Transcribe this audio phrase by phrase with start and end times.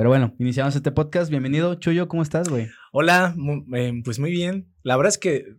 [0.00, 1.28] Pero bueno, iniciamos este podcast.
[1.28, 2.70] Bienvenido, Chuyo, ¿cómo estás, güey?
[2.90, 3.36] Hola,
[3.74, 4.72] eh, pues muy bien.
[4.82, 5.56] La verdad es que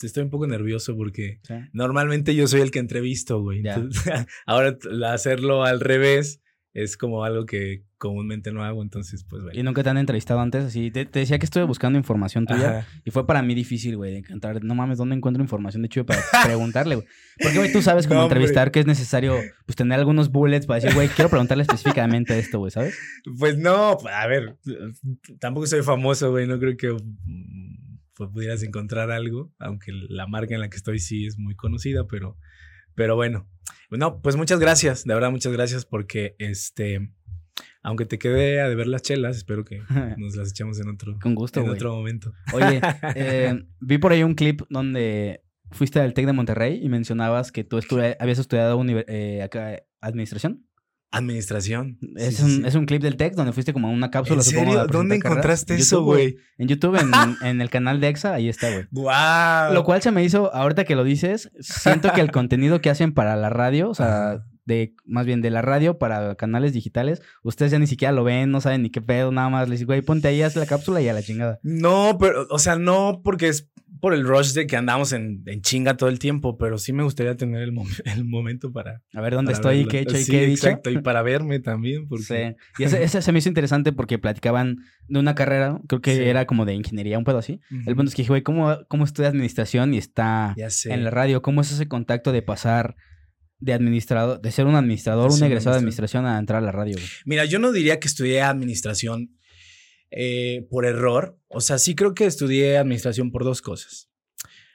[0.00, 1.40] estoy un poco nervioso porque
[1.72, 3.64] normalmente yo soy el que entrevisto, güey.
[4.46, 6.40] ahora hacerlo al revés
[6.72, 9.58] es como algo que comúnmente no hago, entonces pues bueno.
[9.58, 10.64] ¿Y nunca te han entrevistado antes?
[10.64, 14.18] Así, te, decía que estuve buscando información tuya y fue para mí difícil, güey, de
[14.18, 17.08] encontrar, no mames, ¿dónde encuentro información de Chuyo para preguntarle, güey?
[17.40, 19.36] Porque, güey, tú sabes cómo entrevistar que es necesario,
[19.66, 22.96] pues, tener algunos bullets para decir, güey, quiero preguntarle específicamente esto, güey, ¿sabes?
[23.38, 24.56] Pues no, a ver,
[25.40, 26.96] tampoco soy famoso, güey, no creo que
[28.14, 32.06] pues, pudieras encontrar algo, aunque la marca en la que estoy sí es muy conocida,
[32.06, 32.38] pero,
[33.00, 33.48] pero bueno.
[33.90, 37.10] No, pues muchas gracias, de verdad muchas gracias porque este,
[37.82, 39.80] aunque te quede a deber las chelas, espero que
[40.18, 42.34] nos las echemos en otro, Con gusto, en otro momento.
[42.52, 42.78] Oye,
[43.16, 47.64] eh, vi por ahí un clip donde fuiste al TEC de Monterrey y mencionabas que
[47.64, 47.80] tú
[48.18, 50.66] habías estudiado eh, acá, administración.
[51.12, 51.98] Administración.
[52.16, 54.42] Es, un, es un clip del TEC donde fuiste como a una cápsula.
[54.42, 54.86] ¿En serio?
[54.86, 56.36] ¿Dónde encontraste eso, güey?
[56.56, 56.96] En YouTube,
[57.42, 58.86] en, el canal de EXA, ahí está, güey.
[58.92, 59.74] ¡Wow!
[59.74, 63.12] Lo cual se me hizo, ahorita que lo dices, siento que el contenido que hacen
[63.12, 67.72] para la radio, o sea, de más bien de la radio para canales digitales, ustedes
[67.72, 70.02] ya ni siquiera lo ven, no saben ni qué pedo, nada más les digo, güey,
[70.02, 71.58] ponte ahí, haz la cápsula y a la chingada.
[71.64, 73.68] No, pero, o sea, no porque es
[74.00, 77.36] por el rush de que andamos en, chinga todo el tiempo, pero sí me gustaría
[77.36, 77.72] tener el,
[78.04, 79.02] el momento para...
[79.12, 80.66] A ver dónde estoy y qué he hecho y qué he dicho.
[80.66, 82.06] exacto, y para verme también.
[82.08, 82.56] Porque...
[82.76, 86.46] Sí, y ese, se me hizo interesante porque platicaban de una carrera, creo que era
[86.46, 87.60] como de ingeniería, un pedo así.
[87.70, 90.54] El punto es que dije, güey, ¿cómo, ¿cómo estudia administración y está
[90.84, 91.42] en la radio?
[91.42, 92.96] ¿Cómo es ese contacto de pasar
[93.58, 96.96] de administrador, de ser un administrador, un egresado de administración a entrar a la radio?
[97.24, 99.30] Mira, yo no diría que estudié administración
[100.10, 101.38] eh, por error.
[101.48, 104.10] O sea, sí creo que estudié administración por dos cosas.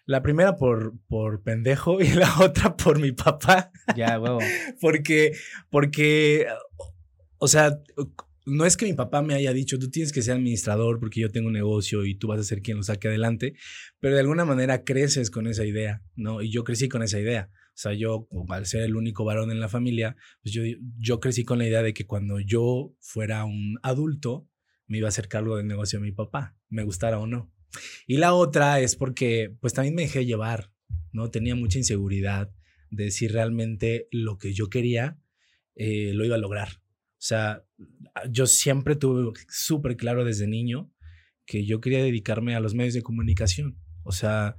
[0.05, 3.71] La primera por, por pendejo y la otra por mi papá.
[3.95, 4.39] Ya, huevo.
[4.81, 5.33] porque,
[5.69, 6.47] porque,
[7.37, 7.79] o sea,
[8.45, 11.31] no es que mi papá me haya dicho, tú tienes que ser administrador porque yo
[11.31, 13.55] tengo un negocio y tú vas a ser quien lo saque adelante,
[13.99, 16.41] pero de alguna manera creces con esa idea, ¿no?
[16.41, 17.49] Y yo crecí con esa idea.
[17.51, 20.61] O sea, yo, al ser el único varón en la familia, pues yo,
[20.97, 24.47] yo crecí con la idea de que cuando yo fuera un adulto,
[24.87, 27.51] me iba a hacer cargo del negocio de mi papá, me gustara o no.
[28.07, 30.71] Y la otra es porque pues también me dejé llevar,
[31.11, 31.29] ¿no?
[31.29, 32.51] Tenía mucha inseguridad
[32.89, 35.19] de si realmente lo que yo quería
[35.75, 36.69] eh, lo iba a lograr.
[36.69, 37.63] O sea,
[38.29, 40.91] yo siempre tuve súper claro desde niño
[41.45, 43.77] que yo quería dedicarme a los medios de comunicación.
[44.03, 44.55] O sea,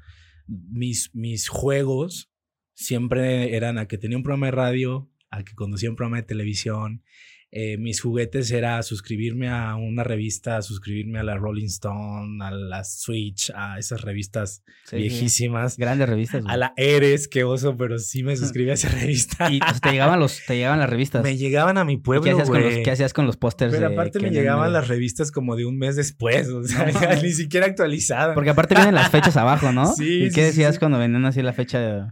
[0.46, 2.30] mis, mis juegos
[2.74, 6.24] siempre eran a que tenía un programa de radio, a que conducía un programa de
[6.24, 7.02] televisión,
[7.52, 12.82] eh, mis juguetes era suscribirme a una revista, suscribirme a la Rolling Stone, a la
[12.84, 15.76] Switch, a esas revistas viejísimas.
[15.76, 16.44] Grandes revistas.
[16.46, 19.50] A la Eres, qué oso, pero sí me suscribí a esa revista.
[19.50, 21.22] Y te llegaban los, te llegaban las revistas.
[21.22, 23.72] Me llegaban a mi pueblo, ¿Qué hacías, Con los, ¿Qué hacías con los pósters?
[23.72, 26.86] Pero aparte me llegaban las revistas como de un mes después, o sea,
[27.22, 28.34] ni siquiera actualizadas.
[28.34, 29.94] Porque aparte vienen las fechas abajo, ¿no?
[29.94, 30.24] Sí.
[30.24, 31.78] ¿Y qué decías cuando venían así la fecha?
[31.78, 32.10] De...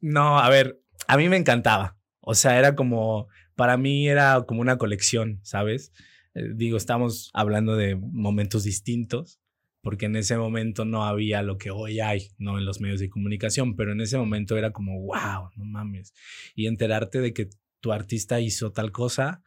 [0.00, 1.96] No, a ver, a mí me encantaba.
[2.20, 3.26] O sea, era como
[3.58, 5.92] para mí era como una colección, ¿sabes?
[6.34, 9.40] Eh, digo, estamos hablando de momentos distintos,
[9.82, 12.56] porque en ese momento no había lo que hoy hay, ¿no?
[12.56, 16.14] En los medios de comunicación, pero en ese momento era como, wow, no mames.
[16.54, 19.42] Y enterarte de que tu artista hizo tal cosa,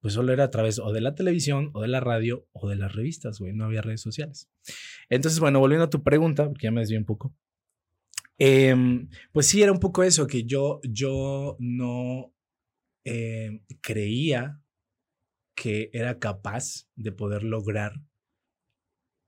[0.00, 2.76] pues solo era a través o de la televisión, o de la radio, o de
[2.76, 4.50] las revistas, güey, no había redes sociales.
[5.08, 7.34] Entonces, bueno, volviendo a tu pregunta, porque ya me desvié un poco.
[8.36, 12.33] Em, pues sí, era un poco eso, que yo, yo no
[13.04, 14.60] eh, creía
[15.54, 17.92] que era capaz de poder lograr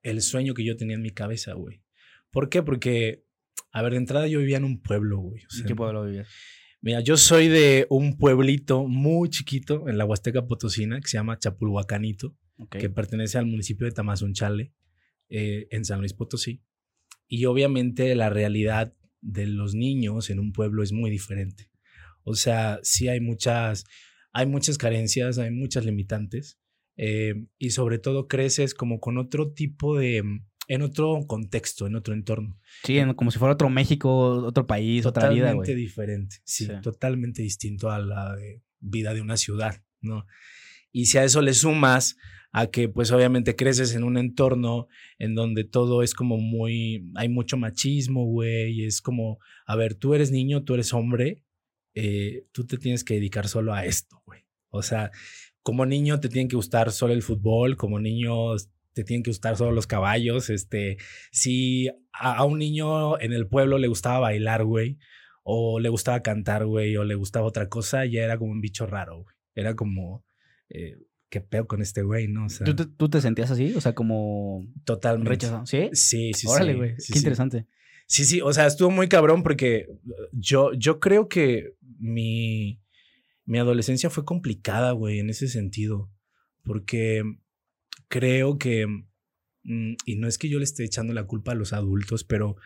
[0.02, 1.82] el sueño que yo tenía en mi cabeza, güey.
[2.30, 2.62] ¿Por qué?
[2.62, 3.24] Porque,
[3.72, 5.42] a ver, de entrada yo vivía en un pueblo, güey.
[5.58, 6.28] ¿En qué pueblo vivías?
[6.80, 11.38] Mira, yo soy de un pueblito muy chiquito en la Huasteca Potosina que se llama
[11.38, 12.36] Chapulhuacanito,
[12.70, 14.72] que pertenece al municipio de Tamazunchale,
[15.28, 16.62] eh, en San Luis Potosí.
[17.26, 21.70] Y obviamente la realidad de los niños en un pueblo es muy diferente.
[22.26, 23.84] O sea, sí hay muchas,
[24.32, 26.58] hay muchas carencias, hay muchas limitantes
[26.96, 30.24] eh, y sobre todo creces como con otro tipo de,
[30.66, 32.58] en otro contexto, en otro entorno.
[32.82, 34.10] Sí, como si fuera otro México,
[34.44, 35.52] otro país, otra vida.
[35.52, 38.36] Totalmente diferente, sí, totalmente distinto a la
[38.80, 40.26] vida de una ciudad, ¿no?
[40.90, 42.16] Y si a eso le sumas
[42.50, 47.28] a que pues obviamente creces en un entorno en donde todo es como muy, hay
[47.28, 51.44] mucho machismo, güey, es como, a ver, tú eres niño, tú eres hombre,
[51.96, 54.44] eh, tú te tienes que dedicar solo a esto, güey.
[54.68, 55.10] O sea,
[55.62, 58.54] como niño te tienen que gustar solo el fútbol, como niño
[58.92, 60.50] te tienen que gustar solo los caballos.
[60.50, 60.98] Este,
[61.32, 64.98] si a, un niño en el pueblo le gustaba bailar, güey,
[65.42, 68.86] o le gustaba cantar, güey, o le gustaba otra cosa, ya era como un bicho
[68.86, 69.34] raro, güey.
[69.54, 70.22] Era como,
[70.68, 70.98] eh,
[71.30, 72.44] ¿qué pedo con este güey, no?
[72.44, 73.72] O sea, ¿Tú, te, sentías así?
[73.74, 74.66] O sea, como...
[74.84, 75.30] Totalmente.
[75.30, 75.64] Rechazado.
[75.64, 75.88] ¿Sí?
[75.94, 76.96] Sí, sí, Órale, güey.
[76.96, 77.66] Qué interesante.
[78.06, 79.88] Sí, sí, o sea, estuvo muy cabrón porque
[80.32, 82.80] yo, yo creo que mi,
[83.44, 86.10] mi adolescencia fue complicada, güey, en ese sentido.
[86.62, 87.22] Porque
[88.08, 88.86] creo que,
[89.64, 92.56] mm, y no es que yo le esté echando la culpa a los adultos, pero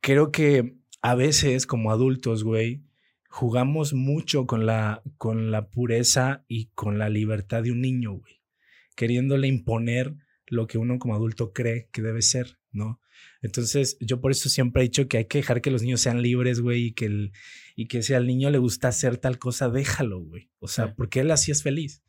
[0.00, 2.84] creo que a veces como adultos, güey,
[3.28, 8.42] jugamos mucho con la, con la pureza y con la libertad de un niño, güey,
[8.94, 10.14] queriéndole imponer
[10.46, 13.00] lo que uno como adulto cree que debe ser, ¿no?
[13.42, 16.22] Entonces, yo por eso siempre he dicho que hay que dejar que los niños sean
[16.22, 17.32] libres, güey, y que, el,
[17.74, 20.50] y que si al niño le gusta hacer tal cosa, déjalo, güey.
[20.60, 22.02] O sea, porque él así es feliz.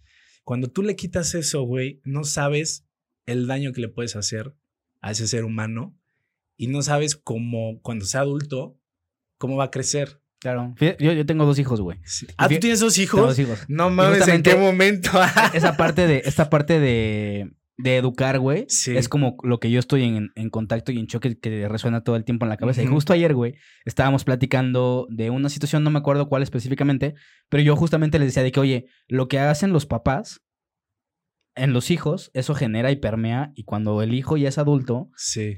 [0.44, 2.86] Cuando tú le quitas eso, güey, no sabes
[3.26, 4.54] el daño que le puedes hacer
[5.02, 5.98] a ese ser humano
[6.56, 8.78] y no sabes cómo, cuando sea adulto,
[9.38, 10.22] cómo va a crecer.
[10.40, 10.76] Claro.
[10.80, 12.00] Yo, yo tengo dos hijos, güey.
[12.38, 13.22] Ah, ¿tú tienes dos hijos?
[13.22, 13.60] dos hijos.
[13.70, 15.10] No mames, ¿en qué momento?
[15.54, 20.04] esa parte de, esta parte de, de educar, güey, es como lo que yo estoy
[20.04, 22.84] en, en, contacto y en choque que resuena todo el tiempo en la cabeza.
[22.84, 23.56] Y justo ayer, güey,
[23.86, 27.16] estábamos platicando de una situación, no me acuerdo cuál específicamente,
[27.50, 30.42] pero yo justamente les decía de que, oye, lo que hacen los papás
[31.56, 35.10] en los hijos, eso genera y permea, y cuando el hijo ya es adulto,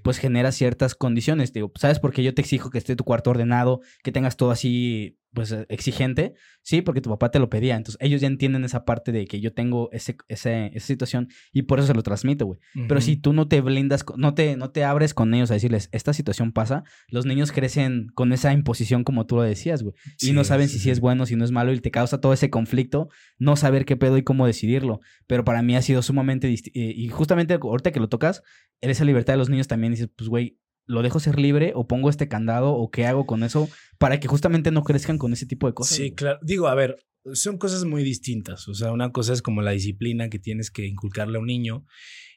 [0.04, 1.54] pues genera ciertas condiciones.
[1.54, 4.52] Digo, ¿sabes por qué yo te exijo que esté tu cuarto ordenado, que tengas todo
[4.52, 6.34] así pues eh, exigente,
[6.64, 7.76] sí, porque tu papá te lo pedía.
[7.76, 11.64] Entonces ellos ya entienden esa parte de que yo tengo ese, ese esa situación y
[11.64, 12.60] por eso se lo transmito, güey.
[12.88, 15.90] Pero si tú no te blindas, no te, no te abres con ellos a decirles,
[15.92, 19.94] esta situación pasa, los niños crecen con esa imposición como tú lo decías, güey.
[20.22, 22.34] y no saben si sí es bueno, si no es malo y te causa todo
[22.34, 25.02] ese conflicto, no saber qué pedo y cómo decidirlo.
[25.28, 26.48] Pero para mí ha sido sumamente...
[26.48, 28.42] Eh, y justamente ahorita que lo tocas,
[28.82, 32.10] esa libertad de los niños también dices, pues, güey, lo dejo ser libre o pongo
[32.10, 35.68] este candado o qué hago con eso para que justamente no crezcan con ese tipo
[35.68, 35.98] de cosas.
[35.98, 36.40] Sí, claro.
[36.42, 36.98] Digo, a ver,
[37.34, 38.68] son cosas muy distintas.
[38.68, 41.86] O sea, una cosa es como la disciplina que tienes que inculcarle a un niño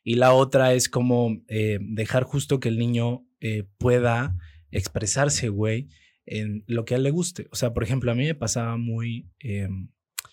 [0.02, 4.36] y la otra es como eh, dejar justo que el niño eh, pueda
[4.70, 5.88] expresarse, güey,
[6.24, 7.48] en lo que a él le guste.
[7.50, 9.90] O sea, por ejemplo, a mí me pasaba muy, em,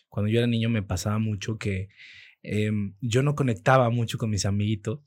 [0.09, 1.89] cuando yo era niño me pasaba mucho que
[2.43, 4.99] em, yo no conectaba mucho con mis amiguitos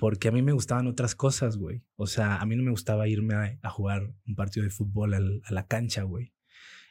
[0.00, 1.82] porque a mí me gustaban otras cosas, güey.
[1.96, 5.52] O sea, a mí no me gustaba irme a, jugar un partido de fútbol a
[5.52, 6.32] la cancha, güey.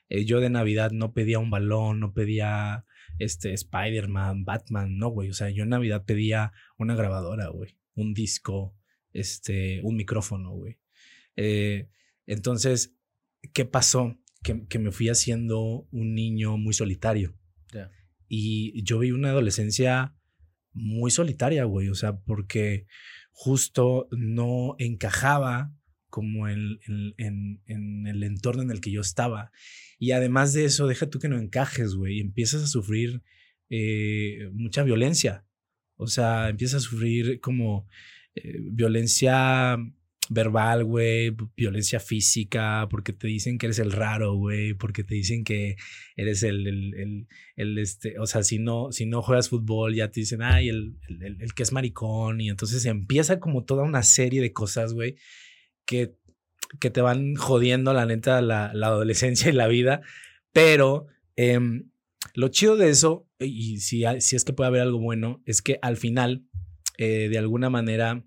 [0.09, 2.85] Eh, yo de Navidad no pedía un balón, no pedía
[3.17, 5.29] este Spider-Man, Batman, no, güey.
[5.29, 8.75] O sea, yo en Navidad pedía una grabadora, güey, un disco,
[9.11, 10.77] este, un micrófono, güey.
[11.35, 11.89] Eh,
[12.27, 12.95] entonces,
[13.53, 14.17] ¿qué pasó?
[14.44, 17.35] Que, me fui haciendo un niño muy solitario.
[18.31, 20.15] Y yo vi una adolescencia
[20.80, 21.90] muy solitaria, güey.
[21.90, 22.86] O sea, porque
[23.31, 25.74] justo no encajaba
[26.10, 26.80] como en,
[27.18, 29.52] el entorno en el que yo estaba.
[30.00, 32.20] Y además de eso, deja tú que no encajes, güey.
[32.20, 33.22] Empiezas a sufrir
[33.70, 35.46] eh, mucha violencia.
[35.96, 37.88] O sea, empiezas a sufrir como
[38.36, 39.78] eh, violencia
[40.30, 45.44] verbal, güey, violencia física, porque te dicen que eres el raro, güey, porque te dicen
[45.44, 45.76] que
[46.16, 50.20] eres el, el, el, este, o sea, si no, si no juegas fútbol, ya te
[50.20, 54.54] dicen, ay, el, el, que es maricón, y entonces empieza como toda una serie de
[54.54, 55.16] cosas, güey,
[55.86, 56.16] que,
[56.80, 60.02] que te van jodiendo, la neta, la, la adolescencia y la vida,
[60.54, 61.90] pero em,
[62.36, 65.80] lo chido de eso, y si, si es que puede haber algo bueno, es que
[65.81, 66.46] al final,
[67.00, 68.24] eh, de alguna manera,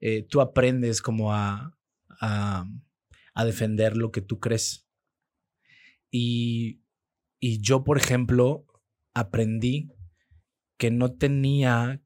[0.00, 1.76] eh, tú aprendes como a,
[2.20, 2.66] a,
[3.44, 4.86] defender lo que tú crees.
[6.10, 6.82] Y,
[7.40, 8.66] y yo, por ejemplo,
[9.14, 9.92] aprendí
[10.78, 12.02] que no tenía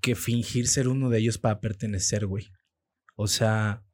[0.00, 2.52] que fingir ser uno de ellos para pertenecer, güey.
[3.16, 3.84] O sea,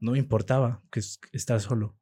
[0.00, 1.00] no me importaba que
[1.32, 1.96] estar solo.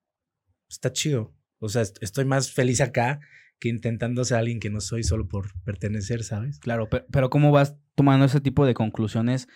[0.68, 1.34] Está chido.
[1.58, 3.20] O sea, estoy más feliz acá
[3.58, 6.58] que intentando ser alguien que no soy solo por pertenecer, ¿sabes?
[6.58, 9.46] Claro, pero, pero ¿cómo vas tomando ese tipo de conclusiones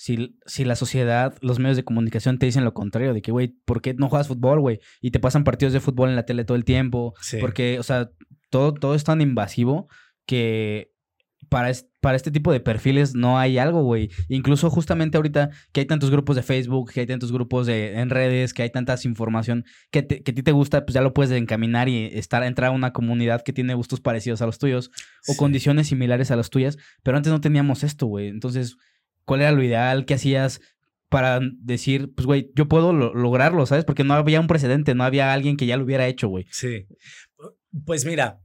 [0.00, 3.48] si, si la sociedad, los medios de comunicación te dicen lo contrario, de que, güey,
[3.66, 4.80] ¿por qué no juegas fútbol, güey?
[5.02, 7.12] Y te pasan partidos de fútbol en la tele todo el tiempo.
[7.38, 8.10] Porque, o sea,
[8.48, 9.88] todo, todo es tan invasivo
[10.24, 10.94] que
[11.50, 14.08] para, para este tipo de perfiles no hay algo, güey.
[14.30, 18.08] Incluso justamente ahorita que hay tantos grupos de Facebook, que hay tantos grupos de, en
[18.08, 21.30] redes, que hay tantas información que, que a ti te gusta, pues ya lo puedes
[21.32, 24.90] encaminar y estar, entrar a una comunidad que tiene gustos parecidos a los tuyos
[25.28, 26.78] o condiciones similares a las tuyas.
[27.02, 28.28] Pero antes no teníamos esto, güey.
[28.28, 28.78] Entonces
[29.24, 30.60] cuál era lo ideal, qué hacías
[31.08, 33.84] para decir, pues, güey, yo puedo lograrlo, ¿sabes?
[33.84, 36.46] Porque no había un precedente, no había alguien que ya lo hubiera hecho, güey.
[36.50, 36.86] Sí.
[37.84, 38.40] Pues mira,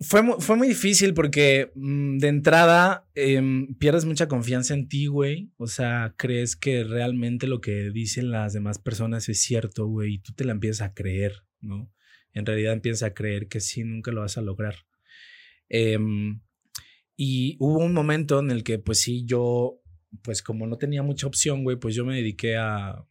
[0.00, 5.50] fue, fue muy difícil porque mm, de entrada em, pierdes mucha confianza en ti, güey.
[5.56, 10.18] O sea, crees que realmente lo que dicen las demás personas es cierto, güey, y
[10.18, 11.92] tú te la empiezas a creer, ¿no?
[12.32, 14.76] En realidad empiezas a creer que sí, nunca lo vas a lograr.
[15.68, 16.40] Em,
[17.24, 19.80] y hubo un momento en el que, pues sí, yo,
[20.22, 23.06] pues como no tenía mucha opción, güey, pues yo me dediqué a,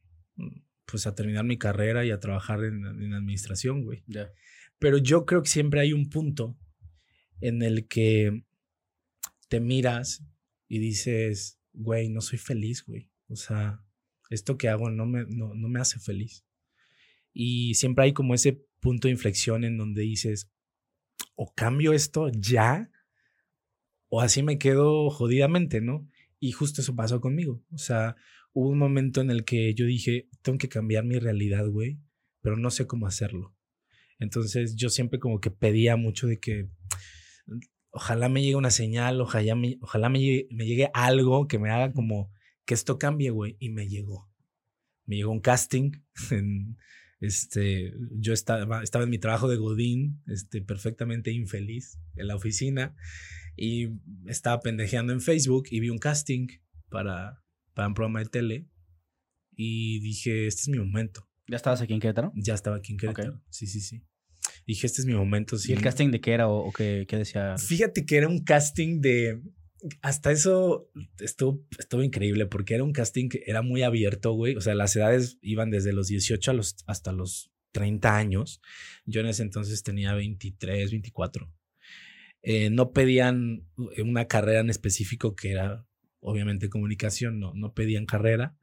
[0.84, 4.04] pues a terminar mi carrera y a trabajar en, administración, güey.
[4.80, 6.58] Pero yo creo que siempre hay un punto
[7.40, 8.44] en el que
[9.48, 10.26] te miras
[10.68, 13.10] y dices, güey, no soy feliz, güey.
[13.30, 13.82] O sea,
[14.30, 16.44] esto que hago no me, no, no me hace feliz.
[17.32, 20.52] Y siempre hay como ese punto de inflexión en donde dices,
[21.36, 22.91] o cambio esto ya,
[24.14, 26.06] o así me quedo jodidamente, ¿no?
[26.38, 27.64] Y justo eso pasó conmigo.
[27.72, 28.18] O sea,
[28.52, 31.98] hubo un momento en el que yo dije, tengo que cambiar mi realidad, güey,
[32.42, 33.56] pero no sé cómo hacerlo.
[34.20, 36.68] Entonces yo siempre como que pedía mucho de que
[37.92, 42.34] ojalá me llegue una señal, ojalá me, ojalá me, llegue, algo que me haga como
[42.66, 43.56] que esto cambie, güey.
[43.60, 44.30] Y me llegó.
[45.06, 45.92] Me llegó un casting
[46.32, 46.76] en,
[47.22, 52.94] este, yo estaba, estaba en mi trabajo de Godín, este, perfectamente infeliz en la oficina
[53.56, 53.90] y
[54.26, 56.48] estaba pendejeando en Facebook y vi un casting
[56.90, 57.44] para,
[57.74, 58.68] para un programa de tele
[59.56, 61.28] y dije, este es mi momento.
[61.48, 62.32] ¿Ya estabas aquí en Querétaro?
[62.36, 63.42] Ya estaba aquí en Querétaro.
[63.50, 64.04] Sí, sí, sí.
[64.66, 65.58] Dije, este es mi momento.
[65.66, 67.58] ¿Y el casting de qué era o, qué, qué, decía?
[67.58, 69.42] Fíjate que era un casting de
[70.02, 70.90] hasta eso
[71.20, 74.56] estuvo, estuvo increíble porque era un casting que era muy abierto, güey.
[74.56, 78.62] O sea, las edades iban desde los 18 a los, hasta los 30 años.
[79.06, 81.52] Yo en ese entonces tenía 23, 24.
[82.44, 83.68] Eh, no pedían
[84.04, 85.86] una carrera en específico que era
[86.22, 88.56] obviamente comunicación, no, no pedían carrera,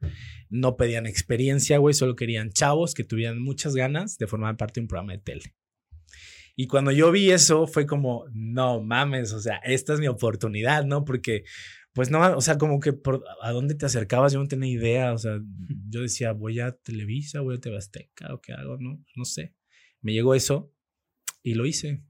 [0.49, 4.85] no pedían experiencia, güey, solo querían chavos que tuvieran muchas ganas de formar parte de
[4.85, 5.55] un programa de tele.
[6.55, 10.83] Y cuando yo vi eso, fue como, no mames, o sea, esta es mi oportunidad,
[10.85, 11.05] ¿no?
[11.05, 11.43] Porque,
[11.93, 15.13] pues no, o sea, como que por, a dónde te acercabas, yo no tenía idea,
[15.13, 15.39] o sea,
[15.89, 17.77] yo decía, voy a Televisa, voy a TV
[18.29, 19.01] o qué hago, ¿no?
[19.15, 19.55] No sé.
[20.01, 20.73] Me llegó eso
[21.43, 22.03] y lo hice.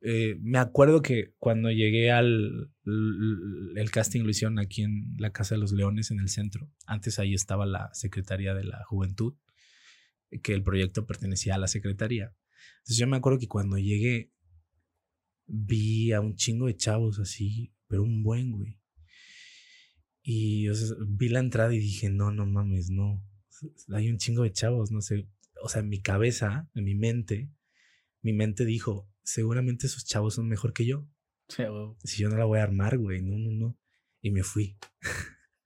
[0.00, 5.54] Eh, me acuerdo que cuando llegué al el casting lo hicieron aquí en la Casa
[5.54, 6.70] de los Leones en el centro.
[6.86, 9.34] Antes ahí estaba la Secretaría de la Juventud,
[10.42, 12.34] que el proyecto pertenecía a la Secretaría.
[12.78, 14.32] Entonces yo me acuerdo que cuando llegué,
[15.46, 18.78] vi a un chingo de chavos así, pero un buen, güey.
[20.22, 20.68] Y
[21.08, 23.24] vi la entrada y dije, no, no mames, no.
[23.92, 25.26] Hay un chingo de chavos, no sé.
[25.62, 27.50] O sea, en mi cabeza, en mi mente,
[28.22, 31.06] mi mente dijo, seguramente esos chavos son mejor que yo.
[32.04, 33.78] Si yo no la voy a armar, güey, no, no, no.
[34.20, 34.76] Y me fui.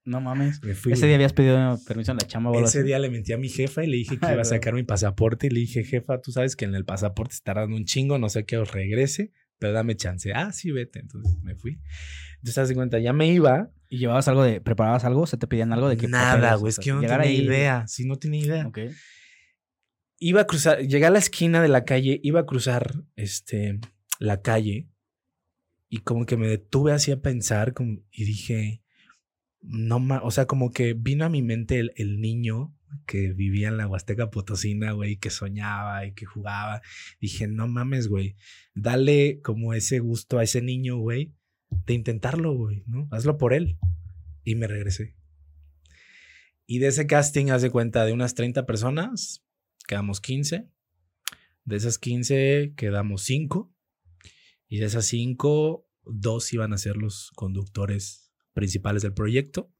[0.05, 0.59] No mames.
[0.63, 2.51] Ese día habías pedido permiso en la chamba.
[2.61, 4.83] Ese día le mentí a mi jefa y le dije que iba a sacar mi
[4.83, 5.47] pasaporte.
[5.47, 8.27] Y le dije, jefa, tú sabes que en el pasaporte está dando un chingo, no
[8.27, 10.33] sé qué os regrese, pero dame chance.
[10.33, 10.99] Ah, sí, vete.
[10.99, 11.79] Entonces me fui.
[12.33, 13.71] Entonces, te das cuenta, ya me iba.
[13.87, 15.25] ¿Y llevabas algo de, preparabas algo?
[15.25, 17.87] ¿Se te pedían algo de que Nada, güey, es que yo no tenía idea.
[17.87, 18.67] Sí, no tenía idea.
[18.67, 18.79] Ok.
[20.25, 23.81] Iba a cruzar, llegué a la esquina de la calle, iba a cruzar este,
[24.19, 24.87] la calle
[25.89, 28.81] y como que me detuve así a pensar como, y dije,
[29.59, 32.73] no más, o sea, como que vino a mi mente el, niño
[33.05, 36.81] que vivía en la Huasteca Potosina, güey, que soñaba y que jugaba.
[37.19, 38.37] Dije, no mames, güey,
[38.73, 41.33] dale como ese gusto a ese niño, güey,
[41.69, 43.09] de intentarlo, güey, ¿no?
[43.11, 43.77] Hazlo por él.
[44.45, 45.17] Y me regresé.
[46.65, 49.42] Y de ese casting, haz de cuenta, de unas 30 personas,
[49.87, 50.69] quedamos 15.
[51.65, 53.73] De esas 15 quedamos 5.
[54.67, 59.71] Y de esas 5, dos iban a ser los conductores principales del proyecto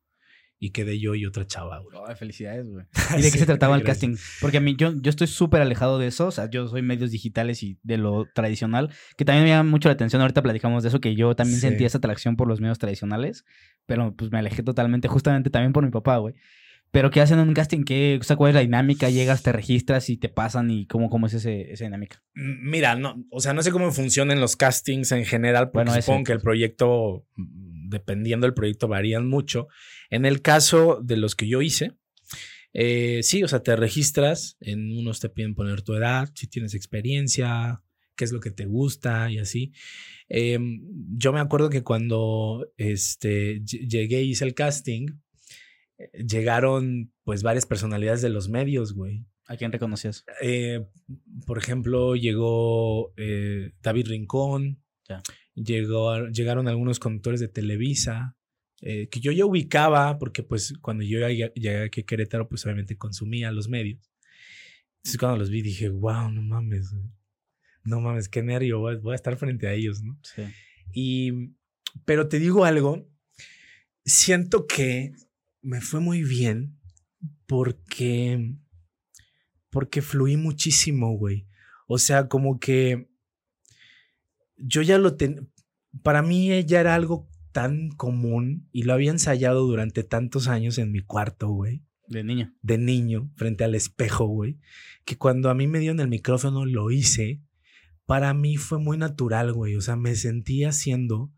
[0.64, 2.16] y quedé yo y otra chava, güey.
[2.16, 2.86] felicidades, güey.
[3.18, 4.16] ¿Y de qué se trataba el casting?
[4.40, 6.28] Porque a mí, yo, yo estoy súper alejado de eso.
[6.28, 9.90] O sea, yo soy medios digitales y de lo tradicional, que también me llama mucho
[9.90, 10.22] la atención.
[10.22, 13.44] Ahorita platicamos de eso, que yo también sentí esa atracción por los medios tradicionales,
[13.86, 16.34] pero pues me alejé totalmente, justamente también por mi papá, güey.
[16.94, 17.84] Pero ¿qué hacen en un casting?
[17.84, 19.10] ¿Qué, o sea, ¿Cuál es la dinámica?
[19.10, 20.72] ¿Llegas, te registras y te pasan?
[20.72, 22.24] ¿Y cómo, cómo es ese, esa dinámica?
[22.34, 26.24] Mira, no, o sea, no sé cómo funcionan los castings en general, porque bueno, supongo
[26.24, 27.26] que el proyecto
[27.94, 29.70] dependiendo del proyecto, varían mucho.
[30.10, 31.94] En el caso de los que yo hice,
[32.74, 36.74] eh, sí, o sea, te registras, en unos te piden poner tu edad, si tienes
[36.74, 37.82] experiencia,
[38.16, 39.72] qué es lo que te gusta y así.
[40.28, 40.82] Em,
[41.16, 45.08] yo me acuerdo que cuando este, llegué y hice el casting,
[46.14, 49.26] llegaron pues varias personalidades de los medios, güey.
[49.48, 50.26] ¿A quién reconocías?
[50.42, 50.86] Eh,
[51.46, 53.14] por ejemplo, llegó
[53.82, 54.82] David Rincón.
[55.08, 55.22] Ya.
[55.56, 58.36] Llegó, llegaron algunos conductores de Televisa,
[58.86, 62.98] eh, que yo ya ubicaba, porque pues cuando yo llegué aquí a Querétaro, pues obviamente
[62.98, 64.12] consumía los medios.
[64.98, 66.94] Entonces cuando los vi dije, wow, no mames,
[67.86, 70.20] no mames, qué nervio, voy a, estar frente a ellos, ¿no?
[70.24, 70.44] Sí.
[70.92, 71.56] Y,
[72.04, 73.10] pero te digo algo,
[74.04, 75.14] siento que
[75.64, 76.78] me fue muy bien
[77.48, 78.56] porque,
[79.72, 81.48] porque fluí muchísimo, güey.
[81.88, 83.10] O sea, como que
[84.58, 85.42] yo ya lo tenía,
[86.04, 90.92] para mí ella era algo tan común y lo había ensayado durante tantos años en
[90.92, 91.84] mi cuarto, güey.
[92.08, 92.54] De niño.
[92.62, 94.60] De niño, frente al espejo, güey.
[95.06, 97.42] Que cuando a mí me dieron el micrófono lo hice.
[98.06, 99.76] Para mí fue muy natural, güey.
[99.76, 101.32] O sea, me sentí haciendo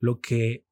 [0.00, 0.67] lo que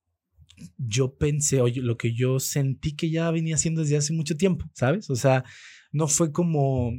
[0.79, 4.71] yo pensé, o lo que yo sentí que ya venía haciendo desde hace mucho tiempo,
[4.75, 5.11] ¿sabes?
[5.11, 5.45] O sea,
[5.93, 6.93] no fue como...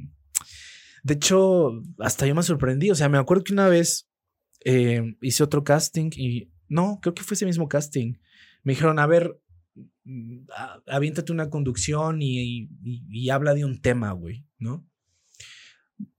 [1.04, 2.92] De hecho, hasta yo me sorprendí.
[2.92, 4.10] O sea, me acuerdo que una vez
[4.66, 8.16] eh, hice otro casting y no, creo que fue ese mismo casting.
[8.64, 9.40] Me dijeron, a ver,
[10.04, 10.48] mm,
[10.88, 14.86] aviéntate una conducción y, habla de un tema, güey, ¿no?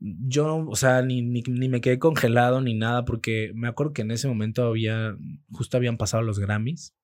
[0.00, 4.10] Yo, o sea, ni, ni, me quedé congelado ni nada, porque me acuerdo que en
[4.10, 5.16] ese momento había,
[5.52, 6.94] justo habían pasado los Grammys.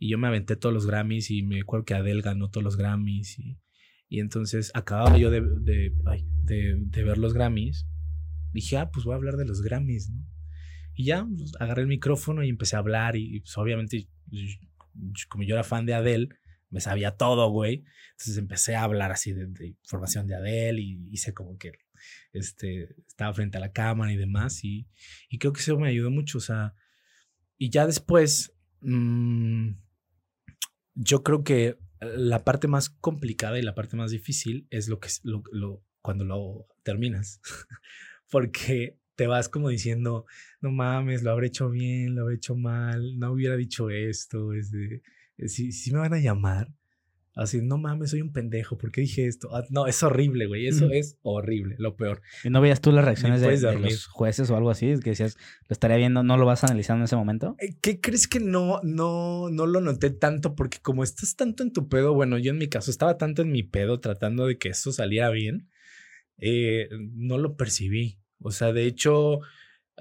[0.00, 2.76] Y yo me aventé todos los Grammys y me acuerdo que Adele ganó todos los
[2.76, 3.38] Grammys.
[3.38, 3.60] Y,
[4.08, 5.92] y entonces acababa yo de, de,
[6.44, 7.86] de ver los Grammys.
[8.52, 10.26] Dije, ah, pues voy a hablar de los Grammys, ¿no?
[10.94, 14.08] Y ya pues, agarré el micrófono y empecé a hablar y pues, obviamente
[15.28, 16.28] como yo era fan de Adele,
[16.70, 17.84] me sabía todo, güey.
[18.12, 21.72] Entonces empecé a hablar así de, información de Adele y hice como que
[22.32, 24.64] este, estaba frente a la cámara y demás.
[24.64, 24.88] Y,
[25.28, 26.38] y creo que eso me ayudó mucho.
[26.38, 26.74] O sea,
[27.58, 29.70] y ya después, mmm,
[30.94, 35.08] yo creo que la parte más complicada y la parte más difícil es lo que
[35.22, 37.40] lo, lo, cuando lo terminas.
[38.30, 40.24] Porque te vas como diciendo,
[40.60, 44.70] no mames, lo habré hecho bien, lo habré hecho mal, no hubiera dicho esto, es
[44.70, 45.02] de,
[45.46, 46.72] si, si me van a llamar,
[47.34, 49.54] así, no mames, soy un pendejo, ¿por qué dije esto?
[49.54, 52.22] Ah, no, es horrible, güey, eso es horrible, lo peor.
[52.44, 54.90] ¿Y no veías tú las reacciones de, los jueces o algo así?
[54.90, 55.36] Es que decías,
[55.68, 57.56] lo estaría viendo, ¿no lo vas analizando en ese momento?
[57.58, 60.54] Eh, ¿Qué crees que no, no, no lo noté tanto?
[60.54, 63.52] Porque como estás tanto en tu pedo, bueno, yo en mi caso estaba tanto en
[63.52, 65.68] mi pedo tratando de que esto saliera bien,
[66.38, 68.18] eh, no lo percibí.
[68.38, 69.40] O sea, de hecho,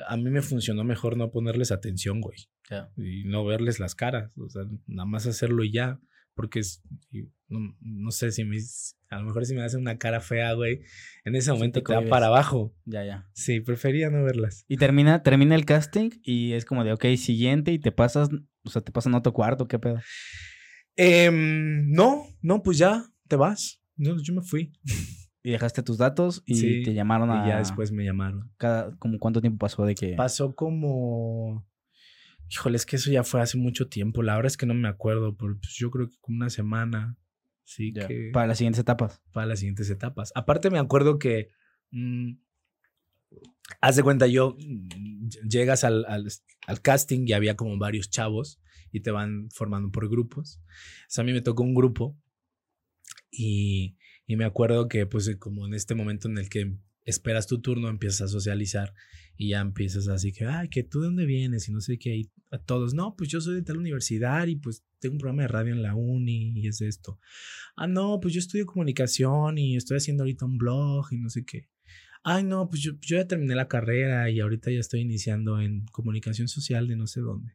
[0.08, 2.50] a mí me funcionó mejor no ponerles atención, güey.
[2.98, 4.38] Y no verles las caras.
[4.38, 6.00] O sea, nada más hacerlo y ya.
[6.40, 6.82] Porque es,
[7.50, 8.56] no, sé si me,
[9.10, 10.84] a lo mejor si me hacen una cara fea, güey,
[11.26, 12.74] en ese momento te, da para abajo.
[12.86, 13.30] Ya, ya.
[13.34, 14.64] Sí, prefería no verlas.
[14.70, 18.30] Y termina, termina el casting y es como de, ok, siguiente y te pasas,
[18.64, 20.00] o sea, te pasan a otro cuarto, ¿qué pedo?
[20.96, 23.82] Em, no, no, pues ya, te vas.
[23.98, 24.72] No, yo me fui.
[25.42, 27.46] Y dejaste tus datos y te llamaron a.
[27.46, 28.52] Y ya después me llamaron.
[28.58, 30.16] Cada, como ¿Cuánto tiempo pasó de que.?
[30.16, 31.66] Pasó como.
[32.50, 34.24] Híjole, es que eso ya fue hace mucho tiempo.
[34.24, 37.18] La verdad es que no me acuerdo, pero pues yo creo que como una semana.
[37.64, 38.32] Sí, que.
[38.34, 39.22] Para las siguientes etapas.
[39.32, 40.32] Para las siguientes etapas.
[40.36, 41.50] Aparte, me acuerdo que.
[41.92, 42.34] Mm,
[43.82, 44.58] haz de cuenta, yo.
[44.60, 46.28] Mm, llegas al, al,
[46.68, 48.60] al, casting y había como varios chavos
[48.92, 50.62] y te van formando por grupos.
[51.16, 52.18] O a mí me tocó un grupo
[53.30, 53.96] y
[54.30, 57.90] y me acuerdo que pues como en este momento en el que esperas tu turno,
[57.90, 58.94] empiezas a socializar
[59.40, 62.14] y ya empiezas así que, ay, que tú de dónde vienes y no sé qué,
[62.14, 65.44] y a todos, no, pues yo soy de tal universidad y pues tengo un programa
[65.44, 67.22] de radio en la uni y es esto.
[67.78, 71.46] Ah, no, pues yo estudio comunicación y estoy haciendo ahorita un blog y no sé
[71.46, 71.70] qué.
[72.22, 75.86] Ay, no, pues yo, yo ya terminé la carrera y ahorita ya estoy iniciando en
[75.86, 77.54] comunicación social de no sé dónde.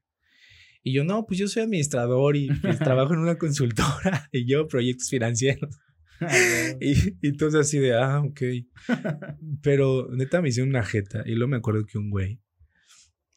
[0.82, 4.68] Y yo, no, pues yo soy administrador y pues, trabajo en una consultora y yo
[4.68, 5.78] proyectos financieros.
[6.80, 8.40] y, entonces así de, ah, ok.
[9.62, 11.22] Pero neta me hice una jeta.
[11.26, 12.40] Y luego me acuerdo que un güey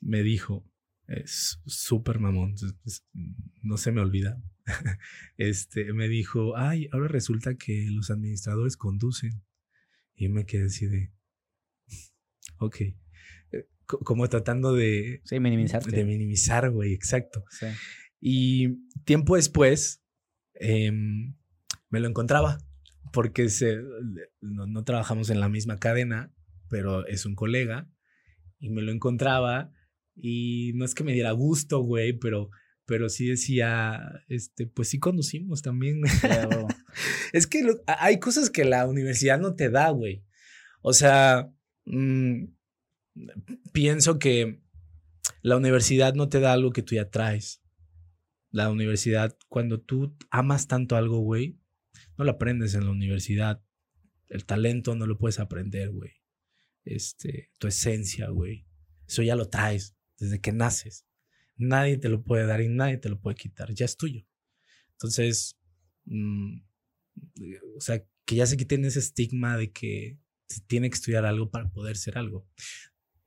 [0.01, 0.65] me dijo,
[1.07, 2.55] es súper mamón,
[3.63, 4.41] no se me olvida.
[5.37, 9.43] este, me dijo, ay, ahora resulta que los administradores conducen.
[10.15, 11.11] Y me quedé así de,
[12.57, 12.81] ok.
[12.81, 15.21] Eh, como tratando de...
[15.23, 15.83] Sí, minimizar.
[15.83, 17.45] De minimizar, güey, exacto.
[18.19, 20.03] Y tiempo después
[20.55, 21.35] em,
[21.89, 22.57] me lo encontraba
[23.11, 23.77] porque se,
[24.41, 26.33] no, trabajamos en la misma cadena,
[26.69, 27.89] pero es un colega
[28.59, 29.71] y me lo encontraba
[30.15, 32.49] y no es que me diera gusto, güey, pero,
[32.85, 36.01] pero sí decía, este, pues sí conducimos también.
[37.33, 40.23] es que hay cosas que la universidad no te da, güey.
[40.81, 41.51] O sea,
[41.85, 42.45] mm,
[43.73, 44.61] pienso que
[45.41, 47.61] la universidad no te da algo que tú ya traes.
[48.49, 51.59] La universidad, cuando tú amas tanto algo, güey,
[52.17, 53.63] no lo aprendes en la universidad.
[54.27, 56.11] El talento no lo puedes aprender, güey.
[56.83, 58.65] Este, tu esencia, güey.
[59.07, 61.05] Eso ya lo traes desde que naces.
[61.55, 63.73] Nadie te lo puede dar y nadie te lo puede quitar.
[63.73, 64.25] Ya es tuyo.
[64.91, 65.57] Entonces,
[66.05, 66.59] mm,
[67.77, 70.19] o sea, que ya se quiten ese estigma de que
[70.67, 72.47] tiene que estudiar algo para poder ser algo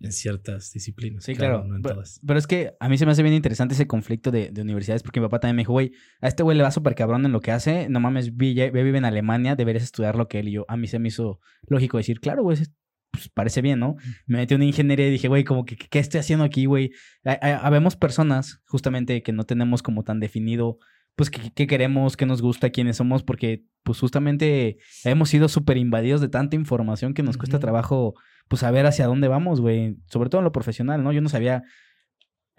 [0.01, 1.25] en ciertas disciplinas.
[1.25, 1.65] Sí, claro.
[1.65, 2.21] no en pero, todas.
[2.27, 5.21] pero, es que a mí se me hace bien interesante ese conflicto de, universidades porque
[5.21, 7.41] mi papá también me dijo, güey, a este güey le va súper cabrón en lo
[7.41, 10.65] que hace, no mames, vive, vive en Alemania, deberías estudiar lo que él y yo.
[10.69, 12.59] A mí se me hizo lógico decir, claro, güey,
[13.11, 13.97] pues parece bien, ¿no?
[14.27, 16.93] Me metí en ingeniería y dije, güey, como que, ¿qué estoy haciendo aquí, güey?
[17.25, 20.79] Habemos personas, justamente, que no tenemos como tan definido,
[21.17, 26.21] pues, qué, queremos, qué nos gusta, quiénes somos, porque, pues, justamente hemos sido súper invadidos
[26.21, 28.15] de tanta información que nos cuesta trabajo,
[28.51, 29.97] pues, saber hacia dónde vamos, güey.
[30.07, 31.13] Sobre todo en lo profesional, ¿no?
[31.13, 31.63] Yo no sabía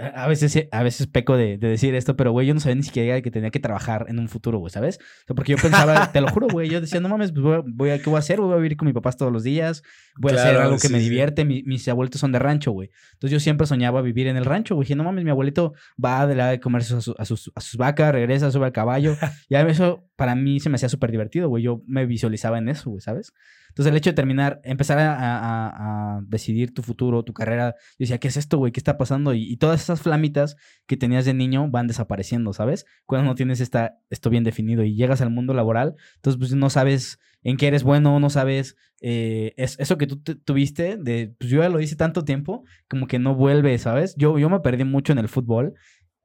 [0.01, 3.21] a veces, a veces peco de, decir esto, pero güey, yo no sabía ni siquiera
[3.21, 4.97] que tenía que trabajar en un futuro, güey, ¿sabes?
[4.97, 7.89] O sea, porque yo pensaba, te lo juro, güey, yo decía, no mames, pues voy
[7.91, 8.39] a, ¿qué voy a hacer?
[8.39, 9.83] Voy a vivir con mis papás todos los días,
[10.17, 11.45] voy a hacer algo que me divierte.
[11.45, 12.89] mis abuelitos son de rancho, güey.
[13.13, 14.85] Entonces yo siempre soñaba vivir en el rancho, güey.
[14.85, 15.73] Dije, no mames, mi abuelito
[16.03, 19.15] va de la de comer a, a, sus, a sus vacas, regresa, sube al caballo.
[19.49, 21.63] Y a eso para mí se me hacía súper divertido, güey.
[21.63, 23.33] Yo me visualizaba en eso, güey, ¿sabes?
[23.71, 28.27] Entonces el hecho de terminar, empezar a, decidir tu futuro, tu carrera, yo decía, ¿qué
[28.27, 28.71] es esto, güey?
[28.71, 29.33] ¿Qué está pasando?
[29.33, 30.55] Y, todas esas flamitas
[30.87, 32.85] que tenías de niño van desapareciendo, ¿sabes?
[33.05, 36.69] Cuando no tienes esta, esto bien definido y llegas al mundo laboral, entonces pues no
[36.69, 41.49] sabes en qué eres bueno, no sabes eh, es, eso que tú tuviste, de, pues
[41.49, 44.15] yo ya lo hice tanto tiempo, como que no vuelve, ¿sabes?
[44.15, 45.73] Yo, yo me perdí mucho en el fútbol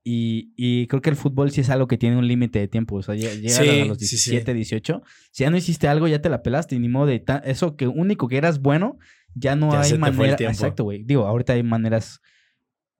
[0.09, 2.95] y, creo que el fútbol sí es algo que tiene un límite de tiempo.
[2.95, 5.03] O sea, llegas a los 17, 18.
[5.33, 6.79] Si ya no hiciste algo, ya te la pelaste.
[6.79, 8.99] Ni modo de eso que único que eras bueno,
[9.35, 10.37] ya no hay manera.
[10.39, 11.03] Exacto, güey.
[11.03, 12.21] Digo, ahorita hay maneras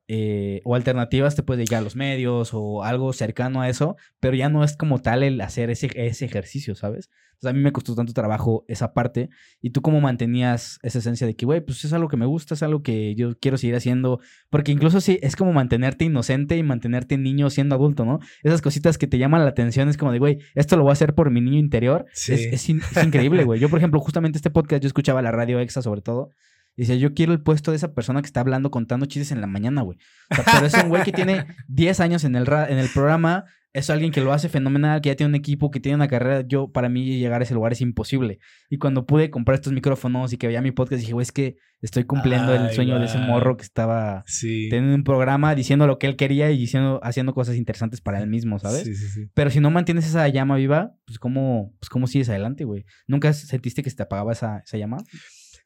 [0.09, 4.37] eh, o alternativas, te puedes llegar a los medios o algo cercano a eso, pero
[4.37, 7.11] ya no es como tal el hacer ese, ese ejercicio, ¿sabes?
[7.45, 9.29] a mí me costó tanto trabajo esa parte.
[9.61, 12.55] ¿Y tú cómo mantenías esa esencia de que, güey, pues es algo que me gusta,
[12.55, 14.21] es algo que yo quiero seguir haciendo?
[14.51, 18.21] Porque incluso sí, es como mantenerte inocente y mantenerte niño siendo adulto, ¿no?
[18.43, 20.93] Esas cositas que te llaman la atención es como de, güey, esto lo voy a
[20.95, 22.07] hacer por mi niño interior.
[22.15, 23.61] Es, increíble, güey.
[23.61, 26.31] Yo, por ejemplo, justamente este podcast, yo escuchaba la radio EXA sobre todo.
[26.77, 29.41] Y decía, yo quiero el puesto de esa persona que está hablando, contando chistes en
[29.41, 29.99] la mañana, güey.
[30.29, 33.45] pero es un güey que tiene 10 años en el, en el programa,
[33.77, 36.43] es alguien que lo hace fenomenal, que ya tiene un equipo, que tiene una carrera.
[36.49, 38.39] Yo, para mí, llegar a ese lugar es imposible.
[38.71, 41.57] Y cuando pude comprar estos micrófonos y que veía mi podcast, dije, güey, es que
[41.83, 44.25] estoy cumpliendo el sueño de ese morro que estaba
[44.71, 48.29] teniendo un programa, diciendo lo que él quería y diciendo, haciendo cosas interesantes para él
[48.29, 48.85] mismo, ¿sabes?
[48.85, 49.31] Sí, sí, sí.
[49.35, 52.87] Pero si no mantienes esa llama viva, pues cómo, pues cómo sigues adelante, güey.
[53.07, 54.97] ¿Nunca sentiste que se te apagaba esa, esa llama?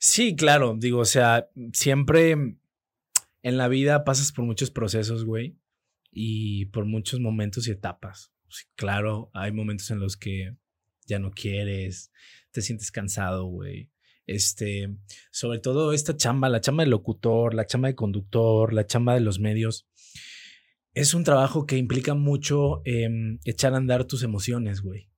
[0.00, 0.74] Sí, claro.
[0.76, 5.60] Digo, o sea, siempre en la vida pasas por muchos procesos, güey
[6.12, 8.32] y por muchos momentos y etapas.
[8.74, 10.56] claro, hay momentos en los que
[11.06, 12.12] ya no quieres,
[12.50, 13.90] te sientes cansado, güey.
[14.26, 14.96] Este,
[15.32, 19.20] sobre todo esta chamba, la chamba de locutor, la chamba de conductor, la chamba de
[19.20, 19.88] los medios,
[20.94, 25.10] es un trabajo que implica mucho em, echar a andar tus emociones, güey.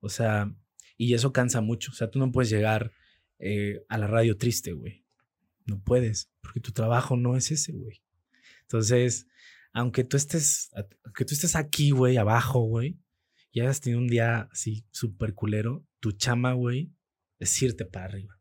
[0.00, 0.54] O sea,
[0.96, 1.92] y eso cansa mucho.
[1.92, 2.92] O sea, tú no puedes llegar
[3.38, 5.04] eh, a la radio triste, güey.
[5.66, 8.02] No puedes, porque tu trabajo no es ese, güey.
[8.62, 9.26] Entonces,
[9.72, 10.70] aunque tú estés,
[11.04, 12.98] aunque tú estés aquí, güey, abajo, güey,
[13.50, 16.92] y hayas tenido un día así súper culero, tu chama, güey,
[17.38, 18.40] es irte para arriba.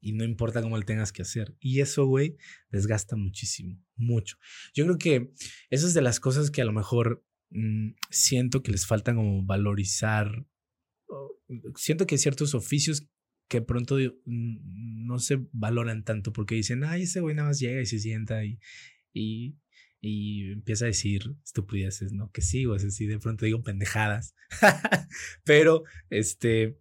[0.00, 1.54] Y no importa cómo le tengas que hacer.
[1.60, 2.36] Y eso, güey,
[2.70, 4.36] desgasta muchísimo, mucho.
[4.74, 5.32] Yo creo que
[5.68, 9.44] eso es de las cosas que a lo mejor mm, siento que les falta como
[9.44, 10.46] valorizar.
[11.74, 13.08] Siento que ciertos oficios
[13.50, 17.82] que pronto mm, no se valoran tanto porque dicen, ay, ese güey nada más llega
[17.82, 18.60] y se sienta y,
[19.12, 19.56] y
[20.00, 22.30] y empieza a decir estupideces, ¿no?
[22.30, 24.34] Que sí, o sea, de pronto digo pendejadas,
[25.44, 26.78] pero este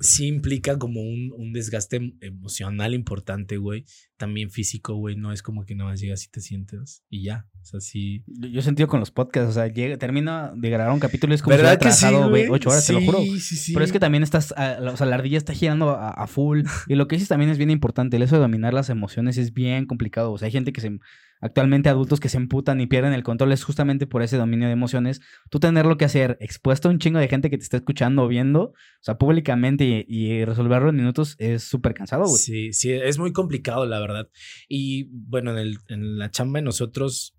[0.00, 3.84] sí implica como un, un, desgaste emocional importante, güey.
[4.16, 5.16] También físico, güey.
[5.16, 7.48] No es como que nada más llegas y te sientes y ya.
[7.62, 8.24] O sea, sí.
[8.26, 11.36] Yo he sentido con los podcasts, o sea, llega, termina de grabar un capítulo y
[11.36, 13.18] es como si hubiera trabajado, ocho horas, te lo juro.
[13.20, 16.26] Sí, sí, Pero es que también estás, o sea, la ardilla está girando a, a,
[16.26, 16.62] full.
[16.88, 18.16] y lo que dices también es bien importante.
[18.16, 20.32] El eso de dominar las emociones es bien complicado.
[20.32, 20.98] O sea, hay gente que se
[21.40, 24.72] actualmente adultos que se emputan y pierden el control es justamente por ese dominio de
[24.72, 25.20] emociones.
[25.50, 28.24] Tú tener lo que hacer expuesto a un chingo de gente que te está escuchando
[28.24, 32.36] o viendo, o sea, públicamente y, resolverlo en minutos es súper cansado, güey.
[32.36, 34.28] Sí, sí, es muy complicado, la verdad.
[34.68, 37.36] Y bueno, en, el, en la chamba de nosotros,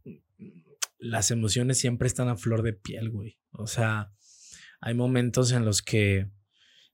[1.01, 3.39] las emociones siempre están a flor de piel, güey.
[3.51, 4.13] O sea,
[4.79, 6.29] hay momentos en los que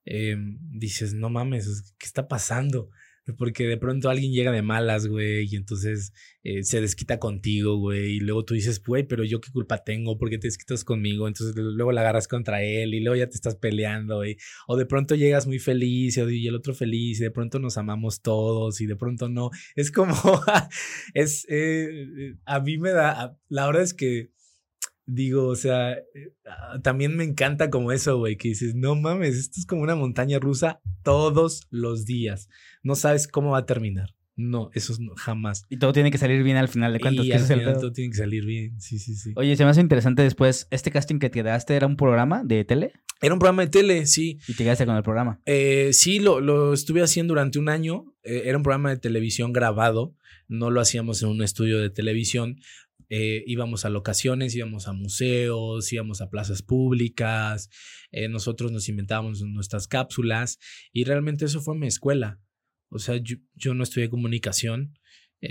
[0.06, 2.90] em, dices, no mames, ¿qué está pasando?
[3.38, 6.14] Porque de pronto alguien llega de malas, güey, y entonces
[6.44, 10.18] eh, se desquita contigo, güey, y luego tú dices, güey, pero yo qué culpa tengo,
[10.18, 11.28] ¿por qué te desquitas conmigo?
[11.28, 14.38] Entonces luego la agarras contra él y luego ya te estás peleando, güey.
[14.68, 18.22] O de pronto llegas muy feliz y el otro feliz y de pronto nos amamos
[18.22, 19.50] todos y de pronto no.
[19.76, 20.16] Es como,
[21.14, 24.32] es, eh, a mí me da, la verdad es que
[25.08, 29.36] digo, o sea, eh, ah, también me encanta como eso, güey, que dices, no mames,
[29.36, 32.50] esto es como una montaña rusa todos los días.
[32.84, 34.14] No sabes cómo va a terminar.
[34.36, 35.66] No, eso no, jamás.
[35.68, 37.26] Y todo tiene que salir bien al final de cuentas.
[37.26, 39.34] Y al final todo tiene que salir bien, sí, sí, sí.
[39.36, 42.64] Oye, se me hace interesante después, ¿este casting que te daste era un programa de
[42.64, 42.92] tele?
[43.20, 44.38] Era un programa de tele, sí.
[44.48, 45.42] ¿Y te quedaste con el programa?
[45.46, 48.14] Eh, sí, lo, lo, estuve haciendo durante un año.
[48.24, 50.14] Eh, era un programa de televisión grabado.
[50.48, 52.60] No lo hacíamos en un estudio de televisión.
[53.10, 57.70] Eh, íbamos a locaciones, íbamos a museos, íbamos a plazas públicas.
[58.30, 60.60] nosotros nos inventábamos nuestras cápsulas.
[60.92, 62.40] Y realmente eso fue mi escuela.
[62.90, 64.98] O sea, yo, no estudié comunicación,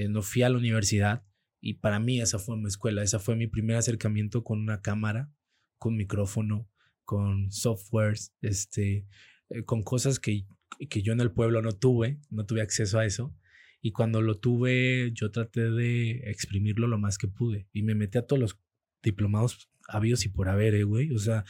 [0.08, 1.24] no fui a la universidad.
[1.60, 3.02] Y para mí esa fue mi escuela.
[3.02, 5.30] Esa fue mi primer acercamiento con una cámara,
[5.78, 6.68] con micrófono
[7.06, 9.06] con softwares, este,
[9.48, 10.44] eh, con cosas que,
[10.90, 13.34] que yo en el pueblo no tuve, no tuve acceso a eso.
[13.80, 17.68] Y cuando lo tuve, yo traté de exprimirlo lo más que pude.
[17.72, 18.58] Y me metí a todos los
[19.02, 21.12] diplomados habidos y por haber, eh, güey.
[21.12, 21.44] O sea,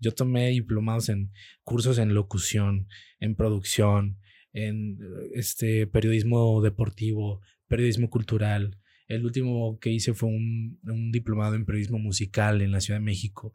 [0.00, 1.32] yo tomé diplomados en
[1.64, 2.88] cursos en locución,
[3.20, 4.18] en producción,
[4.52, 4.98] en
[5.34, 8.78] este periodismo deportivo, periodismo cultural,
[9.14, 10.78] el último que hice fue un,
[11.12, 13.54] diplomado en periodismo musical en la Ciudad de México.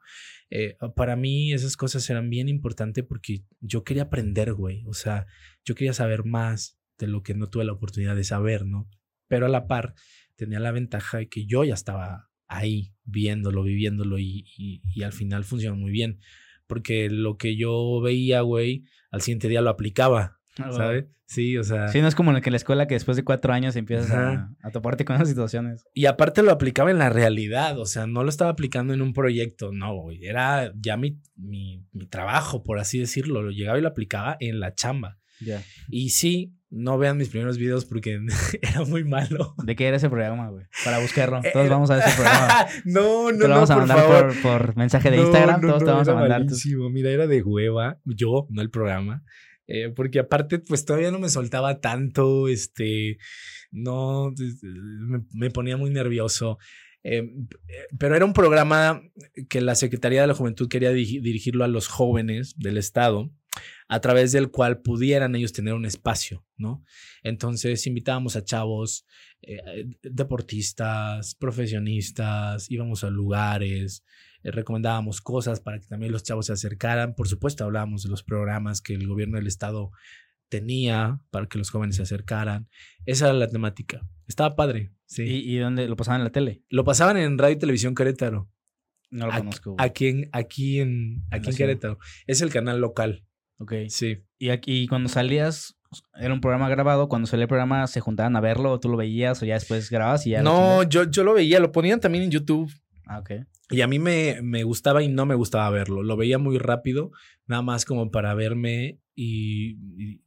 [0.51, 4.83] Eh, para mí esas cosas eran bien importantes porque yo quería aprender, güey.
[4.85, 5.25] O sea,
[5.65, 8.89] yo quería saber más de lo que no tuve la oportunidad de saber, ¿no?
[9.27, 9.93] Pero a la par
[10.35, 15.43] tenía la ventaja de que yo ya estaba ahí viéndolo, viviéndolo y, y al final
[15.43, 16.19] funcionó muy bien.
[16.67, 20.39] Porque lo que yo veía, güey, al siguiente día lo aplicaba.
[20.59, 21.05] Ah, ¿Sabes?
[21.25, 21.89] Sí, o sea.
[21.89, 25.03] Sí, no es como en la escuela que después de cuatro años empiezas a, toparte
[25.03, 25.85] con esas situaciones.
[25.93, 29.13] Y aparte lo aplicaba en la realidad, o sea, no lo estaba aplicando en un
[29.13, 30.25] proyecto, no, güey.
[30.25, 33.41] Era ya mi, mi, trabajo, por así decirlo.
[33.41, 35.17] Lo llegaba y lo aplicaba en la chamba.
[35.41, 35.61] Ya.
[35.89, 38.19] Y sí, no vean mis primeros videos porque
[38.61, 39.55] era muy malo.
[39.63, 40.65] ¿De qué era ese programa, güey?
[40.83, 41.39] Para buscarlo.
[41.43, 42.67] Eh, todos vamos a ver ese programa.
[42.85, 45.61] no, no, te lo vamos a mandar Por, mensaje de Instagram.
[45.61, 46.45] todos te vamos a mandar.
[46.91, 47.99] Mira, era de hueva.
[48.05, 49.23] Yo, no el programa.
[49.67, 53.17] Eh, porque aparte, pues todavía no me soltaba tanto, este,
[53.69, 54.33] no,
[55.33, 56.57] me, ponía muy nervioso.
[57.03, 57.29] Eh,
[57.99, 59.01] pero era un programa
[59.49, 63.29] que la Secretaría de la Juventud quería dirigirlo a los jóvenes del Estado,
[63.87, 66.83] a través del cual pudieran ellos tener un espacio, ¿no?
[67.23, 69.05] Entonces invitábamos a chavos,
[69.41, 74.03] eh, deportistas, profesionistas, íbamos a lugares,
[74.43, 77.15] eh, recomendábamos cosas para que también los chavos se acercaran.
[77.15, 79.91] Por supuesto, hablábamos de los programas que el gobierno del estado
[80.49, 82.69] tenía para que los jóvenes se acercaran.
[83.05, 84.07] Esa era la temática.
[84.27, 84.91] Estaba padre.
[85.05, 85.23] Sí.
[85.23, 86.63] ¿Y, dónde lo pasaban en la tele?
[86.69, 88.49] Lo pasaban en Radio y Televisión Querétaro.
[89.09, 89.75] No lo conozco.
[89.77, 91.99] Aquí en, aquí en, aquí en Querétaro.
[92.25, 93.23] Es el canal local.
[93.59, 93.73] Ok.
[93.89, 94.23] Sí.
[94.37, 95.77] Y aquí cuando salías,
[96.15, 97.07] era un programa grabado.
[97.09, 98.79] Cuando salía el programa, ¿se juntaban a verlo?
[98.79, 100.41] ¿Tú lo veías o ya después grababas y ya?
[100.41, 101.59] No, yo, yo lo veía.
[101.59, 102.71] Lo ponían también en YouTube.
[103.05, 103.31] Ah, ok.
[103.69, 106.03] Y a mí me, me, gustaba y no me gustaba verlo.
[106.03, 107.11] Lo veía muy rápido,
[107.45, 109.77] nada más como para verme y,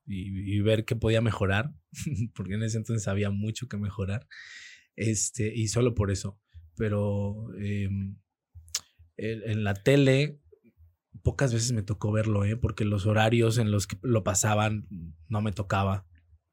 [0.06, 1.72] y, ver qué podía mejorar,
[2.34, 4.26] porque en ese entonces había mucho que mejorar.
[4.96, 6.38] Este, y solo por eso.
[6.76, 8.16] Pero em,
[9.16, 10.39] en la tele
[11.22, 12.56] pocas veces me tocó verlo, ¿eh?
[12.56, 14.86] porque los horarios en los que lo pasaban
[15.28, 16.06] no me tocaba.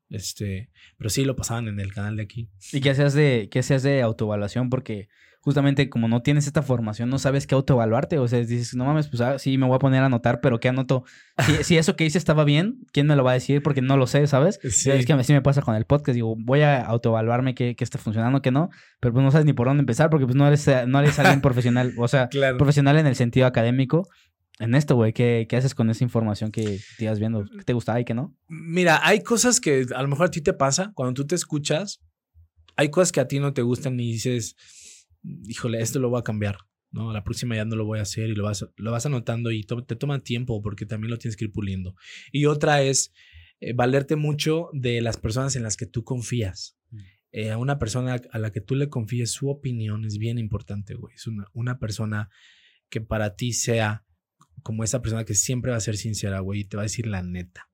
[0.09, 2.49] Este, pero sí lo pasaban en el canal de aquí.
[2.71, 4.69] ¿Y qué hacías de, qué hacías de autoevaluación?
[4.69, 5.09] Porque
[5.47, 8.19] justamente como no tienes esta formación, no sabes qué autoevaluarte.
[8.19, 10.59] O sea, dices, no mames, pues ah, sí, me voy a poner a anotar, pero
[10.59, 11.05] ¿qué anoto?
[11.63, 13.63] Si, eso que hice estaba bien, ¿quién me lo va a decir?
[13.63, 14.59] Porque no lo sé, ¿sabes?
[14.61, 16.15] Es que a mí sí me pasa con el podcast.
[16.15, 19.53] Digo, voy a autoevaluarme qué, qué está funcionando, qué no, pero pues no sabes ni
[19.53, 21.93] por dónde empezar porque pues no eres, no eres alguien profesional.
[21.97, 22.27] O sea,
[22.57, 24.09] profesional en el sentido académico.
[24.59, 27.45] En esto, güey, ¿qué, ¿qué, haces con esa información que te ibas viendo?
[27.45, 28.35] ¿Qué te gustaba y qué no?
[28.47, 32.01] Mira, hay cosas que a lo mejor a ti te pasa cuando tú te escuchas.
[32.75, 34.55] Hay cosas que a ti no te gustan y dices,
[35.47, 36.57] híjole, esto lo voy a cambiar,
[36.91, 37.13] ¿no?
[37.13, 39.63] La próxima ya no lo voy a hacer y lo vas, lo vas anotando y
[39.63, 41.95] te toma tiempo porque también lo tienes que ir puliendo.
[42.31, 43.13] Y otra es
[43.59, 46.77] eh, valerte mucho de las personas en las que tú confías.
[46.89, 46.99] Mm.
[47.31, 50.95] Eh, a una persona a la que tú le confíes su opinión es bien importante,
[50.95, 51.13] güey.
[51.13, 52.29] Es una, una persona
[52.89, 54.06] que para ti sea
[54.67, 57.07] como esa persona que siempre va a ser sincera, güey, y te va a decir
[57.07, 57.69] la neta,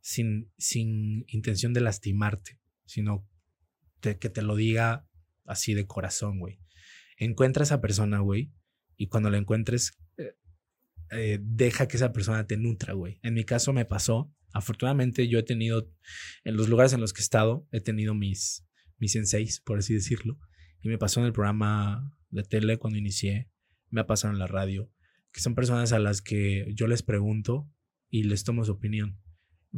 [0.00, 3.28] sin, sin intención de lastimarte, sino
[4.00, 5.08] que te lo diga
[5.44, 6.60] así de corazón, güey
[7.18, 8.52] encuentra a esa persona, güey,
[8.96, 10.34] y cuando la encuentres, eh,
[11.10, 13.18] eh, deja que esa persona te nutra, güey.
[13.22, 14.32] En mi caso me pasó.
[14.52, 15.92] Afortunadamente yo he tenido,
[16.44, 18.66] en los lugares en los que he estado, he tenido mis,
[18.98, 20.38] mis senseis, por así decirlo.
[20.80, 23.50] Y me pasó en el programa de tele cuando inicié,
[23.90, 24.90] me ha pasado en la radio,
[25.32, 27.70] que son personas a las que yo les pregunto
[28.10, 29.20] y les tomo su opinión,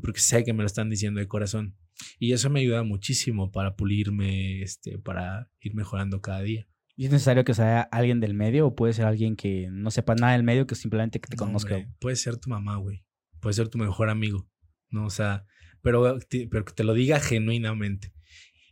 [0.00, 1.76] porque sé que me lo están diciendo de corazón.
[2.18, 6.66] Y eso me ayuda muchísimo para pulirme, este, para ir mejorando cada día.
[6.96, 10.14] ¿Y es necesario que sea alguien del medio o puede ser alguien que no sepa
[10.14, 11.88] nada del medio, que simplemente que te conozca?
[11.98, 13.04] puede ser tu mamá, güey.
[13.40, 14.50] Puede ser tu mejor amigo,
[14.90, 15.06] ¿no?
[15.06, 15.46] O sea,
[15.82, 18.12] pero, pero que te lo diga genuinamente.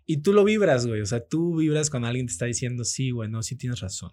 [0.05, 1.01] Y tú lo vibras, güey.
[1.01, 4.12] O sea, tú vibras cuando alguien te está diciendo, sí, güey, no, sí tienes razón.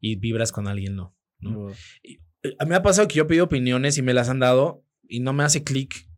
[0.00, 1.16] Y vibras cuando alguien no.
[1.40, 1.70] ¿No?
[2.02, 2.18] Eh,
[2.58, 5.20] a mí me ha pasado que yo pido opiniones y me las han dado y
[5.20, 6.08] no me hace clic.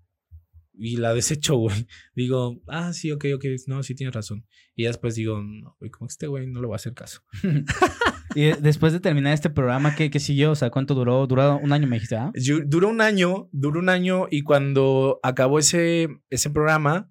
[0.80, 1.86] Y la desecho, güey.
[2.14, 4.46] Digo, ah, sí, ok, ok, no, sí tienes razón.
[4.74, 7.22] Y después digo, no, güey, como este güey no le voy a hacer caso.
[8.34, 10.52] y después de terminar este programa, ¿qué, ¿qué, siguió?
[10.52, 11.26] O sea, ¿cuánto duró?
[11.26, 12.16] ¿Duró un año, me dijiste?
[12.16, 12.32] Ah?
[12.66, 17.10] Duró un año, duró un año y cuando acabó ese, ese programa,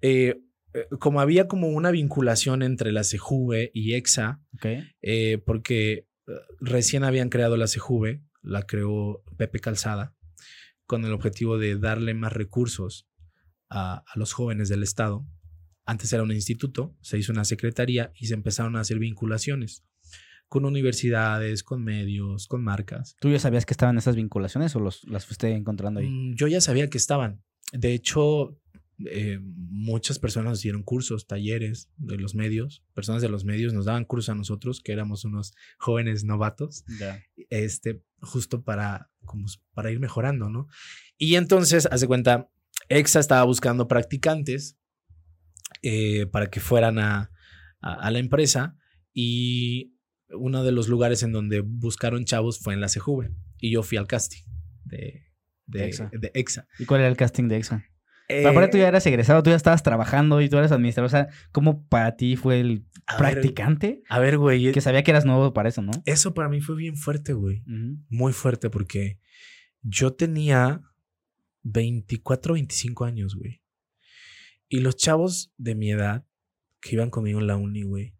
[0.00, 0.40] eh,
[0.74, 4.40] eh, como había como una vinculación entre la CEJUVE y EXA,
[5.00, 6.07] eh, porque eh,
[6.60, 10.14] recién habían creado la CEJUVE, la creó Pepe Calzada,
[10.86, 13.08] con el objetivo de darle más recursos
[13.70, 15.26] a, los jóvenes del Estado.
[15.84, 19.84] Antes era un instituto, se hizo una secretaría y se empezaron a hacer vinculaciones
[20.48, 23.16] con universidades, con medios, con marcas.
[23.20, 26.08] ¿Tú ya sabías que estaban esas vinculaciones o los, las fuiste encontrando ahí?
[26.08, 27.42] Mm, yo ya sabía que estaban.
[27.72, 28.58] De hecho,
[29.06, 33.84] eh, muchas personas nos dieron cursos, talleres de los medios, personas de los medios nos
[33.84, 36.84] daban cursos a nosotros, que éramos unos jóvenes novatos,
[37.50, 40.66] este, justo para, como para ir mejorando, ¿no?
[41.16, 42.50] Y entonces, hace cuenta,
[42.88, 44.76] EXA estaba buscando practicantes
[45.82, 47.30] eh, para que fueran a,
[47.80, 48.76] a, la empresa
[49.12, 49.94] y
[50.30, 53.98] uno de los lugares en donde buscaron chavos fue en la CJV y yo fui
[53.98, 54.42] al casting
[54.84, 55.24] de,
[55.66, 56.66] de, de EXA.
[56.78, 57.84] ¿Y cuál era el casting de EXA?
[58.28, 61.06] Eh, aparte tú ya eras egresado, tú ya estabas trabajando y tú eras administrador.
[61.06, 62.84] O sea, ¿cómo para ti fue el
[63.16, 64.02] practicante?
[64.08, 64.70] a ver, güey.
[64.72, 65.92] Que sabía que eras nuevo para eso, ¿no?
[66.04, 67.62] Eso para mí fue bien fuerte, güey.
[68.08, 69.18] Muy fuerte porque
[69.82, 70.82] yo tenía
[71.62, 73.62] 24, 25 años, güey.
[74.68, 76.26] Y los chavos de mi edad
[76.80, 78.14] que iban conmigo en la uni, güey,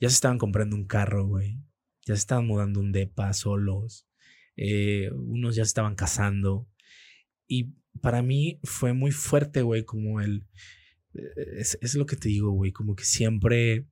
[0.00, 1.60] ya se estaban comprando un carro, güey.
[2.04, 4.06] Ya se estaban mudando un depa solos.
[4.56, 6.68] Eh, unos ya se estaban casando.
[7.46, 10.46] Y para mí fue muy fuerte, güey, como el...
[11.14, 13.86] Eh, es, lo que te digo, güey, como que siempre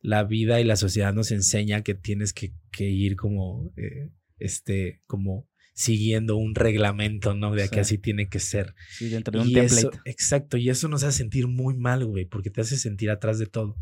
[0.00, 5.48] la vida y la sociedad nos enseña que tienes que, ir como, eh, este, como
[5.74, 7.54] siguiendo un reglamento, ¿no?
[7.54, 8.74] De que así tiene que ser.
[8.88, 9.98] Sí, dentro de un template.
[10.06, 13.46] exacto, y eso nos hace sentir muy mal, güey, porque te hace sentir atrás de
[13.46, 13.76] todo.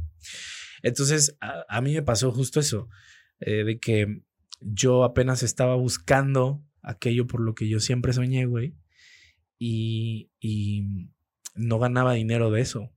[0.82, 2.88] Entonces, a, mí me pasó justo eso,
[3.40, 4.22] eh, de que
[4.60, 8.74] yo apenas estaba buscando aquello por lo que yo siempre soñé, güey,
[9.66, 10.86] y,
[11.54, 12.90] no ganaba dinero de eso.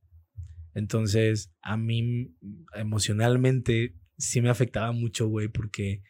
[0.73, 2.34] Entonces, a mí
[2.73, 6.01] emocionalmente sí me afectaba mucho, güey, porque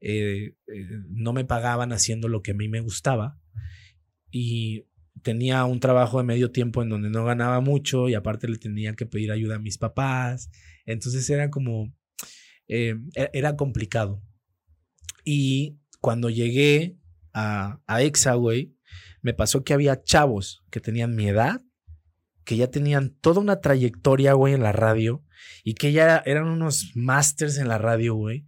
[0.00, 3.38] eh, eh, no me pagaban haciendo lo que a mí me gustaba
[4.30, 4.86] y
[5.22, 8.94] tenía un trabajo de medio tiempo en donde no ganaba mucho y aparte le tenía
[8.94, 10.50] que pedir ayuda a mis papás.
[10.86, 11.94] Entonces era como,
[12.68, 14.22] eh, e-, era complicado.
[15.24, 16.96] Y cuando llegué
[17.34, 18.74] a, a EXA, güey,
[19.22, 21.60] me pasó que había chavos que tenían mi edad,
[22.44, 25.24] que ya tenían toda una trayectoria, güey, en la radio
[25.64, 28.46] y que ya eran unos masters en la radio, güey,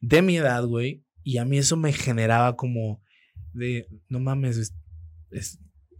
[0.00, 1.04] de mi edad, güey.
[1.22, 3.02] Y a mí eso me generaba como
[3.52, 4.74] de, no mames,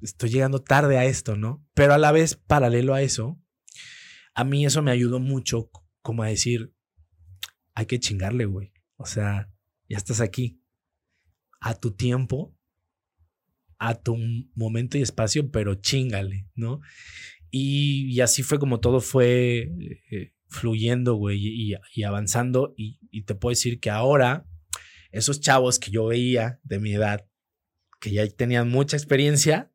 [0.00, 1.66] estoy llegando tarde a esto, ¿no?
[1.74, 3.40] Pero a la vez, paralelo a eso,
[4.34, 5.70] a mí eso me ayudó mucho
[6.02, 6.74] como a decir,
[7.74, 8.72] hay que chingarle, güey.
[8.96, 9.50] O sea,
[9.88, 10.62] ya estás aquí.
[11.60, 12.54] A tu tiempo
[13.80, 14.16] a tu
[14.54, 16.80] momento y espacio, pero chingale, ¿no?
[17.50, 19.72] Y, así fue como todo fue
[20.10, 22.74] eh, fluyendo, güey, y, avanzando.
[22.76, 24.46] Y, y, te puedo decir que ahora,
[25.10, 27.26] esos chavos que yo veía de mi edad,
[28.00, 29.72] que ya tenían mucha experiencia,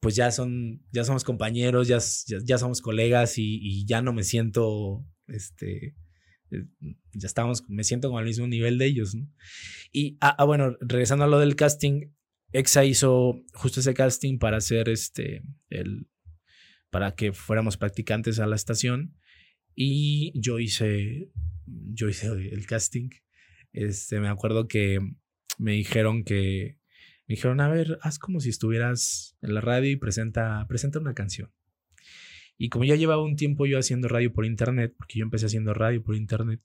[0.00, 1.98] pues ya son, ya somos compañeros, ya,
[2.44, 5.94] ya, somos colegas y, ya no me siento, este,
[6.50, 6.66] eh,
[7.14, 9.28] ya estamos, me siento como al mismo nivel de ellos, ¿no?
[9.92, 12.10] Y, ah, ah bueno, regresando a lo del casting,
[12.52, 16.08] EXA hizo justo ese casting para hacer este, el,
[16.90, 19.16] para que fuéramos practicantes a la estación
[19.74, 21.30] y yo hice,
[21.66, 23.08] yo hice el casting.
[23.72, 25.00] Este, me acuerdo que
[25.58, 26.78] me dijeron que,
[27.26, 31.14] me dijeron, a ver, haz como si estuvieras en la radio y presenta, presenta una
[31.14, 31.50] canción.
[32.58, 35.72] Y como ya llevaba un tiempo yo haciendo radio por internet, porque yo empecé haciendo
[35.72, 36.60] radio por internet,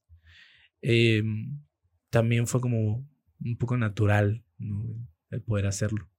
[0.81, 1.61] em,
[2.09, 5.07] también fue como un poco natural, ¿no?
[5.29, 6.09] El poder hacerlo.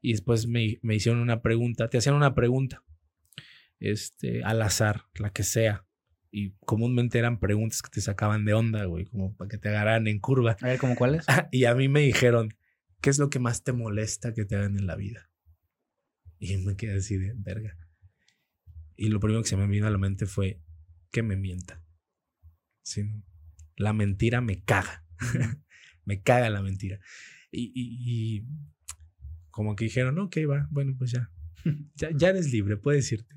[0.00, 2.82] Y después me, me, hicieron una pregunta, te hacían una pregunta,
[3.80, 5.86] este, al azar, la que sea.
[6.30, 10.06] Y comúnmente eran preguntas que te sacaban de onda, güey, como para que te agarraran
[10.06, 10.56] en curva.
[10.60, 11.26] A ver, ¿cómo cuáles?
[11.50, 12.54] y a mí me dijeron,
[13.00, 15.30] ¿qué es lo que más te molesta que te hagan en la vida?
[16.38, 17.76] Y me quedé así de verga.
[18.96, 20.60] Y lo primero que se me vino a la mente fue
[21.10, 21.82] que me mienta.
[22.82, 23.04] Sí,
[23.76, 25.04] la mentira me caga.
[26.04, 27.00] me caga la mentira.
[27.52, 28.44] Y,
[29.50, 31.30] como que dijeron, ok, va, bueno, pues ya.
[31.96, 33.34] ya, ya eres libre, puedes irte.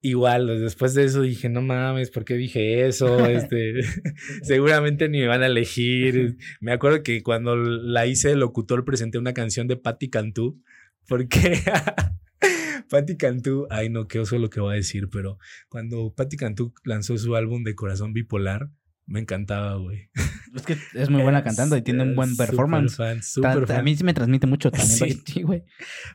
[0.00, 3.26] igual, después de eso dije, no mames, ¿por qué dije eso?
[3.26, 3.74] Este,
[4.42, 6.36] seguramente ni me van a elegir.
[6.60, 10.60] Me acuerdo que cuando la hice de locutor presenté una canción de Patti Cantú,
[11.06, 11.60] porque
[12.90, 16.74] Patti Cantú, ay no, qué oso lo que voy a decir, pero cuando Patti Cantú
[16.84, 18.68] lanzó su álbum de Corazón Bipolar,
[19.06, 20.10] me encantaba, güey.
[20.54, 23.00] Es que es muy buena cantando y tiene un buen performance.
[23.00, 25.22] A mí sí me transmite mucho también.
[25.24, 25.64] Sí, güey.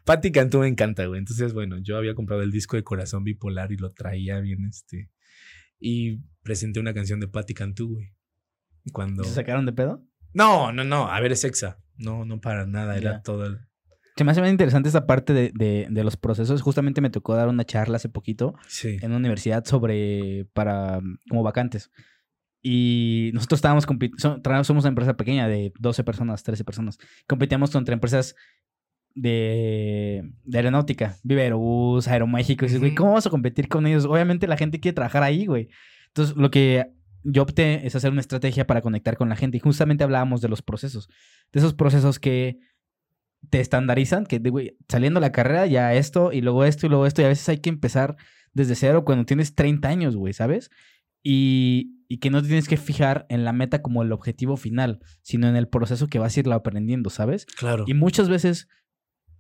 [0.06, 1.18] Patti Cantú me encanta, güey.
[1.18, 5.10] Entonces, bueno, yo había comprado el disco de Corazón Bipolar y lo traía bien, este.
[5.80, 8.14] Y presenté una canción de Patti Cantú, güey.
[8.94, 9.24] Cuando...
[9.24, 10.06] ¿Se sacaron de pedo?
[10.34, 11.12] No, no, no.
[11.12, 11.80] A ver, es exa.
[11.96, 12.96] No, no para nada.
[12.96, 13.60] Era todo el...
[14.16, 16.62] Se me hace muy interesante esta parte de, de, de, los procesos.
[16.62, 21.92] Justamente me tocó dar una charla hace poquito en una universidad sobre para como vacantes.
[22.62, 26.98] Y nosotros estábamos somos una empresa pequeña de 12 personas, 13 personas.
[27.28, 28.36] Competíamos contra empresas
[29.16, 32.66] de, de aeronáutica, Viva Aerobús, Aeroméxico.
[32.66, 34.06] Y dices, güey, ¿cómo vamos a competir con ellos?
[34.06, 35.70] Obviamente la gente quiere trabajar ahí, güey.
[36.08, 36.92] Entonces, lo que
[37.24, 39.58] yo opté es hacer una estrategia para conectar con la gente.
[39.58, 41.10] Y justamente hablábamos de los procesos.
[41.52, 42.60] De esos procesos que
[43.50, 47.22] te estandarizan, que güey, saliendo la carrera ya esto y luego esto y luego esto.
[47.22, 48.18] Y a veces hay que empezar
[48.54, 50.70] desde cero cuando tienes 30 años, güey, ¿sabes?
[51.24, 55.50] Y, que no te tienes que fijar en la meta como el objetivo final, sino
[55.50, 57.46] en el proceso que vas a irlo aprendiendo, ¿sabes?
[57.46, 57.84] Claro.
[57.86, 58.70] Y muchas veces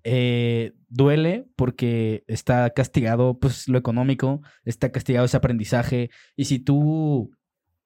[0.04, 6.10] eh, duele porque está castigado pues lo económico, está castigado ese aprendizaje.
[6.36, 7.32] Y si tú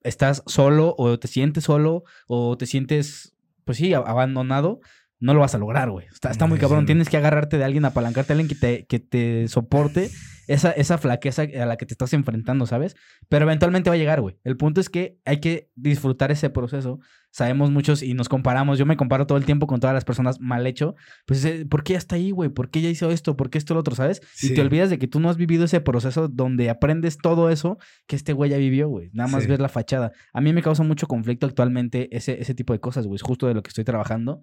[0.04, 3.36] estás solo o te sientes solo o te sientes,
[3.66, 4.82] pues sí, abandonado,
[5.22, 6.08] no lo vas a lograr, güey.
[6.08, 6.88] Está, está muy cabrón.
[6.88, 10.10] Tienes que agarrarte de alguien, apalancarte a alguien que te, que te soporte
[10.48, 12.96] esa, esa flaqueza a la que te estás enfrentando, ¿sabes?
[13.30, 14.38] Pero eventualmente va a llegar, güey.
[14.44, 17.00] El punto es que hay que disfrutar ese proceso.
[17.30, 18.80] Sabemos muchos y nos comparamos.
[18.80, 20.96] Yo me comparo todo el tiempo con todas las personas mal hecho.
[21.28, 22.50] Pues, eh, ¿por qué ya está ahí, güey?
[22.50, 23.38] ¿Por qué ya hizo esto?
[23.38, 24.22] ¿Por qué esto lo otro, sabes?
[24.42, 27.78] Y te olvidas de que tú no has vivido ese proceso donde aprendes todo eso
[28.08, 29.12] que este güey ya vivió, güey.
[29.14, 30.14] Nada más ver la fachada.
[30.34, 33.18] A mí me causa mucho conflicto actualmente ese, ese tipo de cosas, güey.
[33.18, 34.42] Es justo de lo que estoy trabajando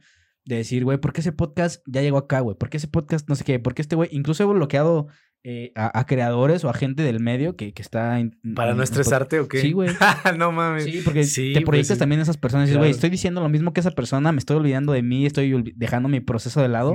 [0.48, 2.56] de decir, güey, ¿por qué ese podcast ya llegó acá, güey?
[2.56, 3.58] ¿Por qué ese podcast no sé qué?
[3.58, 4.08] ¿Por qué este güey?
[4.12, 5.08] Incluso he bloqueado
[5.44, 8.18] eh, a, creadores o a gente del medio que, que está...
[8.56, 9.60] ¿Para no estresarte o qué?
[9.60, 9.90] Sí, güey.
[10.38, 10.84] no mames.
[10.84, 13.50] Sí, porque te pues proyectas también a esas personas y dices, güey, estoy diciendo lo
[13.50, 16.94] mismo que esa persona, me estoy olvidando de mí, estoy dejando mi proceso de lado,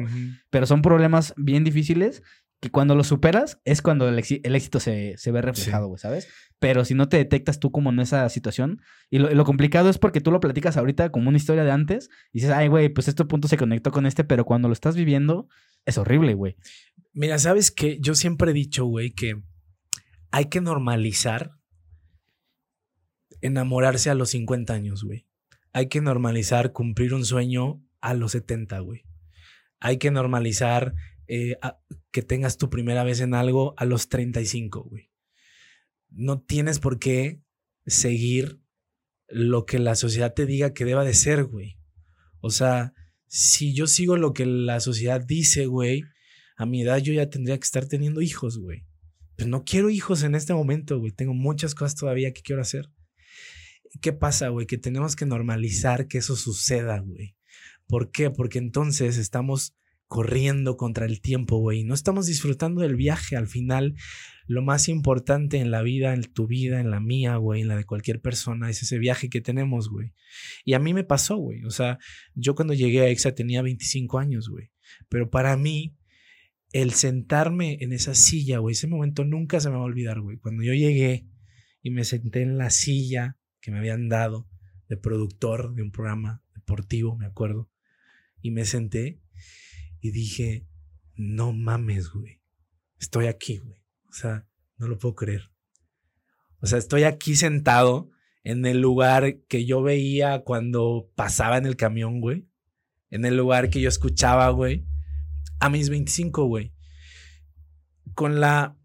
[0.49, 2.23] pero son problemas bien difíciles
[2.63, 6.29] que cuando lo superas es cuando el, éxito se, ve reflejado, güey, ¿sabes?
[6.59, 10.21] Pero si no te detectas tú como en esa situación, y lo, complicado es porque
[10.21, 13.25] tú lo platicas ahorita como una historia de antes, y dices, ay, güey, pues este
[13.25, 15.49] punto se conectó con este, pero cuando lo estás viviendo,
[15.85, 16.55] es horrible, güey.
[17.11, 17.97] Mira, ¿sabes qué?
[17.99, 19.41] Yo siempre he dicho, güey, que
[20.31, 21.51] hay que normalizar
[23.41, 25.27] enamorarse a los 50 años, güey.
[25.73, 29.03] Hay que normalizar cumplir un sueño a los 70, güey.
[29.81, 30.93] Hay que normalizar
[31.27, 31.57] eh,
[32.11, 35.11] que tengas tu primera vez en algo a los 35, güey.
[36.09, 37.41] No tienes por qué
[37.85, 38.61] seguir
[39.27, 41.77] lo que la sociedad te diga que deba de ser, güey.
[42.39, 42.93] O sea,
[43.27, 46.03] si yo sigo lo que la sociedad dice, güey,
[46.55, 48.85] a mi edad yo ya tendría que estar teniendo hijos, güey.
[49.35, 51.11] Pero no quiero hijos en este momento, güey.
[51.11, 52.91] Tengo muchas cosas todavía que quiero hacer.
[54.01, 54.67] ¿Qué pasa, güey?
[54.67, 57.35] Que tenemos que normalizar que eso suceda, güey.
[57.87, 58.29] ¿Por qué?
[58.29, 59.75] Porque entonces estamos
[60.13, 61.83] corriendo contra el tiempo, güey.
[61.83, 63.35] No estamos disfrutando del viaje.
[63.35, 63.95] Al final,
[64.45, 67.75] lo más importante en la vida, en tu vida, en la mía, güey, en la
[67.75, 70.13] de cualquier persona, es ese viaje que tenemos, güey.
[70.65, 71.63] Y a mí me pasó, güey.
[71.63, 71.97] O sea,
[72.35, 74.69] yo cuando llegué a EXA tenía 25 años, güey.
[75.09, 75.95] Pero para mí,
[76.73, 80.37] el sentarme en esa silla, güey, ese momento nunca se me va a olvidar, güey.
[80.37, 81.25] Cuando yo llegué
[81.81, 84.47] y me senté en la silla que me habían dado
[84.89, 87.71] de productor de un programa deportivo, me acuerdo,
[88.43, 89.22] y me senté
[90.03, 90.67] y dije,
[91.15, 92.41] no mames, güey.
[92.99, 93.79] Estoy aquí, güey.
[94.09, 94.45] O sea,
[94.77, 95.49] no lo puedo creer.
[96.59, 98.09] O sea, estoy aquí sentado
[98.43, 102.49] en el lugar que yo veía cuando pasaba en el camión, güey.
[103.11, 104.85] En el lugar que yo escuchaba, güey.
[105.61, 106.73] A mis 25, güey.
[108.13, 108.77] Con la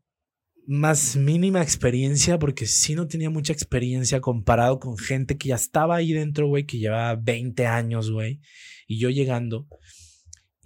[0.68, 5.96] más mínima experiencia, porque sí no tenía mucha experiencia comparado con gente que ya estaba
[5.96, 8.40] ahí dentro, güey, que llevaba 20 años, güey.
[8.86, 9.66] Y yo llegando.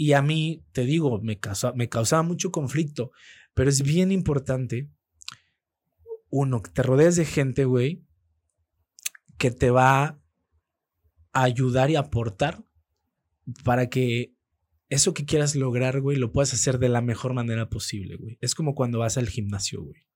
[0.02, 1.38] Y a mí, te digo, me,
[1.76, 3.12] me causaba mucho conflicto,
[3.54, 4.90] pero es bien importante,
[6.28, 8.02] uno, que te rodees de gente, güey,
[9.38, 10.20] que te va
[11.32, 12.64] a ayudar y aportar
[13.62, 14.34] para que
[14.88, 18.38] eso que quieras lograr, güey, lo puedas hacer de la mejor manera posible, güey.
[18.40, 20.08] Es como cuando vas al gimnasio, güey.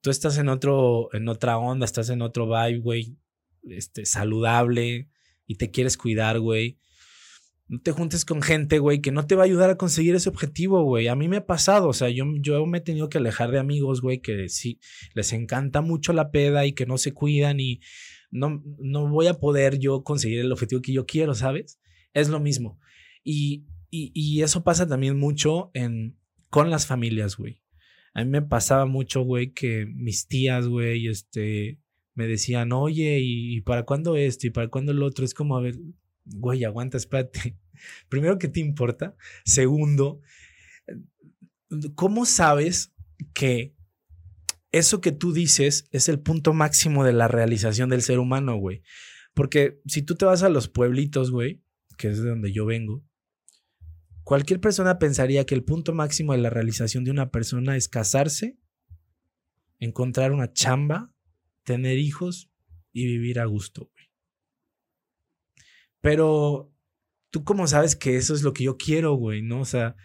[0.00, 3.18] Tú estás en otro, en otra onda, estás en otro vibe, güey,
[3.64, 5.10] este, saludable
[5.46, 6.78] y te quieres cuidar, güey
[7.68, 10.28] no te juntes con gente, güey, que no te va a ayudar a conseguir ese
[10.28, 11.08] objetivo, güey.
[11.08, 13.58] A mí me ha pasado, o sea, yo, yo me he tenido que alejar de
[13.58, 14.78] amigos, güey, que sí,
[15.14, 17.80] les encanta mucho la peda y que no se cuidan y
[18.30, 21.80] no, no voy a poder yo conseguir el objetivo que yo quiero, ¿sabes?
[22.12, 22.78] Es lo mismo.
[23.24, 26.16] Y, y, y eso pasa también mucho en,
[26.50, 27.62] con las familias, güey.
[28.14, 31.80] A mí me pasaba mucho, güey, que mis tías, güey, este,
[32.14, 34.46] me decían, oye, ¿y para cuándo esto?
[34.46, 35.24] ¿Y para cuándo el otro?
[35.24, 35.76] Es como, a ver,
[36.26, 37.56] güey, aguanta, espérate.
[38.08, 39.14] Primero, ¿qué te importa?
[39.44, 40.20] Segundo,
[41.94, 42.92] ¿cómo sabes
[43.34, 43.74] que
[44.72, 48.82] eso que tú dices es el punto máximo de la realización del ser humano, güey?
[49.34, 51.62] Porque si tú te vas a los pueblitos, güey,
[51.98, 53.04] que es de donde yo vengo,
[54.24, 58.58] cualquier persona pensaría que el punto máximo de la realización de una persona es casarse,
[59.78, 61.12] encontrar una chamba,
[61.64, 62.50] tener hijos
[62.92, 63.90] y vivir a gusto.
[66.06, 66.72] Pero
[67.32, 69.58] tú cómo sabes que eso es lo que yo quiero, güey, ¿no?
[69.58, 69.96] O sea,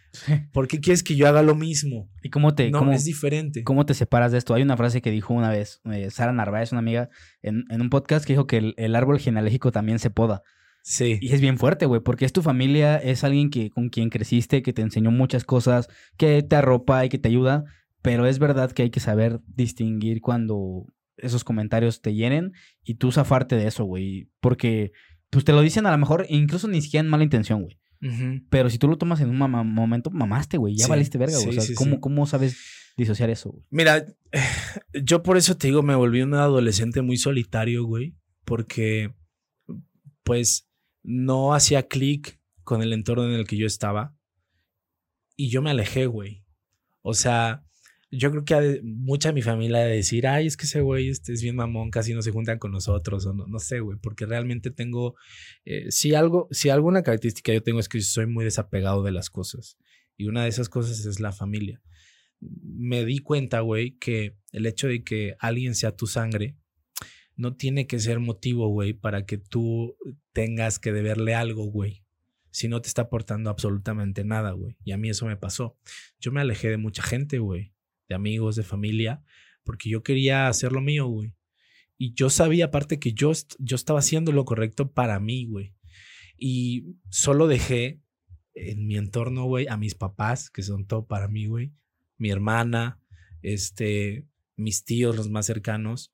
[0.52, 2.10] ¿por qué quieres que yo haga lo mismo?
[2.24, 2.72] ¿Y cómo te...
[2.72, 3.64] No, es diferente.
[3.64, 4.56] ¿Cómo te separas de esto?
[4.56, 7.10] Hay una frase que dijo una vez eh, Sara Narváez, una amiga,
[7.43, 10.41] en, un podcast que dijo que el, árbol genealógico también se poda.
[10.82, 11.20] Sí.
[11.22, 14.64] Y es bien fuerte, güey, porque es tu familia, es alguien que, con quien creciste,
[14.64, 15.88] que te enseñó muchas cosas,
[16.18, 17.66] que te arropa y que te ayuda,
[18.02, 20.88] pero es verdad que hay que saber distinguir cuando
[21.18, 24.91] esos comentarios te llenen y tú zafarte de eso, güey, porque
[25.32, 27.79] pues te lo dicen a lo mejor incluso ni siquiera en mala intención, güey.
[28.49, 30.75] Pero si tú lo tomas en un momento, mamaste, güey.
[30.75, 31.57] Ya valiste verga, güey.
[31.57, 32.57] o sea, ¿cómo, sabes
[32.97, 33.51] disociar eso?
[33.51, 33.63] Güey?
[33.69, 34.05] Mira,
[35.03, 38.15] yo por eso te digo, me volví un adolescente muy solitario, güey.
[38.43, 39.13] Porque,
[40.23, 40.67] pues,
[41.03, 44.15] no hacía clic con el entorno en el que yo estaba.
[45.36, 46.43] Y yo me alejé, güey.
[47.03, 47.63] O sea,
[48.12, 51.41] yo creo que mucha mi familia de decir, ay, es que ese güey este es
[51.41, 54.70] bien mamón, casi no se juntan con nosotros, o no, no sé, güey, porque realmente
[54.70, 55.16] tengo,
[55.64, 59.30] eh, si algo, si alguna característica yo tengo es que soy muy desapegado de las
[59.30, 59.78] cosas,
[60.18, 61.82] y una de esas cosas es la familia.
[62.41, 66.57] Me di cuenta, güey, que el hecho de que alguien sea tu sangre
[67.36, 69.95] no tiene que ser motivo, güey, para que tú
[70.34, 72.03] tengas que deberle algo, güey
[72.53, 74.76] si no te está aportando absolutamente nada, güey.
[74.84, 75.78] Y a mí eso me pasó.
[76.20, 77.72] Yo me alejé de mucha gente, güey
[78.12, 79.24] de amigos, de familia,
[79.64, 81.34] porque yo quería hacer lo mío, güey.
[81.97, 85.74] Y yo sabía aparte que yo, yo estaba haciendo lo correcto para mí, güey.
[86.38, 88.01] Y solo dejé
[88.53, 91.72] en mi entorno, güey, a mis papás, que son todo para mí, güey.
[92.18, 92.99] Mi hermana,
[93.43, 96.12] este, mis tíos, los más cercanos.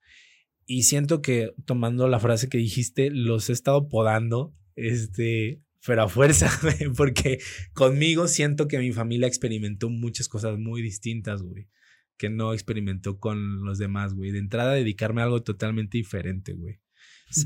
[0.68, 6.10] Y siento que tomando la frase que dijiste, los he estado podando, este, pero a
[6.10, 6.52] fuerza,
[6.96, 7.40] porque
[7.74, 11.70] conmigo siento que mi familia experimentó muchas cosas muy distintas, güey
[12.18, 14.32] que no experimentó con los demás, güey.
[14.32, 16.80] De entrada, dedicarme a algo totalmente diferente, güey.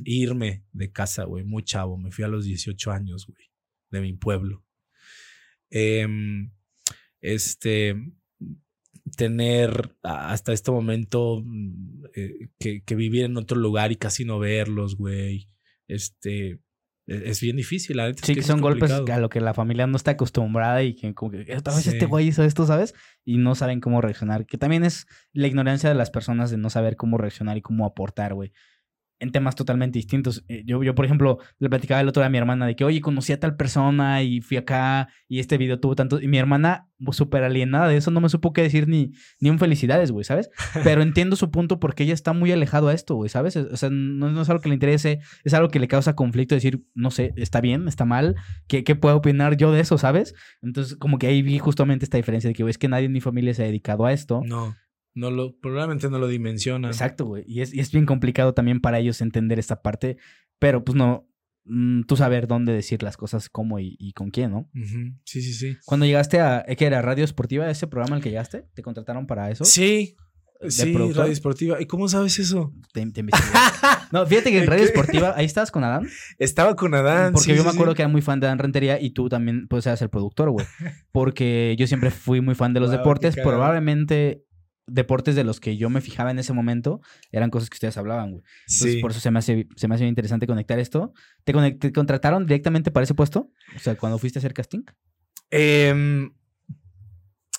[0.05, 1.97] Irme de casa, güey, muy chavo.
[1.97, 3.51] Me fui a los 18 años, güey,
[3.89, 4.63] de mi pueblo.
[5.69, 6.51] Em,
[7.21, 7.95] este,
[9.17, 14.39] tener hasta este momento mm, eh, que, que, vivir en otro lugar y casi no
[14.39, 15.49] verlos, güey.
[15.87, 16.59] Este,
[17.11, 20.11] es bien difícil, la Sí, que, son golpes a lo que la familia no está
[20.11, 22.93] acostumbrada y que como que vez este güey hizo esto, ¿sabes?
[23.23, 24.45] Y no saben cómo reaccionar.
[24.45, 27.85] Que también es la ignorancia de las personas de no saber cómo reaccionar y cómo
[27.85, 28.51] aportar, güey
[29.21, 30.43] en temas totalmente distintos.
[30.47, 32.83] Eh, yo, yo, por ejemplo, le platicaba el otro día a mi hermana de que,
[32.83, 36.19] oye, conocí a tal persona y fui acá y este video tuvo tanto.
[36.19, 39.51] Y mi hermana, pues, súper alienada de eso, no me supo qué decir ni, ni
[39.51, 40.49] un felicidades, güey, ¿sabes?
[40.83, 43.55] Pero entiendo su punto porque ella está muy alejado a esto, güey, ¿sabes?
[43.55, 46.83] O sea, no, es algo que le interese, es algo que le causa conflicto decir,
[46.95, 48.35] no sé, está bien, está mal,
[48.67, 50.33] ¿qué, qué puedo opinar yo de eso, ¿sabes?
[50.63, 53.11] Entonces, como que ahí vi justamente esta diferencia de que, güey, es que nadie en
[53.11, 54.41] mi familia se ha dedicado a esto.
[54.43, 54.75] No.
[55.13, 56.91] No lo, probablemente no lo dimensionan.
[56.91, 57.43] Exacto, güey.
[57.45, 60.17] Y es, y es bien complicado también para ellos entender esta parte,
[60.57, 61.27] pero pues no,
[61.65, 64.69] mm, tú saber dónde decir las cosas, cómo y, con quién, ¿no?
[65.25, 65.77] Sí, sí, sí.
[65.85, 67.01] Cuando llegaste a, ¿qué era?
[67.01, 67.69] ¿Radio Esportiva?
[67.69, 68.65] ¿Ese programa al que llegaste?
[68.73, 69.65] ¿Te contrataron para eso?
[69.65, 70.15] Sí.
[70.69, 71.81] sí, Radio Esportiva.
[71.81, 72.71] ¿Y cómo sabes eso?
[72.93, 73.21] Te, te
[74.13, 76.07] no, fíjate que en Radio Esportiva, ahí estabas con Adán.
[76.37, 77.33] Estaba con Adán.
[77.33, 79.85] Porque yo me acuerdo que era muy fan de Adán Rentería y tú también, pues,
[79.87, 80.65] eras el productor, güey.
[81.11, 83.35] Porque yo siempre fui muy fan de los deportes.
[83.35, 84.45] Probablemente
[84.91, 88.31] deportes de los que yo me fijaba en ese momento eran cosas que ustedes hablaban,
[88.31, 88.43] güey.
[88.67, 91.13] Entonces, por eso se me hace, se me hace interesante conectar esto.
[91.43, 91.53] ¿Te,
[91.93, 93.51] contrataron directamente para ese puesto?
[93.75, 94.83] O sea, cuando fuiste a hacer casting.
[95.49, 96.33] Em,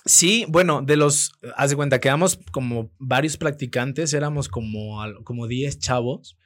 [0.05, 5.79] sí, bueno, de los, haz de cuenta, quedamos como varios practicantes, éramos como, como 10
[5.79, 6.37] chavos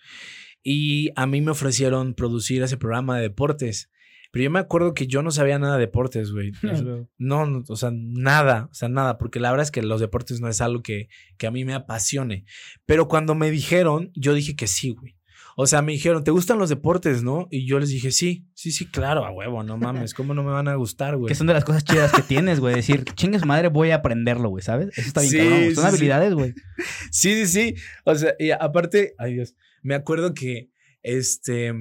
[0.63, 3.89] y a mí me ofrecieron producir ese programa de deportes.
[4.31, 6.51] Pero yo me acuerdo que yo no sabía nada de deportes, güey.
[7.17, 10.47] No, o sea, nada, o sea, nada, porque la verdad es que los deportes no
[10.47, 12.45] es algo que, que a mí me apasione.
[12.85, 15.17] Pero cuando me dijeron, yo dije que sí, güey.
[15.59, 17.47] O sea, me dijeron, ¿te gustan los deportes, no?
[17.49, 20.51] Y yo les dije, sí, sí, sí, claro, a huevo, no mames, ¿cómo no me
[20.51, 21.29] van a gustar, güey?
[21.29, 22.75] Que son de las cosas chidas que tienes, güey.
[22.75, 24.95] Decir, chingues madre, voy a aprenderlo, güey, ¿sabes?
[24.95, 26.53] Eso está bien sí, Son habilidades, güey.
[27.11, 27.75] Sí, sí, sí.
[28.03, 30.69] O sea, y aparte, ay Dios, me acuerdo que,
[31.01, 31.73] este,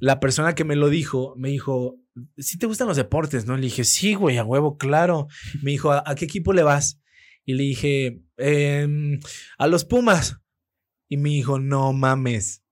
[0.00, 1.98] la persona que me lo dijo, me dijo,
[2.38, 3.56] ¿sí te gustan los deportes, no?
[3.56, 5.28] Le dije, sí, güey, a huevo, claro.
[5.62, 7.00] Me dijo, ¿a, qué equipo le vas?
[7.44, 9.20] Y le dije, em,
[9.58, 10.40] a los Pumas.
[11.08, 12.62] Y me dijo, no mames.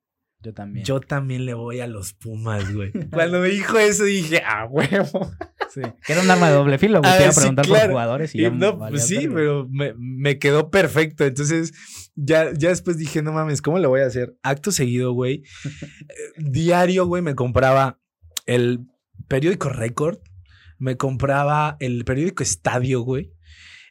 [0.41, 0.85] Yo también.
[0.85, 2.93] Yo también le voy a los Pumas, güey.
[3.11, 5.31] Cuando me dijo eso dije, ah, huevo.
[5.70, 5.81] Sí.
[6.07, 7.16] Que era un arma de doble filo, güey.
[7.16, 10.70] Te iba a preguntar por jugadores y, ya no, pues sí, pero me, me, quedó
[10.70, 11.25] perfecto.
[11.25, 11.72] Entonces,
[12.14, 14.36] ya, ya después dije, no mames, ¿cómo le voy a hacer?
[14.42, 15.42] Acto seguido, güey.
[16.36, 18.00] Diario, güey, me compraba
[18.46, 18.86] el
[19.28, 20.18] periódico Record.
[20.78, 23.32] Me compraba el periódico Estadio, güey.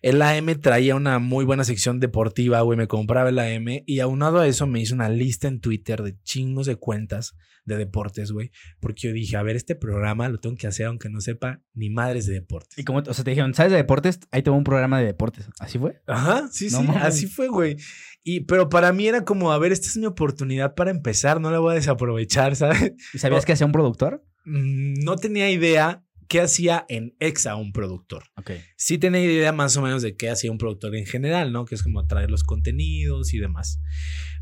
[0.01, 2.78] El AM traía una muy buena sección deportiva, güey.
[2.78, 6.21] Me compraba el AM y aunado a eso me hice una lista en Twitter de
[6.24, 8.51] chingos de cuentas de deportes, güey.
[8.82, 11.89] Porque yo dije, a ver, este programa lo tengo que hacer aunque no sepa ni
[11.89, 12.78] madres de deportes.
[12.78, 14.19] Y como, o sea, te dijeron, ¿sabes de deportes?
[14.32, 15.47] Ahí tengo un programa de deportes.
[15.59, 16.01] ¿Así fue?
[16.05, 17.78] Ajá, sí, sí, así fue, güey.
[18.24, 21.51] Y, pero para mí era como, a ver, esta es mi oportunidad para empezar, no
[21.51, 22.93] la voy a desaprovechar, ¿sabes?
[23.13, 24.24] ¿Y sabías que hacía un productor?
[24.45, 28.24] Mm, no tenía idea, qué hacía en EXA un productor.
[28.38, 28.61] Okay.
[28.78, 31.65] Sí tenía idea más o menos de qué hacía un productor en general, ¿no?
[31.65, 33.82] Que es como traer los contenidos y demás.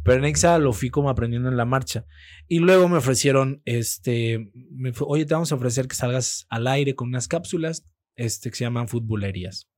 [0.03, 2.05] Pero en EXA lo fui como aprendiendo en la marcha.
[2.47, 6.95] Y luego me ofrecieron, este, me oye, te vamos a ofrecer que salgas al aire
[6.95, 9.70] con unas cápsulas, este, que se llaman futbolerías.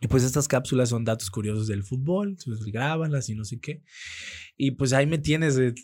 [0.00, 3.82] Y pues estas cápsulas son datos curiosos del fútbol, pues grábanlas y no sé qué.
[4.56, 5.74] Y pues ahí me tienes, eh,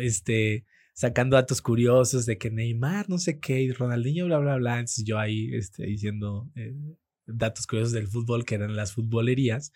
[0.00, 4.74] este, sacando datos curiosos de que Neymar, no sé qué, y Ronaldinho, bla, bla, bla.
[4.80, 6.74] Entonces yo ahí este, diciendo eh,
[7.26, 9.72] datos curiosos del fútbol que eran las futbolerías.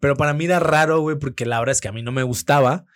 [0.00, 2.22] Pero para mí era raro, güey, porque la verdad es que a mí no me
[2.22, 2.86] gustaba,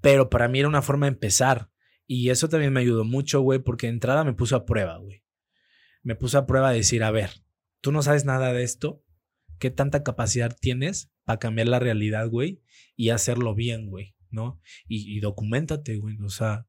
[0.00, 1.70] pero para mí era una forma de empezar.
[2.06, 5.22] Y eso también me ayudó mucho, güey, porque de entrada me puso a prueba, güey.
[6.02, 7.30] Me puso a prueba de decir, a ver,
[7.82, 9.04] tú no sabes nada de esto,
[9.58, 12.62] ¿qué tanta capacidad tienes para cambiar la realidad, güey?
[12.96, 14.60] Y hacerlo bien, güey, ¿no?
[14.86, 16.16] Y, y documentate, güey.
[16.22, 16.67] O sea,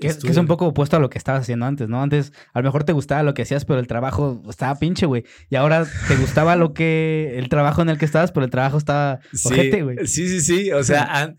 [0.00, 2.02] que, es un poco opuesto a lo que estabas haciendo antes, ¿no?
[2.02, 5.24] Antes a lo mejor te gustaba lo que hacías, pero el trabajo estaba pinche, güey.
[5.48, 8.76] Y ahora te gustaba lo que, el trabajo en el que estabas, pero el trabajo
[8.78, 10.06] estaba sí, güey.
[10.06, 10.72] Sí, sí, sí.
[10.72, 11.34] O sea,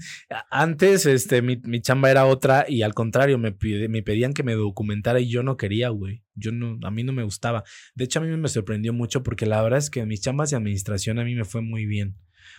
[0.50, 3.56] antes este, mi, chamba era otra y al contrario, me,
[3.90, 6.24] me pedían que me documentara y yo no quería, güey.
[6.34, 7.64] Yo no, a mí no me gustaba.
[7.96, 10.58] De hecho, a mí me sorprendió mucho porque la verdad es que mis chambas de
[10.58, 12.16] administración a mí me fue muy bien.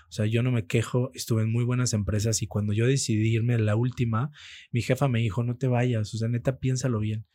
[0.09, 3.35] O sea, yo no me quejo, estuve en muy buenas empresas y cuando yo decidí
[3.35, 4.31] irme a la última,
[4.73, 7.27] mi jefa me dijo, no te vayas, o sea, neta, piénsalo bien.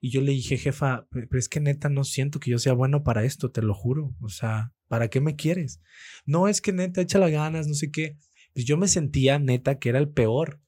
[0.00, 3.02] Y yo le dije, jefa, pero es que neta no siento que yo sea bueno
[3.02, 4.14] para esto, te lo juro.
[4.20, 5.80] O sea, ¿para qué me quieres?
[6.24, 8.16] No, es que neta, echa las ganas, no sé qué.
[8.54, 10.60] Pues yo me sentía neta que era el peor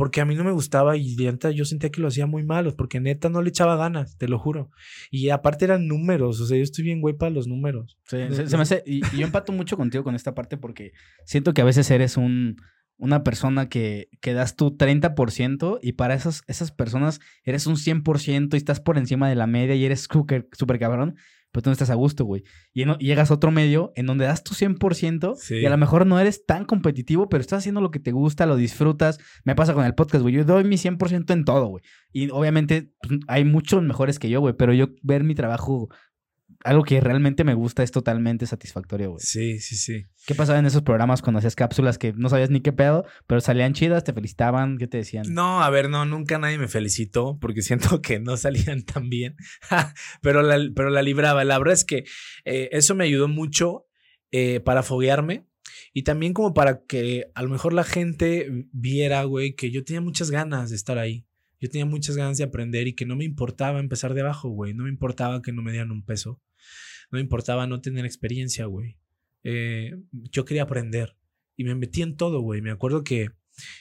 [0.00, 2.74] porque a mí no me gustaba y neta yo sentía que lo hacía muy malo,
[2.74, 4.70] porque neta no le echaba ganas, te lo juro.
[5.10, 7.98] Y aparte eran números, o sea, yo estoy bien güey para los números.
[8.04, 10.92] Sí, se, me hace, y, yo empato mucho contigo con esta parte porque
[11.26, 12.56] siento que a veces eres un,
[12.96, 18.54] una persona que, que das tu 30% y para esas, esas personas eres un 100%
[18.54, 21.16] y estás por encima de la media y eres súper cabrón
[21.52, 22.44] pero tú no estás a gusto, güey.
[22.72, 26.18] Y, llegas a otro medio en donde das tu 100% y a lo mejor no
[26.20, 29.18] eres tan competitivo, pero estás haciendo lo que te gusta, lo disfrutas.
[29.44, 30.34] Me pasa con el podcast, güey.
[30.34, 31.82] Yo doy mi 100% en todo, güey.
[32.12, 35.88] Y obviamente pues, hay muchos mejores que yo, güey, pero yo ver mi trabajo
[36.62, 39.20] algo que realmente me gusta es totalmente satisfactorio, güey.
[39.20, 40.06] Sí, sí, sí.
[40.26, 43.40] ¿Qué pasaba en esos programas cuando hacías cápsulas que no sabías ni qué pedo, pero
[43.40, 45.24] salían chidas, te felicitaban, qué te decían?
[45.32, 49.36] No, a ver, no, nunca nadie me felicitó porque siento que no salían tan bien,
[50.22, 51.44] pero, la, pero la libraba.
[51.44, 52.04] La verdad es que
[52.44, 53.86] eh, eso me ayudó mucho
[54.30, 55.46] eh, para foguearme
[55.92, 60.00] y también como para que a lo mejor la gente viera, güey, que yo tenía
[60.00, 61.24] muchas ganas de estar ahí.
[61.60, 64.72] Yo tenía muchas ganas de aprender y que no me importaba empezar de abajo, güey.
[64.72, 66.40] No me importaba que no me dieran un peso.
[67.10, 68.96] No me importaba no tener experiencia, güey.
[69.42, 71.16] Eh, yo quería aprender
[71.56, 72.62] y me metí en todo, güey.
[72.62, 73.30] Me acuerdo que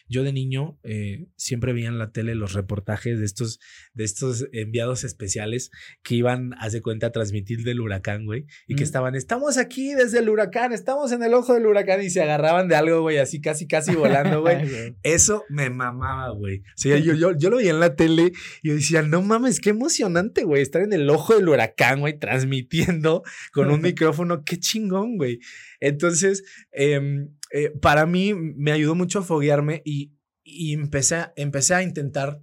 [0.08, 3.60] yo de niño eh, siempre veía en la tele los reportajes de estos,
[3.94, 5.72] de estos enviados especiales
[6.04, 10.20] que iban, hace cuenta, a transmitir del huracán, güey, y que estaban, estamos aquí desde
[10.20, 13.42] el huracán, estamos en el ojo del huracán y se agarraban de algo, güey, así
[13.42, 14.96] casi, casi volando, güey.
[15.04, 16.60] Eso me mamaba, güey.
[16.60, 19.60] O sea, yo, yo, yo lo veía en la tele y yo decía, no mames,
[19.60, 24.60] qué emocionante, güey, estar en el ojo del huracán, güey, transmitiendo con un micrófono, qué
[24.60, 25.40] chingón, güey.
[25.80, 31.76] Entonces, eh, eh, para mí me ayudó mucho a foguearme y, y empecé, a, empecé
[31.76, 32.42] a intentar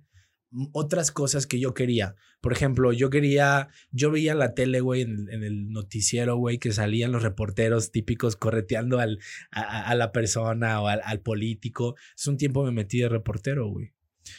[0.72, 2.14] otras cosas que yo quería.
[2.40, 7.12] Por ejemplo, yo quería, yo veía la tele, güey, en, el noticiero, güey, que salían
[7.12, 9.18] los reporteros típicos correteando al,
[9.50, 11.96] a, la persona o al, político.
[12.16, 13.92] Es un tiempo me metí de reportero, güey.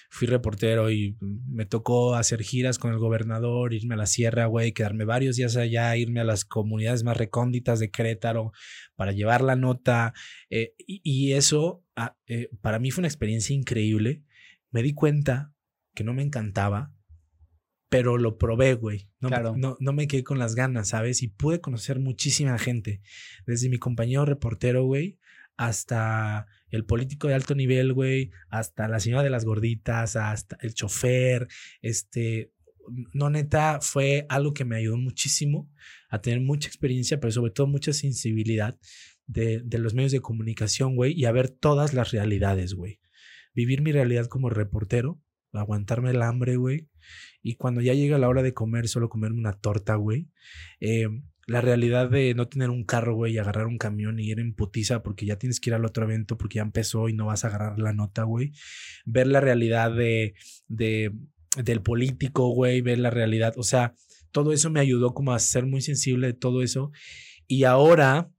[0.09, 4.73] Fui reportero y me tocó hacer giras con el gobernador, irme a la sierra, güey,
[4.73, 8.51] quedarme varios días allá, irme a las comunidades más recónditas de Querétaro
[8.95, 10.13] para llevar la nota.
[10.49, 14.23] Eh, y, eso ah, eh, para mí fue una experiencia increíble.
[14.71, 15.53] Me di cuenta
[15.93, 16.93] que no me encantaba,
[17.89, 19.09] pero lo probé, güey.
[19.19, 21.23] No, no, no, me quedé con las ganas, ¿sabes?
[21.23, 23.01] Y pude conocer muchísima gente.
[23.45, 25.17] Desde mi compañero reportero, güey,
[25.57, 30.73] hasta el político de alto nivel, güey, hasta la señora de las gorditas, hasta el
[30.73, 31.47] chofer,
[31.81, 32.51] este,
[33.13, 35.69] no neta, fue algo que me ayudó muchísimo
[36.09, 38.77] a tener mucha experiencia, pero sobre todo mucha sensibilidad
[39.25, 42.99] de, de los medios de comunicación, güey, y a ver todas las realidades, güey.
[43.53, 45.19] Vivir mi realidad como reportero,
[45.51, 46.87] aguantarme el hambre, güey,
[47.41, 50.29] y cuando ya llega la hora de comer, solo comerme una torta, güey.
[50.79, 51.07] Eh,
[51.47, 54.53] la realidad de no tener un carro, güey, y agarrar un camión y ir en
[54.53, 57.45] putiza porque ya tienes que ir al otro evento porque ya empezó y no vas
[57.45, 58.51] a agarrar la nota, güey.
[59.05, 60.35] Ver la realidad de,
[60.67, 61.13] de
[61.55, 63.53] del político, güey, ver la realidad.
[63.57, 63.95] O sea,
[64.31, 66.91] todo eso me ayudó como a ser muy sensible de todo eso.
[67.47, 68.29] Y ahora,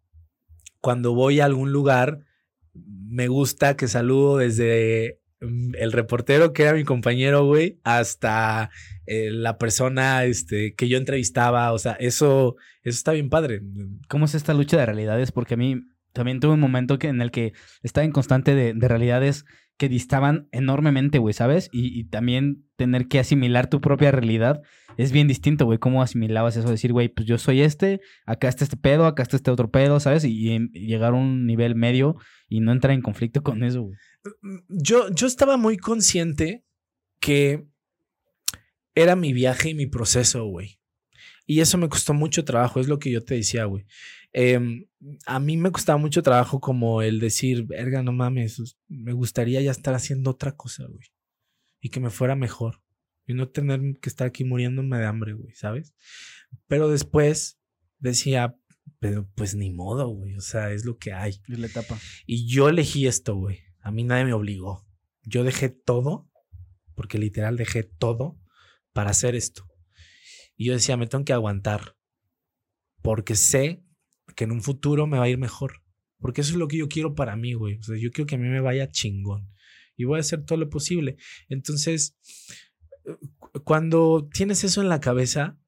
[0.81, 2.21] cuando voy a algún lugar,
[2.75, 8.71] me gusta que saludo desde el reportero que era mi compañero, güey, hasta
[9.07, 13.63] eh, la persona este, que yo entrevistaba, o sea, eso, eso está bien padre.
[14.09, 15.33] ¿Cómo es esta lucha de realidades?
[15.33, 15.81] Porque a mí
[16.13, 19.45] también tuve un momento que, en el que estaba en constante de, realidades
[19.77, 21.69] que distaban enormemente, güey, ¿sabes?
[21.71, 24.61] Y, también tener que asimilar tu propia realidad
[24.97, 25.79] es bien distinto, güey.
[25.79, 26.69] ¿Cómo asimilabas eso?
[26.69, 30.01] Decir, güey, pues yo soy este, acá está este pedo, acá está este otro pedo,
[30.01, 30.25] ¿sabes?
[30.25, 32.17] Y, y llegar a un nivel medio
[32.49, 33.97] y no entrar en conflicto con eso, güey.
[34.69, 36.65] Yo, yo estaba muy consciente
[37.21, 37.67] que
[38.95, 40.79] era mi viaje y mi proceso, güey.
[41.47, 43.87] Y eso me costó mucho trabajo, es lo que yo te decía, güey.
[44.33, 44.87] Em,
[45.25, 49.71] a mí me costaba mucho trabajo como el decir, verga, no mames, me gustaría ya
[49.71, 51.09] estar haciendo otra cosa, güey.
[51.81, 52.83] Y que me fuera mejor.
[53.27, 55.95] Y no tener que estar aquí muriéndome de hambre, güey, ¿sabes?
[56.67, 57.59] Pero después
[57.99, 58.57] decía,
[58.99, 60.37] pero pues ni modo, güey.
[60.37, 61.41] O sea, es lo que hay.
[61.49, 61.99] Es la etapa.
[62.27, 63.61] Y yo elegí esto, güey.
[63.81, 64.87] A mí nadie me obligó.
[65.23, 66.31] Yo dejé todo,
[66.95, 68.39] porque literal dejé todo
[68.93, 69.67] para hacer esto.
[70.57, 71.97] Y yo decía, me tengo que aguantar,
[73.03, 73.85] porque sé
[74.35, 75.83] que en un futuro me va a ir mejor.
[76.19, 77.79] Porque eso es lo que yo quiero para mí, güey.
[77.79, 79.53] O sea, yo quiero que a mí me vaya chingón.
[79.97, 81.17] Y voy a hacer todo lo posible.
[81.49, 82.17] Entonces,
[83.65, 85.59] cuando tienes eso en la cabeza,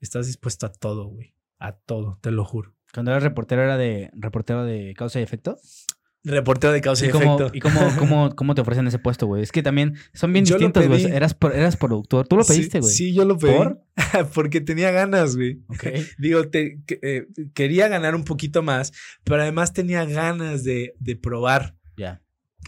[0.00, 1.34] estás dispuesto a todo, güey.
[1.58, 2.76] A todo, te lo juro.
[2.92, 5.58] Cuando eras reportero, ¿era de reportero de causa y efecto?
[6.24, 7.50] Reportero de causa y, efecto.
[7.52, 9.42] ¿Y cómo, cómo, cómo, te ofrecen ese puesto, güey?
[9.42, 11.04] Es que también son bien distintos, güey.
[11.06, 12.28] Eras, eras productor.
[12.28, 12.92] Tú lo pediste, güey.
[12.92, 13.54] Sí, yo lo pedí.
[13.56, 13.82] ¿Por?
[14.34, 15.62] Porque tenía ganas, güey.
[15.68, 16.06] Okay.
[16.18, 18.92] Digo, te, eh, quería ganar un poquito más,
[19.24, 21.76] pero además tenía ganas de, de probar.
[21.96, 22.22] Ya.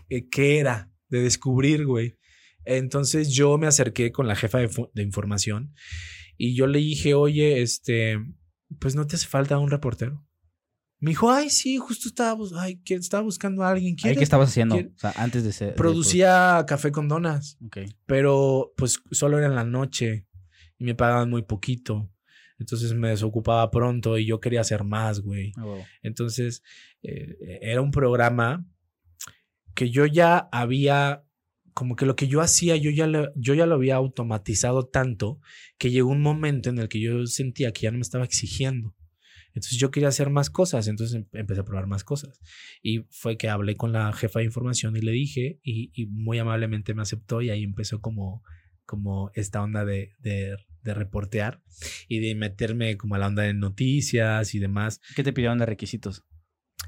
[0.09, 0.91] Eh, ¿Qué era?
[1.09, 2.19] De descubrir, güey.
[2.65, 5.75] Entonces yo me acerqué con la jefa de, de información
[6.37, 8.19] y yo le dije, oye, este,
[8.81, 10.25] pues no te hace falta un reportero.
[11.05, 13.95] Me dijo, ay, sí, justo estaba, ay, estaba buscando a alguien.
[13.95, 14.77] ¿Qué estabas haciendo?
[14.77, 15.75] O sea, antes de ser.
[15.75, 17.59] Producía café con donas.
[18.07, 20.27] Pero pues solo era en la noche
[20.79, 22.11] y me pagaban muy poquito.
[22.59, 25.53] Entonces me desocupaba pronto y yo quería hacer más, güey.
[25.59, 26.63] Ah, Entonces
[27.03, 28.67] eh, era un programa
[29.75, 31.23] que yo ya había,
[31.75, 35.39] como que lo que yo hacía, yo ya, lo, yo ya lo había automatizado tanto
[35.77, 38.95] que llegó un momento en el que yo sentía que ya no me estaba exigiendo.
[39.55, 42.41] Entonces yo quería hacer más cosas, entonces em, empecé a probar más cosas.
[42.83, 46.95] Y fue que hablé con la jefa de información y le dije, y, muy amablemente
[46.95, 48.43] me aceptó y ahí empezó como,
[48.85, 51.63] como esta onda de, de, de, reportear
[52.09, 55.01] y de meterme como a la onda de noticias y demás.
[55.15, 56.25] ¿Qué te pidieron de requisitos?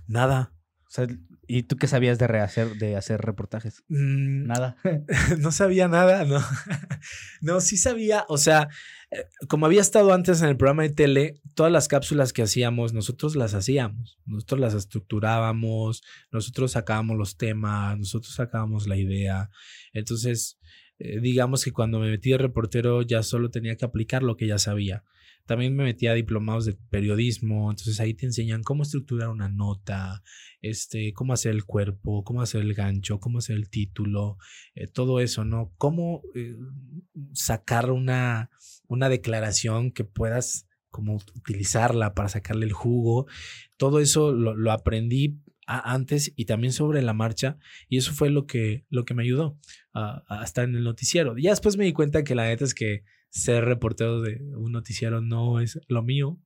[0.08, 0.55] Nada.
[0.86, 1.06] O sea,
[1.48, 3.82] ¿y tú qué sabías de rehacer, de hacer reportajes?
[3.88, 4.76] Mm, nada.
[5.38, 6.40] no sabía nada, no.
[7.40, 8.68] no, sí sabía, o sea,
[9.10, 12.92] eh, como había estado antes en el programa de tele, todas las cápsulas que hacíamos,
[12.92, 19.50] nosotros las hacíamos, nosotros las estructurábamos, nosotros sacábamos los temas, nosotros sacábamos la idea.
[19.92, 20.58] Entonces,
[20.98, 24.46] eh, digamos que cuando me metí de reportero ya solo tenía que aplicar lo que
[24.46, 25.02] ya sabía.
[25.46, 30.22] También me metí a diplomados de periodismo, entonces ahí te enseñan cómo estructurar una nota,
[30.60, 34.38] este, cómo hacer el cuerpo, cómo hacer el gancho, cómo hacer el título,
[34.74, 35.72] eh, todo eso, ¿no?
[35.78, 36.56] Cómo eh,
[37.32, 38.50] sacar una,
[38.88, 43.26] una declaración que puedas como utilizarla para sacarle el jugo.
[43.76, 48.86] Todo eso lo, aprendí antes y también sobre la marcha y eso fue lo que,
[48.88, 49.58] lo que me ayudó
[49.92, 51.36] a estar en el noticiero.
[51.36, 53.04] Ya después me di cuenta que la neta es que
[53.36, 56.40] ser reportero de un noticiero no es lo mío.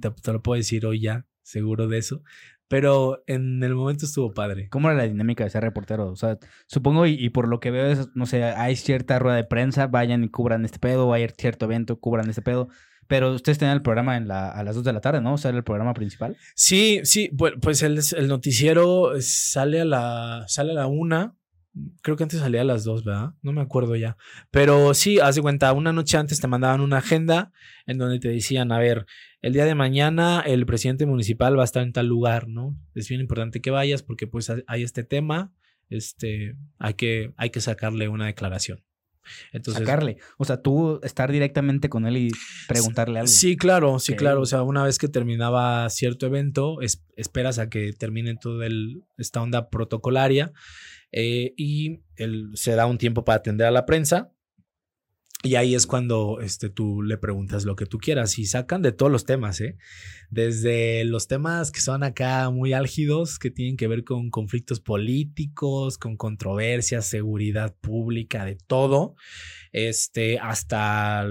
[0.00, 2.22] te, lo puedo decir hoy ya, seguro de eso.
[2.68, 4.68] Pero en el momento estuvo padre.
[4.68, 6.10] ¿Cómo era la dinámica de ser reportero?
[6.10, 9.44] O sea, supongo, y, por lo que veo es, no sé, hay cierta rueda de
[9.44, 12.68] prensa, vayan y cubran este pedo, hay cierto evento, cubran este pedo.
[13.06, 15.34] Pero ustedes tenían el programa en la, a las 2 de la tarde, ¿no?
[15.34, 16.36] O sea, era el programa principal.
[16.56, 21.36] Sí, sí, pues el, el noticiero sale a la, sale a la una
[22.02, 23.34] Creo que antes salía a las dos, ¿verdad?
[23.42, 24.16] No me acuerdo ya.
[24.50, 27.52] Pero sí, haz de cuenta, una noche antes te mandaban una agenda
[27.86, 29.06] en donde te decían, a ver,
[29.42, 32.76] el día de mañana el presidente municipal va a estar en tal lugar, ¿no?
[32.94, 35.52] Es bien importante que vayas porque pues hay este tema,
[35.90, 38.82] este, hay que, hay que sacarle una declaración.
[39.52, 40.18] Entonces, sacarle.
[40.38, 42.30] O sea, tú estar directamente con él y
[42.68, 43.28] preguntarle algo.
[43.28, 44.40] Sí, claro, sí, claro.
[44.40, 46.78] O sea, una vez que terminaba cierto evento,
[47.16, 48.66] esperas a que termine toda
[49.18, 50.52] esta onda protocolaria
[51.12, 54.32] eh, y él se da un tiempo para atender a la prensa.
[55.42, 58.90] Y ahí es cuando este, tú le preguntas lo que tú quieras y sacan de
[58.90, 59.76] todos los temas, ¿eh?
[60.30, 65.98] Desde los temas que son acá muy álgidos, que tienen que ver con conflictos políticos,
[65.98, 69.14] con controversias, seguridad pública, de todo,
[69.72, 71.26] este, hasta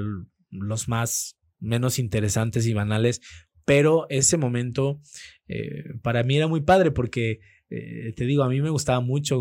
[0.49, 3.21] los más menos interesantes y banales.
[3.65, 5.01] Pero ese momento
[5.47, 7.39] eh, para mí era muy padre porque
[7.69, 9.39] eh, te digo, a mí me gustaba mucho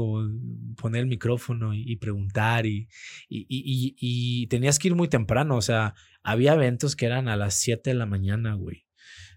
[0.76, 2.88] poner el micrófono y, preguntar y,
[3.28, 7.90] y, tenías que ir muy temprano, o sea, había eventos que eran a las 7
[7.90, 8.86] de la mañana, güey.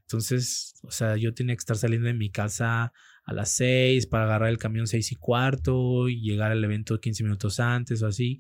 [0.02, 2.94] Entonces, o sea, yo tenía que estar saliendo de mi casa
[3.26, 7.24] a las 6 para agarrar el camión 6 y cuarto y llegar al evento 15
[7.24, 8.40] minutos antes o así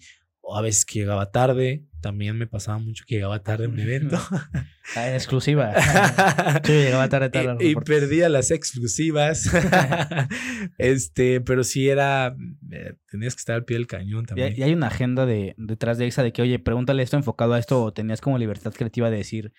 [0.50, 1.84] o a veces que llegaba tarde.
[2.00, 4.18] También me pasaba mucho que llegaba tarde en un evento.
[4.96, 5.74] Ah, exclusiva.
[6.66, 9.52] Yo llegaba tarde, tarde y, y, perdía las exclusivas.
[10.78, 12.38] este, pero sí era.
[12.72, 14.54] Eh, tenías que estar al pie del cañón también.
[14.56, 17.60] Y, hay una agenda de, detrás de esa de que, oye, pregúntale esto enfocado a
[17.60, 19.52] esto, o tenías como libertad creativa de decir,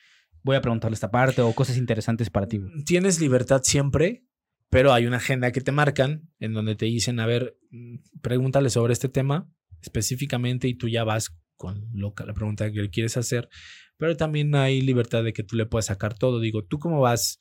[0.43, 2.63] voy a preguntarle esta parte, o cosas interesantes para ti.
[2.87, 4.25] Tienes libertad siempre,
[4.71, 8.71] pero hay una agenda que te marcan en donde te dicen, a ver, mm, pregúntale
[8.71, 9.47] sobre este tema
[9.83, 13.49] específicamente y tú ya vas con la pregunta que le quieres hacer,
[13.99, 16.41] pero también hay libertad de que tú le puedas sacar todo.
[16.41, 17.41] Digo, tú cómo vas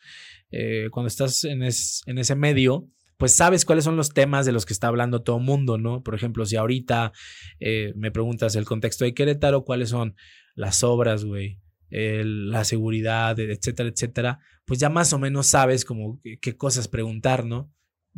[0.52, 4.66] eh, cuando estás en, en ese medio, pues sabes cuáles son los temas de los
[4.66, 6.04] que está hablando todo el mundo, ¿no?
[6.04, 7.14] Por ejemplo, si ahorita
[7.60, 10.16] eh, me preguntas el contexto de Querétaro, cuáles son
[10.56, 11.60] las obras, güey,
[11.90, 17.72] la seguridad, etcétera, etcétera, pues ya más o menos sabes como qué cosas preguntar, ¿no?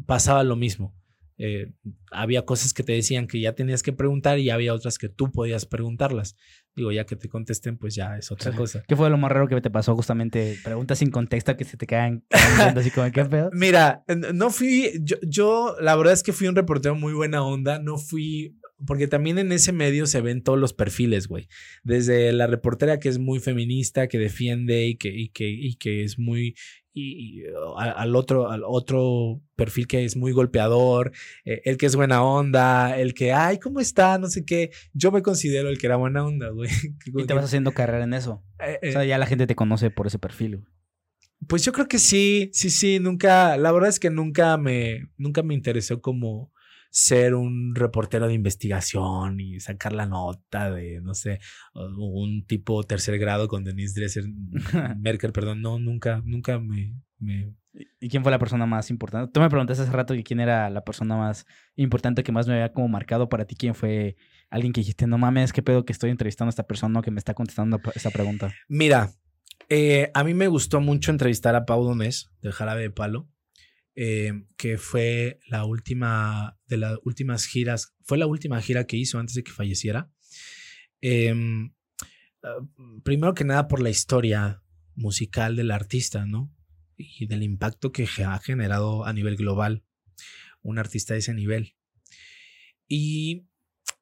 [0.05, 0.95] Pasaba lo mismo.
[1.41, 1.71] Eh,
[2.11, 5.31] había cosas que te decían que ya tenías que preguntar y había otras que tú
[5.31, 6.35] podías preguntarlas.
[6.75, 8.83] Digo, ya que te contesten, pues ya es otra cosa.
[8.87, 10.57] ¿Qué fue lo más raro que te pasó justamente?
[10.63, 12.25] Preguntas sin contexto que se te caen
[12.75, 13.49] así como, ¿qué pedo?
[13.53, 17.79] Mira, no fui, yo, yo la verdad es que fui un reportero muy buena onda,
[17.79, 21.47] no fui porque también en ese medio se ven todos los perfiles, güey.
[21.83, 26.03] Desde la reportera que es muy feminista, que defiende y que, y que, y que
[26.03, 26.55] es muy.
[26.93, 27.43] Y,
[27.77, 31.11] al, otro, al otro perfil que es muy golpeador,
[31.45, 34.17] eh, el que es buena onda, el que, ay, ¿cómo está?
[34.17, 34.71] No sé qué.
[34.93, 36.69] Yo me considero el que era buena onda, güey.
[37.05, 38.43] Y te vas haciendo carrera en eso.
[38.59, 39.07] Eh, o sea, eh.
[39.07, 40.69] ya la gente te conoce por ese perfil, güey.
[41.47, 45.41] Pues yo creo que sí, sí, sí, nunca, la verdad es que nunca me, nunca
[45.41, 46.51] me interesó como
[46.89, 51.39] ser un reportero de investigación y sacar la nota de, no sé,
[51.73, 54.25] un tipo tercer grado con Denise Dresser,
[54.97, 57.53] Merkel, perdón, no, nunca, nunca me, me...
[57.99, 59.31] ¿Y quién fue la persona más importante?
[59.31, 62.55] Tú me preguntaste hace rato que quién era la persona más importante que más me
[62.55, 63.55] había como marcado para ti.
[63.55, 64.17] ¿Quién fue
[64.49, 67.19] alguien que dijiste, no mames, qué pedo que estoy entrevistando a esta persona que me
[67.19, 68.51] está contestando esa pregunta?
[68.67, 69.11] Mira,
[69.69, 73.29] eh, a mí me gustó mucho entrevistar a Pau Donés, del Jarabe de Palo.
[74.01, 79.19] Eh, que fue la última de las últimas giras, fue la última gira que hizo
[79.19, 80.09] antes de que falleciera.
[81.01, 81.73] Em,
[82.43, 82.65] ah,
[83.03, 84.63] primero que nada por la historia
[84.95, 86.49] musical del artista, ¿no?
[86.95, 89.83] Y del impacto que ha generado a nivel global
[90.61, 91.75] un artista de ese nivel.
[92.87, 93.49] Y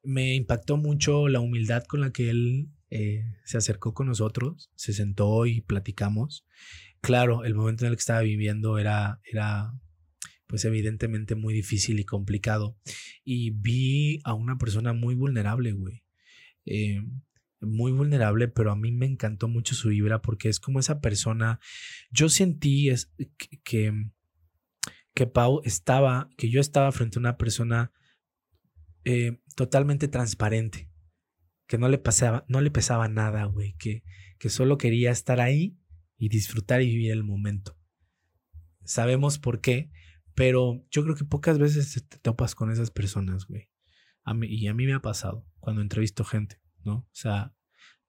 [0.04, 4.92] me impactó mucho la humildad con la que él eh, se acercó con nosotros, se
[4.92, 6.46] sentó y platicamos.
[7.00, 9.72] Claro, el momento en el que estaba viviendo era, era
[10.48, 12.76] pues evidentemente muy difícil y complicado.
[13.22, 16.02] Y vi a una persona muy vulnerable, güey.
[16.64, 17.02] Eh,
[17.60, 21.60] muy vulnerable, pero a mí me encantó mucho su vibra porque es como esa persona.
[22.10, 23.12] Yo sentí es,
[23.62, 23.92] que,
[25.14, 27.92] que, Pau estaba, que yo estaba frente a una persona
[29.04, 30.88] eh, totalmente transparente,
[31.66, 34.02] que no le pasaba, no le pesaba nada, güey, que,
[34.38, 35.76] que solo quería estar ahí
[36.16, 37.76] y disfrutar y vivir el momento.
[38.84, 39.90] Sabemos por qué,
[40.38, 43.68] pero yo creo que pocas veces te topas con esas personas, güey.
[44.48, 46.98] Y a mí me ha pasado cuando entrevisto gente, ¿no?
[46.98, 47.56] O sea,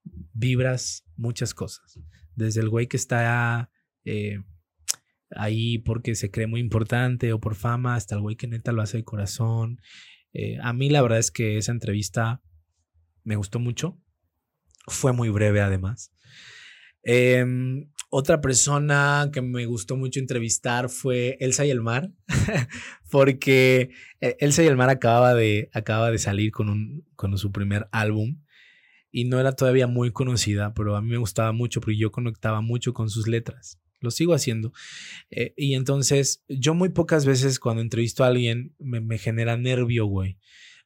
[0.03, 1.99] vibras muchas cosas.
[2.35, 3.71] Desde el güey que está
[4.05, 4.43] eh,
[5.31, 8.83] ahí porque se cree muy importante o por fama, hasta el güey que neta lo
[8.83, 9.81] hace de corazón.
[10.31, 12.43] Eh, a mí la verdad es que esa entrevista
[13.23, 13.99] me gustó mucho.
[14.85, 16.13] Fue muy breve además.
[17.01, 22.11] Em, otra persona que me gustó mucho entrevistar fue Elsa y el Mar,
[23.11, 27.51] porque eh, Elsa y el Mar acababa de, acaba de salir con, un, con su
[27.51, 28.41] primer álbum
[29.11, 32.61] y no era todavía muy conocida, pero a mí me gustaba mucho porque yo conectaba
[32.61, 33.79] mucho con sus letras.
[34.01, 34.71] Lo sigo haciendo.
[35.29, 40.05] Eh, y entonces, yo muy pocas veces cuando entrevisto a alguien me, me genera nervio,
[40.05, 40.37] güey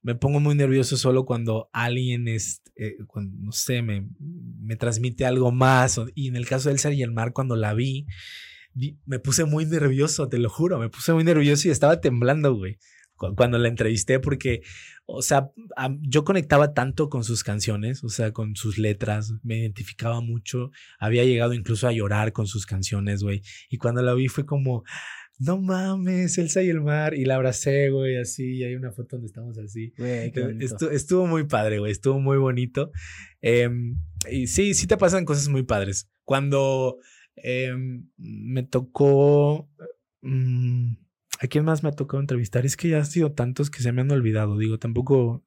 [0.03, 5.51] me pongo muy nervioso solo cuando alguien es, eh, no sé, me, me, transmite algo
[5.51, 5.99] más.
[6.13, 8.05] y en el caso de Elsa y el mar, cuando la vi,
[9.05, 12.77] me puse muy nervioso, te lo juro, me puse muy nervioso y estaba temblando, güey,
[13.15, 14.61] cuando la entrevisté porque,
[15.05, 15.51] o sea,
[16.01, 21.23] yo conectaba tanto con sus canciones, o sea, con sus letras, me identificaba mucho, había
[21.23, 23.41] llegado incluso a llorar con sus canciones, güey.
[23.69, 24.83] Y cuando la vi fue como
[25.45, 27.13] no mames, Elsa y el mar.
[27.13, 28.57] Y la abracé, güey, así.
[28.57, 29.93] Y hay una foto donde estamos así.
[29.97, 30.57] Güey, qué
[30.91, 31.91] estuvo, muy padre, güey.
[31.91, 32.91] Estuvo muy bonito.
[33.41, 33.97] Em,
[34.29, 36.09] y sí, sí te pasan cosas muy padres.
[36.23, 36.97] Cuando
[37.35, 39.69] em, me tocó.
[40.21, 40.93] Mm,
[41.39, 42.65] ¿A quién más me ha tocado entrevistar?
[42.65, 44.57] Es que ya han sido tantos que se me han olvidado.
[44.57, 45.43] Digo, tampoco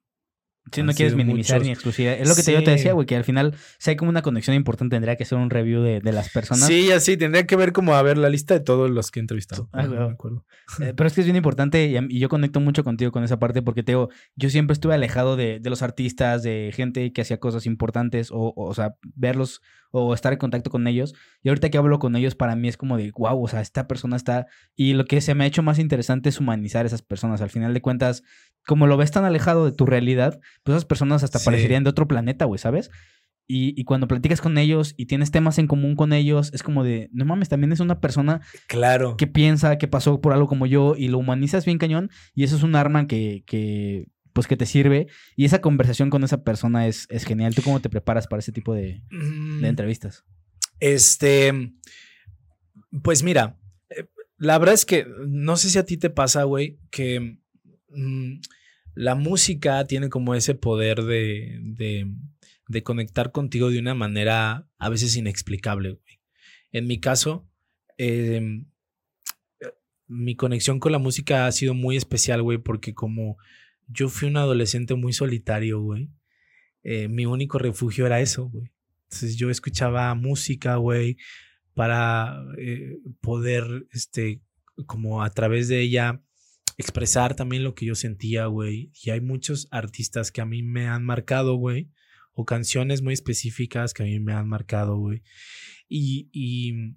[0.73, 2.15] si no quieres minimizar ni exclusividad.
[2.15, 4.57] Es lo que yo te decía, güey, que al final, si hay como una conexión
[4.57, 6.67] importante, tendría que ser un review de, de las personas.
[6.67, 9.23] Sí, así, tendría que ver como a ver la lista de todos los que he
[9.23, 9.69] entrevistado.
[9.73, 10.45] Ah, me acuerdo.
[10.81, 13.63] Eh, pero es que es bien importante y, yo conecto mucho contigo con esa parte
[13.63, 17.39] porque te digo, yo siempre estuve alejado de, de los artistas, de gente que hacía
[17.39, 19.61] cosas importantes o, o, o sea, verlos
[19.97, 21.15] o estar en contacto con ellos.
[21.43, 23.89] Y ahorita que hablo con ellos, para mí es como de, wow, o sea, esta
[23.89, 24.47] persona está...
[24.75, 27.41] Y lo que se me ha hecho más interesante es humanizar a esas personas.
[27.41, 28.23] Al final de cuentas,
[28.67, 32.07] como lo ves tan alejado de tu realidad, pues esas personas hasta parecerían de otro
[32.07, 32.91] planeta, güey, ¿sabes?
[33.49, 36.83] Y, y, cuando platicas con ellos y tienes temas en común con ellos, es como
[36.83, 39.17] de, no mames, también es una persona claro.
[39.17, 42.11] que piensa, que pasó por algo como yo y lo humanizas bien cañón.
[42.35, 45.09] Y eso es un arma que, que pues que te sirve.
[45.35, 47.57] Y esa conversación con esa persona es, es genial.
[47.57, 49.65] ¿Tú cómo te preparas para ese tipo de, de mm.
[49.65, 50.25] entrevistas?
[50.79, 51.73] Este,
[53.03, 53.59] pues mira,
[53.91, 54.07] eh,
[54.39, 57.41] la verdad es que no sé si a ti te pasa, güey, que
[57.97, 58.41] Mm,
[58.95, 61.59] la música tiene como ese poder de,
[62.69, 65.99] de, conectar contigo de una manera a veces inexplicable,
[66.73, 67.49] En mi caso,
[67.99, 68.67] em,
[70.07, 73.39] mi conexión con la música ha sido muy especial, güey, porque como
[73.87, 76.11] yo fui un adolescente muy solitario, güey,
[76.83, 78.71] eh, mi único refugio era eso, güey.
[79.05, 81.17] Entonces yo escuchaba música, güey,
[81.75, 84.41] para eh, poder, este,
[84.87, 86.23] como a través de ella
[86.79, 88.93] expresar también lo que yo sentía, güey.
[89.03, 91.91] Y hay muchos artistas que a mí me han marcado, güey.
[92.33, 95.23] O canciones muy específicas que a mí me han marcado, güey.
[95.89, 96.97] Y, y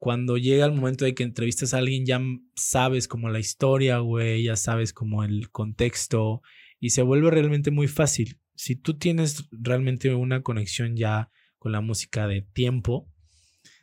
[0.00, 2.20] cuando llega el momento de que entrevistas a alguien, ya
[2.56, 6.40] sabes como la historia, güey, ya sabes como el contexto
[6.80, 8.40] y se vuelve realmente muy fácil.
[8.54, 13.12] Si tú tienes realmente una conexión ya con la música de tiempo,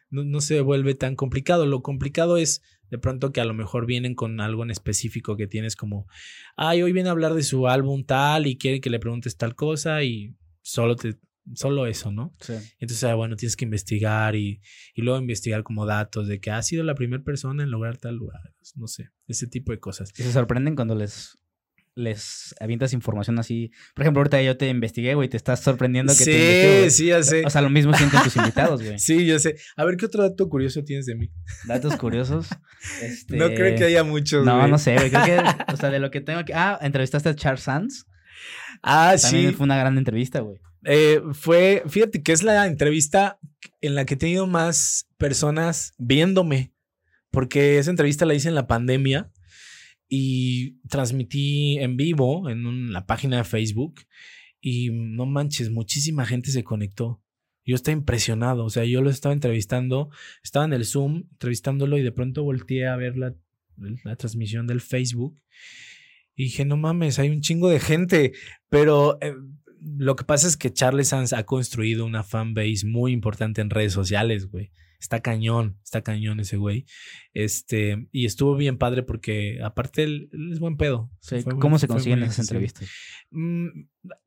[0.09, 1.67] no, no se vuelve tan complicado.
[1.67, 5.45] Lo complicado es de pronto que a lo mejor vienen con algo en específico que
[5.45, 6.07] tienes como,
[6.55, 9.53] ay, hoy viene a hablar de su álbum tal y quiere que le preguntes tal
[9.53, 11.15] cosa y solo te,
[11.53, 12.35] solo eso, ¿no?
[12.39, 12.53] Sí.
[12.79, 14.61] Entonces, ah, bueno, tienes que investigar y,
[14.95, 18.15] y, luego investigar como datos de que ha sido la primera persona en lograr tal
[18.15, 18.41] lugar,
[18.75, 20.11] no sé, ese tipo de cosas.
[20.17, 21.37] Y se sorprenden cuando les
[21.97, 23.71] les avientas información así.
[23.95, 27.23] Por ejemplo, ahorita yo te investigué, güey, te estás sorprendiendo que sí, te Sí, ya
[27.23, 27.43] sé.
[27.45, 28.99] O sea, lo mismo sienten tus invitados, güey.
[28.99, 29.55] Sí, yo sé.
[29.75, 31.31] A ver, ¿qué otro dato curioso tienes de mí?
[31.65, 32.47] Datos curiosos.
[33.01, 33.35] Este...
[33.35, 35.09] No creo que haya muchos, No, no sé, güey.
[35.09, 36.53] Creo que, o sea, de lo que tengo aquí.
[36.55, 38.05] Ah, entrevistaste a Charles Sands.
[38.83, 39.55] Ah, También sí.
[39.55, 40.59] Fue una gran entrevista, güey.
[40.83, 43.39] Eh, fue, fíjate que es la entrevista
[43.81, 46.73] en la que he tenido más personas viéndome.
[47.31, 49.31] Porque esa entrevista la hice en la pandemia
[50.09, 54.01] y transmití en vivo en la página de Facebook
[54.61, 57.21] y no manches, muchísima gente se conectó.
[57.65, 60.09] Yo estaba impresionado, o sea, yo lo estaba entrevistando,
[60.41, 63.35] estaba en el Zoom entrevistándolo y de pronto volteé a ver la,
[64.03, 65.41] la transmisión del Facebook
[66.35, 68.31] y dije, no mames, hay un chingo de gente,
[68.69, 69.33] pero eh,
[69.81, 73.93] lo que pasa es que Charles Sanz ha construido una fanbase muy importante en redes
[73.93, 74.71] sociales, güey.
[74.99, 76.85] Está cañón, está cañón ese güey.
[77.33, 81.11] Este, y estuvo bien padre porque aparte él, es buen pedo.
[81.59, 82.89] ¿Cómo se consiguen esas entrevistas?
[83.29, 83.67] Mm,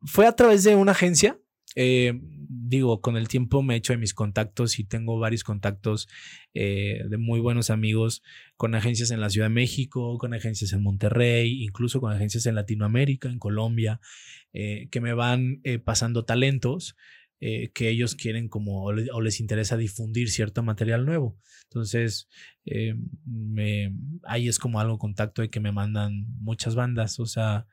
[0.03, 1.39] fue a través de una agencia.
[1.77, 2.19] Eh,
[2.49, 6.09] digo, con el tiempo me he hecho de mis contactos y tengo varios contactos
[6.53, 8.23] eh, de muy buenos amigos
[8.57, 12.57] con agencias en la Ciudad de México, con agencias en Monterrey, incluso con agencias en
[12.57, 14.01] Latinoamérica, en Colombia,
[14.53, 16.97] eh, que me van pasando talentos
[17.43, 21.39] eh, que ellos quieren como o, les interesa difundir cierto material nuevo.
[21.65, 22.29] Entonces,
[22.67, 22.95] eh,
[23.25, 23.95] me,
[24.25, 27.67] ahí es como algo contacto de que me mandan muchas bandas, o sea,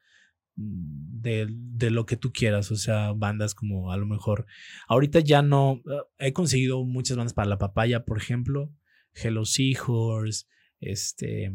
[0.57, 4.45] de, de, lo que tú quieras, o sea, bandas como a lo mejor,
[4.87, 8.73] ahorita ya no, ah, he conseguido muchas bandas para la papaya, por ejemplo,
[9.13, 10.45] Hello Seahorse,
[10.79, 11.53] este,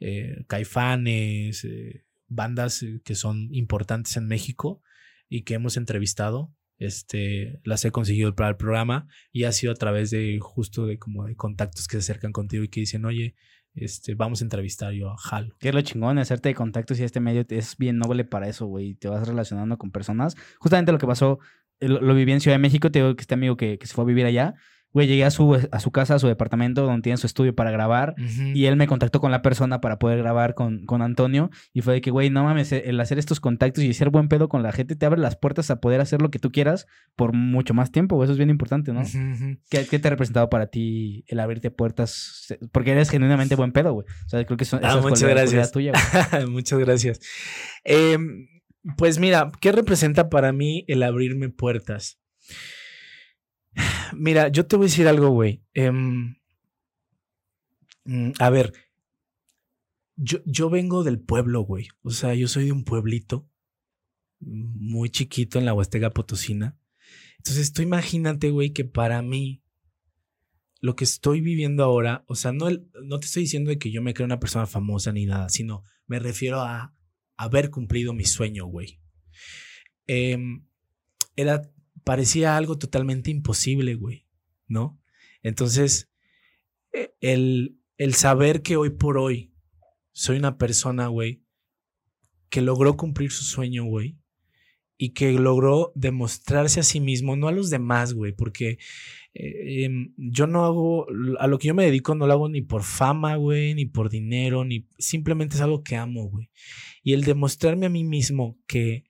[0.00, 1.66] eh, Caifanes,
[2.26, 4.82] bandas que son importantes en México
[5.28, 9.76] y que hemos entrevistado este, las he conseguido para el programa y ha sido a
[9.76, 13.36] través de justo de como de contactos que se acercan contigo y que dicen, oye,
[13.74, 15.56] este, vamos a entrevistar yo a Jalo.
[15.58, 18.94] Que es lo chingón, hacerte contactos y este medio es bien noble para eso, güey.
[18.94, 20.36] Te vas relacionando con personas.
[20.58, 21.38] Justamente lo que pasó,
[21.80, 24.06] lo, viví en Ciudad de México, te digo que este amigo que se fue a
[24.06, 24.54] vivir allá,
[24.92, 27.70] Güey, llegué a su, a su casa, a su departamento, donde tiene su estudio para
[27.70, 28.14] grabar.
[28.54, 31.50] Y él me contactó con la persona para poder grabar con, con Antonio.
[31.72, 34.48] Y fue de que, güey, no mames, el hacer estos contactos y ser buen pedo
[34.48, 36.86] con la gente te abre las puertas a poder hacer lo que tú quieras
[37.16, 38.22] por mucho más tiempo.
[38.22, 39.02] Eso es bien importante, ¿no?
[39.70, 42.54] ¿Qué, te ha representado para ti el abrirte puertas?
[42.72, 44.06] Porque eres genuinamente buen pedo, güey.
[44.26, 45.72] O sea, creo que eso, ah, muchas gracias.
[45.72, 45.92] tuya,
[46.48, 47.20] muchas gracias.
[48.96, 52.18] Pues mira, ¿qué representa para mí el abrirme puertas?
[54.14, 55.62] Mira, yo te voy a decir algo, güey.
[55.74, 56.36] Em,
[58.04, 58.72] mm, a ver,
[60.16, 61.88] yo, yo vengo del pueblo, güey.
[62.02, 63.48] O sea, yo soy de un pueblito
[64.40, 66.78] muy chiquito en la Huasteca Potosina.
[67.38, 69.62] Entonces, tú imagínate, güey, que para mí
[70.80, 72.68] lo que estoy viviendo ahora, o sea, no,
[73.04, 75.84] no te estoy diciendo de que yo me creo una persona famosa ni nada, sino
[76.06, 76.94] me refiero a
[77.36, 79.00] haber cumplido mi sueño, güey.
[80.06, 80.66] Em,
[81.36, 81.70] era
[82.04, 84.26] parecía algo totalmente imposible, güey,
[84.66, 85.00] ¿no?
[85.42, 86.10] Entonces,
[86.92, 89.52] e, el, el saber que hoy por hoy
[90.12, 91.42] soy una persona, güey,
[92.48, 94.18] que logró cumplir su sueño, güey,
[94.98, 98.78] y que logró demostrarse a sí mismo, no a los demás, güey, porque
[99.34, 101.06] eh, em, yo no hago,
[101.38, 104.10] a lo que yo me dedico no lo hago ni por fama, güey, ni por
[104.10, 106.50] dinero, ni simplemente es algo que amo, güey.
[107.02, 109.04] Y el demostrarme a mí mismo que,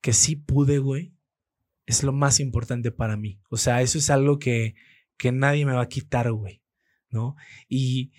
[0.00, 1.15] que sí pude, güey,
[1.86, 3.40] es lo más importante para mí.
[3.48, 4.74] O sea, eso es algo que,
[5.16, 6.62] que nadie me va a quitar, güey,
[7.08, 7.36] ¿no?
[7.68, 8.12] Y,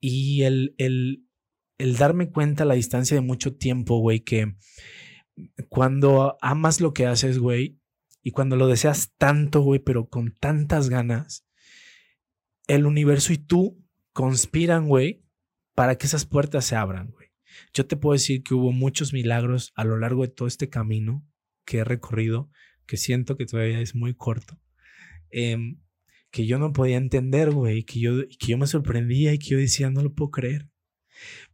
[0.00, 1.26] y el, el,
[1.78, 4.56] el darme cuenta a la distancia de mucho tiempo, güey, que
[5.68, 7.78] cuando amas lo que haces, güey,
[8.22, 11.46] y cuando lo deseas tanto, güey, pero con tantas ganas,
[12.66, 15.22] el universo y tú conspiran, güey,
[15.74, 17.28] para que esas puertas se abran, güey.
[17.72, 21.24] Yo te puedo decir que hubo muchos milagros a lo largo de todo este camino
[21.64, 22.50] que he recorrido
[22.86, 24.58] que siento que todavía es muy corto,
[25.30, 25.80] em,
[26.30, 29.58] que yo no podía entender, güey, que yo, que yo me sorprendía y que yo
[29.58, 30.68] decía, no lo puedo creer.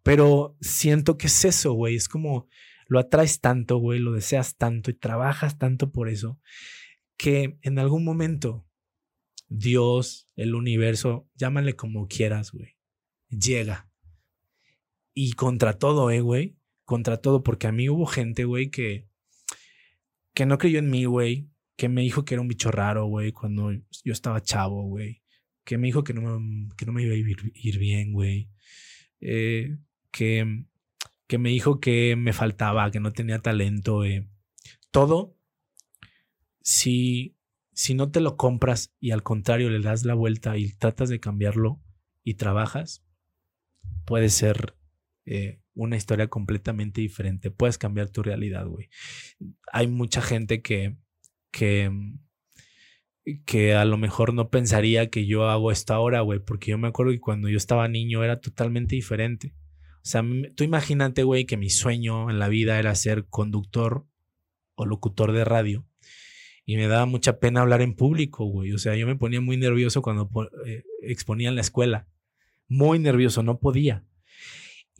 [0.02, 2.48] Pero siento que es eso, güey, es como
[2.88, 6.40] lo atraes tanto, güey, lo deseas tanto y trabajas tanto por eso,
[7.16, 8.66] que en algún momento
[9.48, 12.76] Dios, el universo, llámale como quieras, güey,
[13.28, 13.90] llega.
[15.14, 19.08] Y contra todo, eh, güey, contra todo, porque a mí hubo gente, güey, que
[20.34, 23.32] que no creyó en mí, güey, que me dijo que era un bicho raro, güey,
[23.32, 25.22] cuando yo estaba chavo, güey,
[25.64, 26.40] que me dijo que no,
[26.76, 28.50] que no me iba a ir, bien, güey,
[29.20, 29.76] eh,
[30.10, 30.64] que,
[31.26, 34.28] que me dijo que me faltaba, que no tenía talento, eh.
[34.90, 35.36] todo,
[36.60, 37.36] si,
[37.72, 41.20] si no te lo compras y al contrario le das la vuelta y tratas de
[41.20, 41.80] cambiarlo
[42.24, 43.04] y trabajas,
[44.04, 44.76] puede ser
[45.24, 47.50] eh, una historia completamente diferente.
[47.50, 48.88] Puedes cambiar tu realidad, güey.
[49.72, 50.96] Hay mucha gente que,
[51.50, 51.90] que,
[53.46, 56.88] que a lo mejor no pensaría que yo hago esto ahora, güey, porque yo me
[56.88, 59.54] acuerdo que cuando yo estaba niño era totalmente diferente.
[59.96, 60.24] O sea,
[60.56, 64.06] tú imagínate, güey, que mi sueño en la vida era ser conductor
[64.74, 65.86] o locutor de radio.
[66.64, 68.72] Y me daba mucha pena hablar en público, güey.
[68.72, 70.28] O sea, yo me ponía muy nervioso cuando
[70.66, 72.08] eh, exponía en la escuela.
[72.68, 74.04] Muy nervioso, no podía.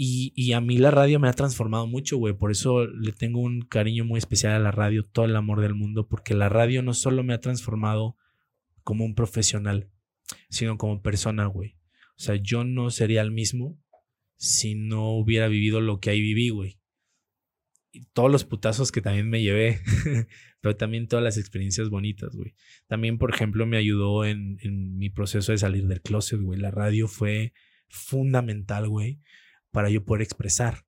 [0.04, 2.34] Y, a mí la radio me ha transformado mucho, güey.
[2.34, 5.76] Por eso le tengo un cariño muy especial a la radio, todo el amor del
[5.76, 8.16] mundo, porque la radio no solo me ha transformado
[8.82, 9.90] como un profesional,
[10.48, 11.76] sino como persona, güey.
[12.16, 13.78] O sea, yo no sería el mismo
[14.34, 16.80] si no hubiera vivido lo que ahí viví, güey.
[17.92, 19.82] Y todos los putazos que también me llevé,
[20.60, 22.56] pero también todas las experiencias bonitas, güey.
[22.88, 26.58] También, por ejemplo, me ayudó en, en mi proceso de salir del closet, güey.
[26.58, 27.52] La radio fue
[27.88, 29.20] fundamental, güey
[29.72, 30.86] para yo poder expresar.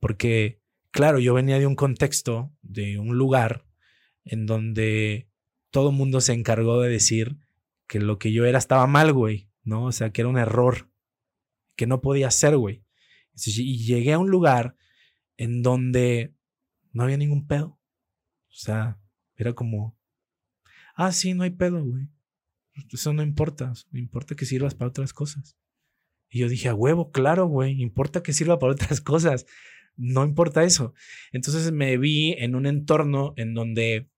[0.00, 3.66] Porque, claro, yo venía de un contexto, de un lugar
[4.24, 5.28] en donde
[5.70, 7.36] todo el mundo se encargó de decir
[7.86, 9.84] que lo que yo era estaba mal, güey, ¿no?
[9.84, 10.90] O sea, que era un error,
[11.76, 12.84] que no podía ser, güey.
[13.34, 14.76] Y llegué a un lugar
[15.36, 16.34] en donde
[16.92, 17.78] no había ningún pedo.
[18.48, 18.98] O sea,
[19.36, 19.96] era como,
[20.94, 22.08] Ah, sí, no hay pedo, güey.
[22.90, 23.72] Eso no importa.
[23.90, 25.56] No importa que sirvas para otras cosas.
[26.32, 27.80] Y yo dije, a huevo, claro, güey.
[27.82, 29.46] Importa que sirva para otras cosas.
[29.96, 30.94] No importa eso.
[31.30, 34.08] Entonces me vi en un entorno en donde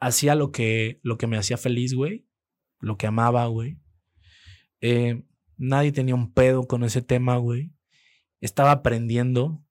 [0.00, 2.26] hacía lo que, lo que me hacía feliz, güey.
[2.80, 3.78] Lo que amaba, güey.
[4.80, 5.22] Eh,
[5.58, 7.70] nadie tenía un pedo con ese tema, güey.
[8.40, 9.62] Estaba aprendiendo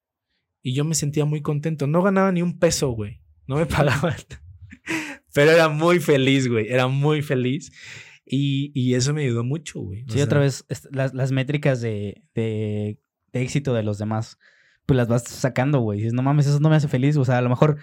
[0.62, 1.88] y yo me sentía muy contento.
[1.88, 3.24] No ganaba ni un peso, güey.
[3.48, 4.18] No me pagaban.
[5.34, 6.68] Pero era muy feliz, güey.
[6.68, 7.72] Era muy feliz.
[8.31, 10.06] Y, eso me ayudó mucho, güey.
[10.07, 12.99] Sí, otra vez, las, métricas de, de,
[13.34, 14.38] éxito de los demás,
[14.85, 15.97] pues las vas sacando, güey.
[15.99, 17.18] Dices, no mames, eso no me hace feliz.
[17.18, 17.77] O sea, a lo mejor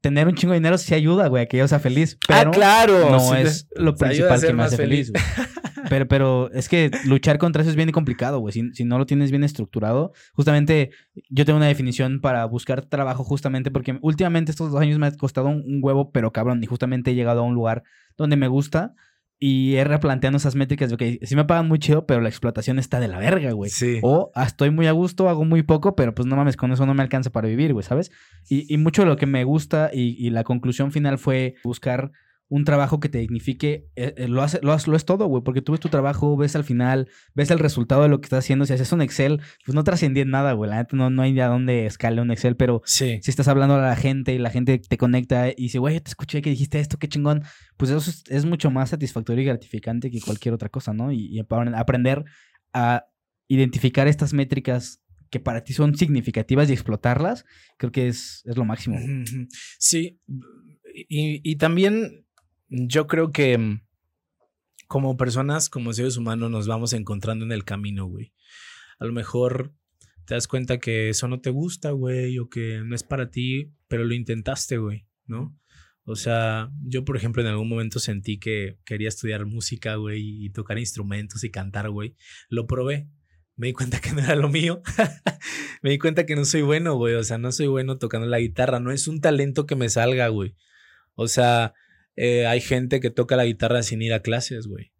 [0.00, 2.18] tener un chingo de dinero sí ayuda, güey, a que yo sea feliz.
[2.22, 3.10] Ah, pero ah, claro.
[3.10, 5.22] No es lo principal que me hace feliz, güey.
[5.88, 8.52] Pero, pero es que luchar contra eso es bien complicado, güey.
[8.52, 10.12] Si, si, no lo tienes bien estructurado.
[10.32, 10.90] Justamente,
[11.30, 15.16] yo tengo una definición para buscar trabajo, justamente porque últimamente estos dos años me ha
[15.16, 16.60] costado un huevo, pero cabrón.
[16.60, 17.84] Y justamente he llegado a un lugar
[18.16, 18.94] donde me gusta
[19.38, 22.78] y he replanteando esas métricas de, que sí me pagan muy chido, pero la explotación
[22.78, 23.70] está de la verga, güey.
[23.70, 23.98] Sí.
[24.02, 26.86] O ah, estoy muy a gusto, hago muy poco, pero pues no mames, con eso
[26.86, 28.10] no me alcanza para vivir, güey, ¿sabes?
[28.48, 32.12] Y, y mucho de lo que me gusta y, y la conclusión final fue buscar
[32.48, 35.72] un trabajo que te dignifique, eh, eh, lo, hace, lo, es todo, güey, porque tú
[35.72, 38.66] ves tu trabajo, ves al final, ves el resultado de lo que estás haciendo.
[38.66, 40.70] Si haces un Excel, pues no trascendí en nada, güey.
[40.70, 43.80] La neta no, no hay a dónde escale un Excel, pero si estás hablando a
[43.80, 46.98] la gente y la gente te conecta y dice, güey, te escuché que dijiste esto,
[46.98, 47.42] qué chingón,
[47.76, 51.10] pues eso es, mucho más satisfactorio y gratificante que cualquier otra cosa, ¿no?
[51.10, 51.40] Y,
[51.74, 52.24] aprender
[52.72, 53.06] a
[53.48, 57.44] identificar estas métricas que para ti son significativas y explotarlas,
[57.76, 58.98] creo que es, es lo máximo.
[59.78, 60.20] Sí,
[61.08, 62.25] y, y también
[62.68, 63.80] yo creo que mm,
[64.86, 68.32] como personas, como seres humanos, nos vamos encontrando en el camino, güey.
[68.98, 69.72] A lo mejor
[70.26, 73.72] te das cuenta que eso no te gusta, güey, o que no es para ti,
[73.88, 75.56] pero lo intentaste, güey, ¿no?
[76.04, 80.50] O sea, yo, por ejemplo, en algún momento sentí que quería estudiar música, güey, y
[80.50, 82.14] tocar instrumentos y cantar, güey.
[82.48, 83.08] Lo probé.
[83.56, 84.82] Me di cuenta que no era lo mío.
[85.82, 87.14] me di cuenta que no soy bueno, güey.
[87.14, 88.78] O sea, no soy bueno tocando la guitarra.
[88.78, 90.54] No es un talento que me salga, güey.
[91.16, 91.74] O sea,
[92.16, 94.92] eh, hay gente que toca la guitarra sin ir a clases, güey.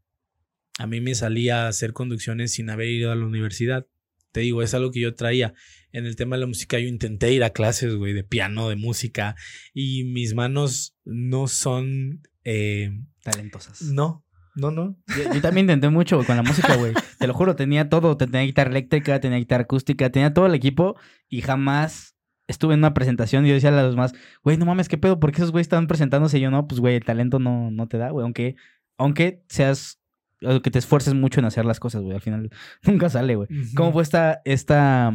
[0.78, 3.86] A mí me salía a hacer conducciones sin haber ido a la universidad.
[4.32, 5.54] Te digo, es algo que yo traía.
[5.92, 8.76] En el tema de la música yo intenté ir a clases, güey, de piano, de
[8.76, 9.34] música.
[9.72, 12.20] Y mis manos no son...
[12.44, 12.90] Eh,
[13.22, 13.80] Talentosas.
[13.80, 14.98] No, no, no.
[15.34, 16.92] Yo, también intenté mucho con la música, güey.
[17.18, 18.16] Te lo juro, tenía todo.
[18.18, 20.96] Tenía guitarra eléctrica, tenía guitarra acústica, tenía todo el equipo
[21.28, 22.15] y jamás
[22.48, 25.18] estuve en una presentación y yo decía a los demás, güey, no mames, ¿qué pedo?
[25.20, 26.38] ¿Por qué esos güeyes están presentándose?
[26.38, 28.24] Y yo, no, pues, güey, el talento no, no te da, güey.
[28.24, 28.56] Aunque,
[28.98, 30.00] aunque seas,
[30.40, 32.14] que te esfuerces mucho en hacer las cosas, güey.
[32.14, 32.50] Al final
[32.82, 33.48] nunca sale, güey.
[33.74, 35.12] ¿Cómo fue esta, esta,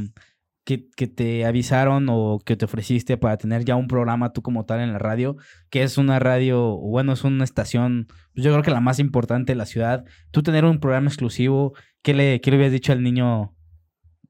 [0.65, 4.65] que, que, te avisaron o que te ofreciste para tener ya un programa tú como
[4.65, 5.37] tal en la radio?
[5.69, 9.53] Que es una radio, bueno, es una estación, pues yo creo que la más importante
[9.53, 10.05] de la ciudad.
[10.31, 13.55] Tú tener un programa exclusivo, ¿qué le, qué le habías dicho al niño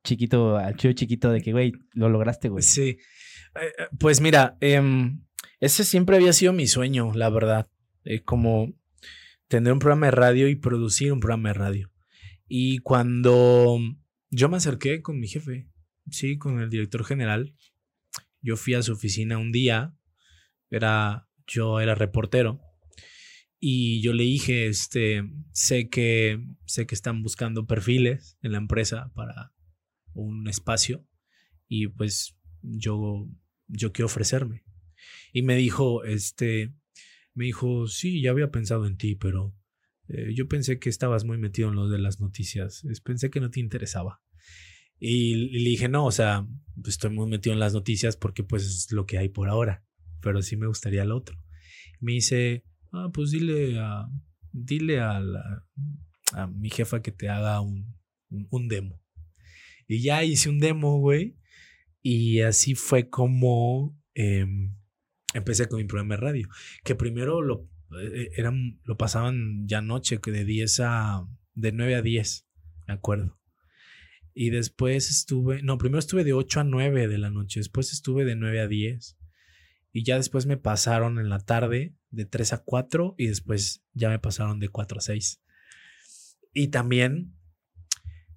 [0.04, 2.64] chiquito, al chido chiquito de que, güey, lo lograste, güey.
[2.64, 2.98] Sí.
[3.56, 5.24] Eh, eh, pues mira, em,
[5.60, 7.70] ese siempre había sido mi sueño, la verdad.
[8.04, 8.74] Eh, como
[9.48, 11.92] tener un programa de radio y producir un programa de radio.
[12.48, 13.80] Y cuando
[14.30, 15.70] yo me acerqué con mi jefe,
[16.10, 17.54] sí, con el director general,
[18.42, 19.94] yo fui a su oficina un día,
[20.70, 22.62] era, yo era reportero,
[23.60, 29.12] y yo le dije, este, sé que, sé que están buscando perfiles en la empresa
[29.14, 29.54] para
[30.14, 31.08] un espacio
[31.68, 33.30] y pues yo,
[33.68, 34.64] yo quiero ofrecerme.
[35.34, 36.74] Y me dijo, este,
[37.34, 39.56] me dijo, sí, ya había pensado en ti, pero
[40.08, 43.50] eh, yo pensé que estabas muy metido en lo de las noticias, pensé que no
[43.50, 44.22] te interesaba.
[45.00, 48.64] Y, le dije, no, o sea, pues, estoy muy metido en las noticias porque pues
[48.64, 49.84] es lo que hay por ahora,
[50.22, 51.38] pero sí me gustaría lo otro.
[52.00, 54.08] Me dice, ah, pues dile a,
[54.52, 55.22] dile a,
[56.34, 57.96] a mi jefa que te haga un,
[58.30, 59.02] un demo.
[59.92, 61.36] Y ya hice un demo, güey.
[62.02, 64.74] Y así fue como em,
[65.34, 66.50] empecé con mi programa de radio.
[66.86, 67.68] Que primero lo,
[68.02, 71.28] eh, eran, lo pasaban ya noche, que de 10 a.
[71.56, 72.48] de 9 a 10,
[72.88, 73.38] me acuerdo.
[74.34, 75.62] Y después estuve.
[75.62, 77.60] No, primero estuve de 8 a 9 de la noche.
[77.60, 79.18] Después estuve de 9 a 10.
[79.92, 83.16] Y ya después me pasaron en la tarde de 3 a 4.
[83.18, 85.42] Y después ya me pasaron de 4 a 6.
[86.54, 87.34] Y también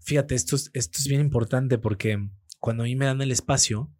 [0.04, 2.28] Fíjate, esto es, esto es bien importante porque
[2.60, 3.90] cuando a mí me dan el espacio,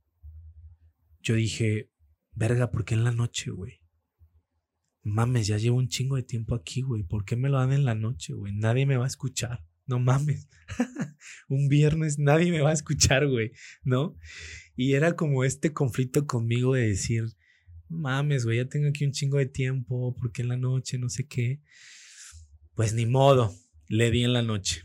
[1.22, 1.90] yo dije,
[2.34, 3.80] verga, ¿por qué en la noche, güey?
[5.02, 7.04] Mames, ya llevo un chingo de tiempo aquí, güey.
[7.04, 8.52] ¿Por qué me lo dan en la noche, güey?
[8.54, 9.64] Nadie me va a escuchar.
[9.86, 10.46] No mames.
[11.48, 13.52] un viernes nadie me va a escuchar, güey.
[13.82, 14.14] ¿No?
[14.76, 17.24] Y era como este conflicto conmigo de decir,
[17.88, 21.26] mames, güey, ya tengo aquí un chingo de tiempo, porque en la noche, no sé
[21.26, 21.62] qué.
[22.74, 23.54] Pues ni modo,
[23.88, 24.82] le di en la noche.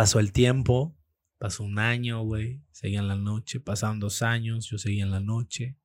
[0.00, 0.98] Pasó el tiempo,
[1.36, 5.20] pasó un año, güey, seguía en la noche, pasaron dos años, yo seguía en la
[5.20, 5.76] noche.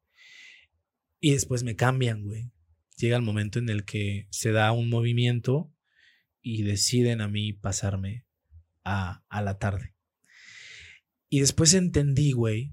[1.19, 2.49] Y después me cambian, güey.
[2.95, 5.69] Llega el momento en el que se da un movimiento
[6.41, 8.25] y deciden a mí pasarme
[8.85, 9.97] a, a la tarde.
[11.27, 12.71] Y después entendí, güey,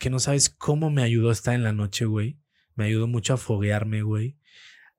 [0.00, 2.40] que no sabes cómo me ayudó estar en la noche, güey.
[2.74, 4.38] Me ayudó mucho a foguearme, güey.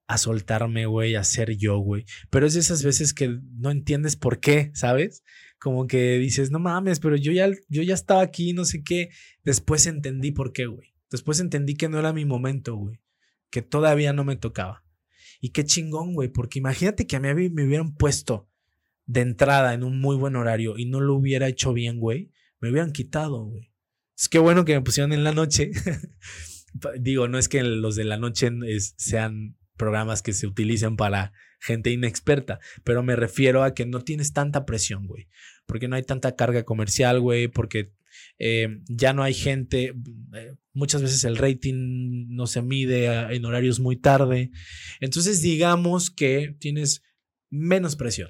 [0.07, 2.05] A soltarme, güey, a ser yo, güey.
[2.29, 5.23] Pero es de esas veces que no entiendes por qué, ¿sabes?
[5.59, 9.09] Como que dices, no mames, pero yo ya, yo ya estaba aquí, no sé qué.
[9.43, 10.93] Después entendí por qué, güey.
[11.09, 13.01] Después entendí que no era mi momento, güey.
[13.49, 14.83] Que todavía no me tocaba.
[15.41, 16.29] Y qué chingón, güey.
[16.29, 18.49] Porque imagínate que a mí me hubieran puesto
[19.05, 22.31] de entrada en un muy buen horario y no lo hubiera hecho bien, güey.
[22.59, 23.71] Me hubieran quitado, güey.
[24.17, 25.71] Es que bueno que me pusieron en la noche.
[26.99, 28.51] Digo, no es que los de la noche
[28.97, 34.33] sean programas que se utilizan para gente inexperta, pero me refiero a que no tienes
[34.33, 35.27] tanta presión, güey,
[35.65, 37.91] porque no hay tanta carga comercial, güey, porque
[38.37, 39.93] eh, ya no hay gente,
[40.33, 44.51] eh, muchas veces el rating no se mide en horarios muy tarde,
[44.99, 47.03] entonces digamos que tienes
[47.49, 48.29] menos presión.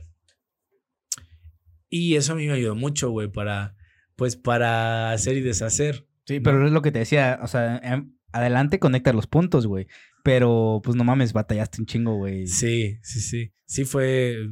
[1.89, 3.75] Y eso a mí me ayudó mucho, güey, para
[4.15, 6.07] pues para hacer y deshacer.
[6.25, 9.87] Sí, pero es lo que te decía, o sea, em, adelante conecta los puntos, güey.
[10.25, 12.47] Pero pues no mames, batallaste un chingo, güey.
[12.47, 13.53] Sí, sí, sí.
[13.65, 14.49] Sí fue,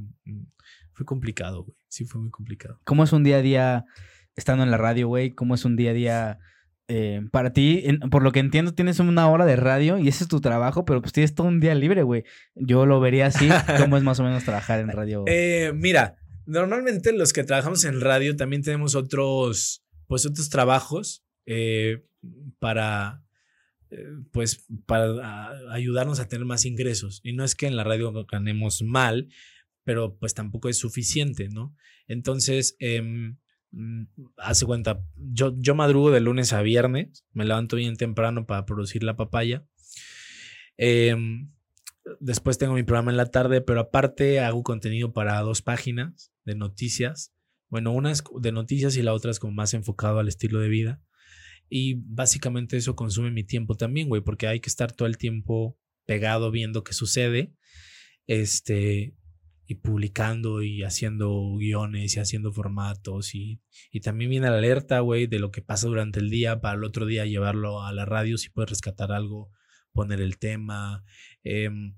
[0.94, 1.78] fue complicado, güey.
[1.90, 2.80] Sí fue muy complicado.
[2.86, 3.86] ¿Cómo es un día a día
[4.38, 5.32] estando en la radio, güey?
[5.32, 6.40] ¿Cómo es un día a día
[6.88, 7.84] eh, para ti?
[8.10, 11.02] por lo que entiendo, tienes una hora de radio y ese es tu trabajo, pero
[11.02, 12.24] pues tienes todo un día libre, güey.
[12.56, 13.50] Yo lo vería así.
[13.80, 15.26] ¿Cómo es más o menos trabajar en radio?
[15.28, 22.06] Eh, mira, Normalmente los que trabajamos en radio también tenemos otros, pues otros trabajos eh,
[22.60, 23.24] para,
[24.32, 27.22] pues para ayudarnos a tener más ingresos.
[27.24, 29.30] Y no es que en la radio ganemos mal,
[29.84, 31.76] pero pues tampoco es suficiente, ¿no?
[32.08, 33.38] Entonces, em,
[33.72, 34.04] mm,
[34.38, 39.04] hace cuenta, yo, yo madrugo de lunes a viernes, me levanto bien temprano para producir
[39.04, 39.66] la papaya.
[40.78, 41.52] Em,
[42.20, 46.56] después tengo mi programa en la tarde, pero aparte hago contenido para dos páginas de
[46.56, 47.34] noticias.
[47.70, 50.70] Bueno, una es de noticias y la otra es como más enfocado al estilo de
[50.70, 51.02] vida.
[51.70, 55.78] Y básicamente eso consume mi tiempo también, güey, porque hay que estar todo el tiempo
[56.06, 57.56] pegado viendo qué sucede.
[58.28, 59.16] Este,
[59.66, 63.62] y publicando y haciendo guiones y haciendo formatos y,
[63.92, 66.84] y también viene la alerta, güey, de lo que pasa durante el día para el
[66.84, 69.52] otro día llevarlo a la radio si puedes rescatar algo,
[69.94, 71.04] poner el tema,
[71.44, 71.96] em,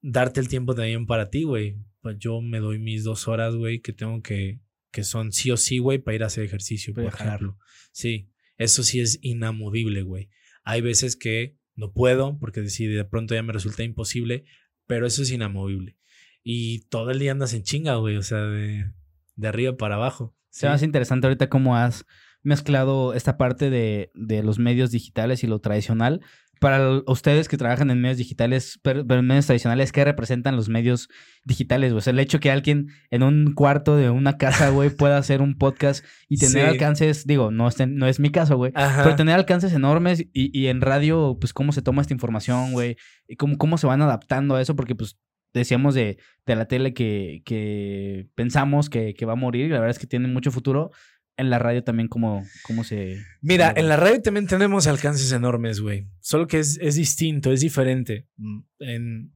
[0.00, 3.80] darte el tiempo también para ti, güey, pues yo me doy mis dos horas, güey,
[3.80, 4.60] que tengo que,
[4.92, 7.58] que son sí o sí, güey, para ir a hacer ejercicio, para dejarlo.
[7.92, 8.31] Sí,
[8.62, 10.28] eso sí es inamovible, güey.
[10.64, 14.44] Hay veces que no puedo, porque si de pronto ya me resulta imposible,
[14.86, 15.96] pero eso es inamovible.
[16.42, 18.90] Y todo el día andas en chinga, güey, o sea, de,
[19.36, 20.36] de arriba para abajo.
[20.50, 22.04] Se me hace interesante ahorita cómo has
[22.42, 26.20] mezclado esta parte de, de los medios digitales y lo tradicional
[26.62, 31.08] para ustedes que trabajan en medios digitales, pero, en medios tradicionales, ¿qué representan los medios
[31.44, 31.92] digitales?
[31.92, 35.42] O sea, el hecho que alguien en un cuarto de una casa, güey, pueda hacer
[35.42, 39.34] un podcast y tener alcances, digo, no es, no es mi caso, güey, pero tener
[39.34, 43.76] alcances enormes y, en radio, pues, cómo se toma esta información, güey, y cómo, cómo
[43.76, 45.18] se van adaptando a eso, porque, pues,
[45.52, 49.90] decíamos de, la tele que, que pensamos que, que, va a morir, y la verdad
[49.90, 50.92] es que tiene mucho futuro,
[51.36, 53.22] en la radio también cómo, cómo se...
[53.40, 56.06] Mira, en la radio también tenemos alcances enormes, güey.
[56.20, 58.28] Solo que es, es distinto, es diferente.
[58.36, 59.32] Mm, en,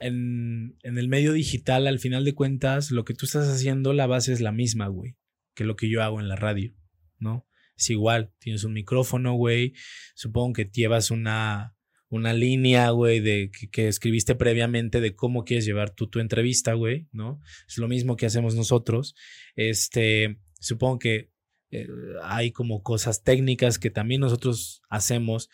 [0.00, 4.06] en, en, el medio digital, al final de cuentas, lo que tú estás haciendo, la
[4.06, 5.16] base es la misma, güey,
[5.54, 6.74] que lo que yo hago en la radio,
[7.18, 7.46] ¿no?
[7.76, 9.72] Es igual, tienes un micrófono, güey.
[10.14, 11.74] Supongo que llevas una,
[12.10, 16.74] una línea, güey, de que, que, escribiste previamente de cómo quieres llevar tú tu entrevista,
[16.74, 17.40] güey, ¿no?
[17.66, 19.14] Es lo mismo que hacemos nosotros.
[19.56, 21.32] Este, Supongo que
[21.70, 21.88] eh,
[22.22, 25.48] hay como cosas técnicas que también nosotros hacemos.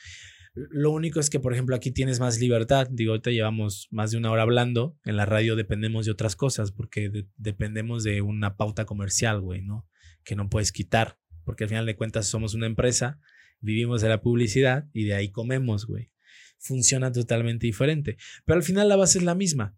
[0.54, 2.88] Lo único es que, por ejemplo, aquí tienes más libertad.
[2.90, 4.98] Digo, ahorita llevamos más de una hora hablando.
[5.04, 9.86] En la radio dependemos de otras cosas porque dependemos de una pauta comercial, güey, ¿no?
[10.24, 11.18] Que no puedes quitar.
[11.44, 13.20] Porque al final de cuentas somos una empresa,
[13.60, 16.10] vivimos de la publicidad y de ahí comemos, güey.
[16.58, 18.16] Funciona totalmente diferente.
[18.46, 19.76] Pero al final la base es la misma.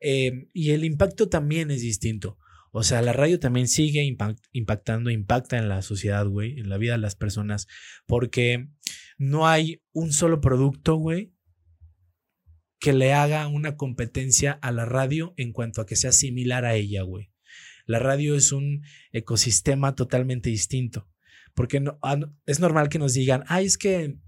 [0.00, 2.36] Eh, y el impacto también es distinto.
[2.78, 4.02] O sea, la radio también sigue
[4.52, 7.66] impactando, impacta en la sociedad, güey, en la vida de las personas,
[8.06, 8.68] porque
[9.16, 11.32] no hay un solo producto, güey,
[12.78, 16.74] que le haga una competencia a la radio en cuanto a que sea similar a
[16.74, 17.32] ella, güey.
[17.86, 21.08] La radio es un ecosistema totalmente distinto,
[21.54, 24.18] porque ah, es normal que nos digan, ay, es que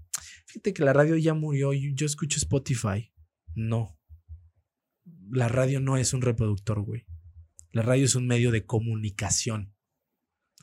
[0.47, 3.13] Fíjate que la radio ya murió, yo escucho Spotify.
[3.53, 3.95] No.
[5.29, 7.05] La radio no es un reproductor, güey.
[7.71, 9.73] La radio es un medio de comunicación.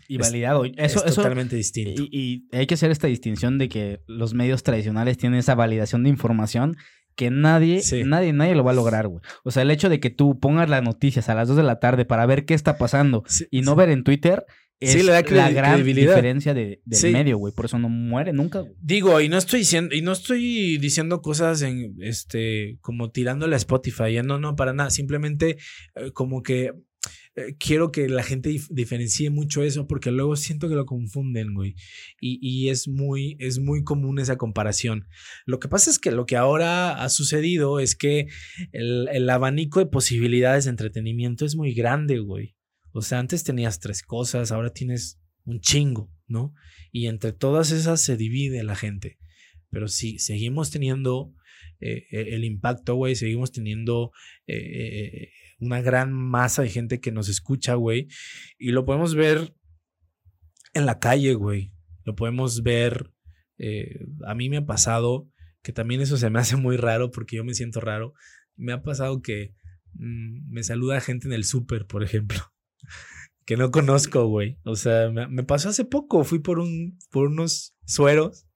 [0.09, 0.65] Y validado.
[0.65, 2.03] Eso, es totalmente distinto.
[2.11, 6.11] Y, hay que hacer esta distinción de que los medios tradicionales tienen esa validación de
[6.11, 6.77] información
[7.17, 9.23] que nadie, nadie, nadie lo va a lograr, güey.
[9.43, 11.81] O sea, el hecho de que tú pongas las noticias a las 2 de la
[11.81, 14.45] tarde para ver qué está pasando y no ver en Twitter
[14.79, 17.55] es la gran diferencia de, del medio, güey.
[17.55, 18.65] Por eso no muere nunca.
[18.81, 23.59] Digo, y no estoy diciendo, y no estoy diciendo cosas en este, como tirándole a
[23.59, 24.21] Spotify.
[24.23, 24.91] No, no, para nada.
[24.91, 25.57] Simplemente
[25.95, 26.73] eh, como que
[27.37, 31.75] eh, quiero que la gente diferencie mucho eso porque luego siento que lo confunden, güey.
[32.19, 35.07] Y, es, muy, es muy común esa comparación.
[35.45, 38.29] Lo que pasa es que lo que ahora ha sucedido es que
[38.73, 42.57] el, el abanico de posibilidades de entretenimiento es muy grande, güey.
[42.93, 46.55] O sea, antes tenías tres cosas, ahora tienes un chingo, ¿no?
[46.91, 49.19] Y entre todas esas se divide la gente.
[49.69, 51.35] Pero sí, seguimos teniendo
[51.81, 54.13] eh, e, el impacto, güey, seguimos teniendo
[54.47, 58.09] eh, una gran masa de gente que nos escucha, güey.
[58.59, 59.55] Y lo podemos ver
[60.75, 61.73] en la calle, güey.
[62.05, 63.13] Lo podemos ver.
[63.59, 65.29] Eh, a mí me ha pasado
[65.63, 68.15] que también eso se me hace muy raro porque yo me siento raro.
[68.55, 69.55] Me ha pasado que
[69.95, 72.39] mm, me saluda gente en el súper, por ejemplo.
[73.47, 74.59] que no conozco, güey.
[74.65, 76.25] O sea, me, pasó hace poco.
[76.25, 78.47] Fui por, un, por unos sueros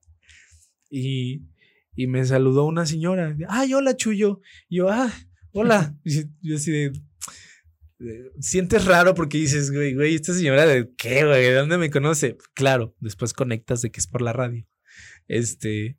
[0.90, 1.46] y,
[1.94, 3.36] y me saludó una señora.
[3.48, 4.40] Ay, hola, Chuyo.
[4.68, 5.12] Yo, ah,
[5.52, 5.96] hola.
[6.42, 6.92] yo así de,
[8.40, 12.36] sientes raro porque dices, güey, güey, esta señora de qué, güey, ¿de dónde me conoce?
[12.54, 14.66] Claro, después conectas de que es por la radio.
[15.28, 15.98] Este,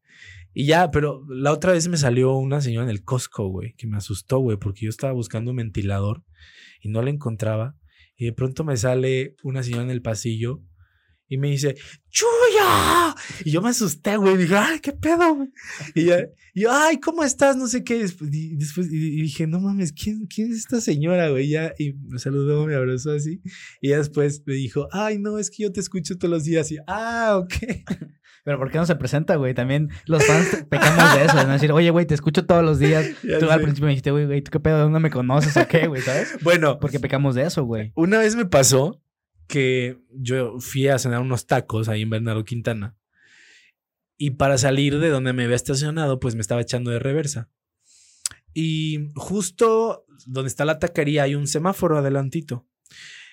[0.54, 3.88] y ya, pero la otra vez me salió una señora en el Costco, güey, que
[3.88, 6.24] me asustó, güey, porque yo estaba buscando un ventilador
[6.82, 7.78] y no la encontraba.
[8.18, 10.62] Y de pronto me sale una señora en el pasillo
[11.32, 11.76] y me dice,
[12.10, 13.16] ¡Chuya!
[13.46, 14.36] Y yo me asusté, güey.
[14.36, 15.48] Dije, ¡ay, qué pedo,
[15.96, 16.08] Y,
[16.54, 17.56] yo, ¡ay, ¿cómo estás?
[17.56, 17.96] No sé qué.
[17.96, 21.48] Y después y dije, no mames, ¿quién, ¿quién es esta señora, güey?
[21.48, 23.42] Ya, y me saludó, me abrazó así.
[23.80, 26.70] Y ya después me dijo, ¡ay, no, es que yo te escucho todos los días!
[26.74, 27.54] Y, ¡ah, ok!
[28.44, 29.54] Pero ¿por qué no se presenta, güey?
[29.54, 32.78] También los fans pecamos de eso, de no decir, oye, güey, te escucho todos los
[32.78, 33.08] días.
[33.40, 34.80] Tú al principio me dijiste, güey, güey, ¿tú qué pedo?
[34.80, 36.02] ¿Dónde me conoces o qué, güey?
[36.02, 36.38] ¿Sabes?
[36.42, 36.78] Bueno.
[36.82, 37.94] Porque pecamos de eso, güey.
[37.96, 39.02] Una vez me pasó
[39.52, 42.96] que yo fui a cenar unos tacos ahí en Bernardo Quintana.
[44.18, 47.50] Y para salir de donde me había estacionado, pues me estaba echando de reversa.
[48.54, 52.66] Y justo donde está la taquería hay un semáforo adelantito.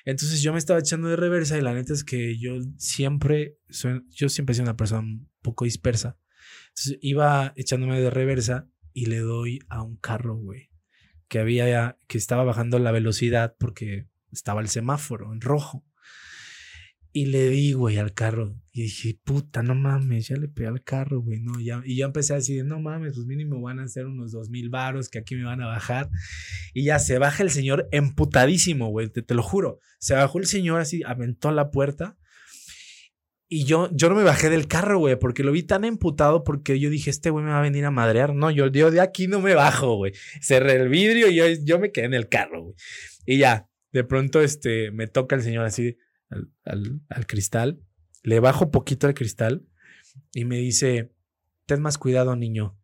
[0.04, 3.56] Entonces yo me estaba echando de reversa y la neta es que yo siempre,
[4.10, 6.18] yo siempre soy una persona un poco dispersa.
[6.70, 10.70] Entonces iba echándome de reversa y le doy a un carro, güey,
[11.28, 15.84] que había, que estaba bajando la velocidad porque estaba el semáforo en rojo.
[17.12, 18.54] Y le di, güey, al carro.
[18.72, 21.82] Y dije, puta, no mames, ya le pegué al carro, güey, no, ya.
[21.84, 24.68] Y yo empecé a decir, no mames, pues mínimo van a ser unos dos mil
[24.68, 26.10] varos que aquí me van a bajar.
[26.74, 29.80] Y ya se baja el señor emputadísimo, güey, te, lo juro.
[29.98, 32.16] Se bajó el señor así, aventó la puerta.
[33.48, 36.78] Y yo, yo no me bajé del carro, güey, porque lo vi tan emputado porque
[36.78, 38.34] yo dije, este güey me va a venir a madrear.
[38.34, 40.12] No, yo, yo de aquí no me bajo, güey.
[40.42, 42.74] Cerré el vidrio y yo, yo me quedé en el carro, güey.
[43.24, 45.96] Y ya, de pronto, este, me toca el señor así,
[46.30, 47.80] al, cristal,
[48.22, 49.66] le bajo poquito al cristal
[50.32, 51.12] y me dice,
[51.66, 52.78] ten más cuidado, niño.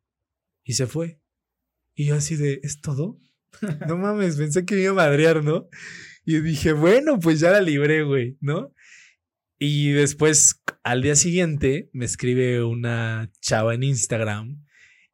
[0.65, 1.21] Y se fue.
[1.95, 3.21] Y yo así de, ¿es todo?
[3.89, 5.69] no mames, pensé que me iba a madrear, ¿no?
[6.25, 8.73] Y dije, bueno, pues ya la libré, güey, ¿no?
[9.59, 14.65] Y después, al día siguiente, me escribe una chava en Instagram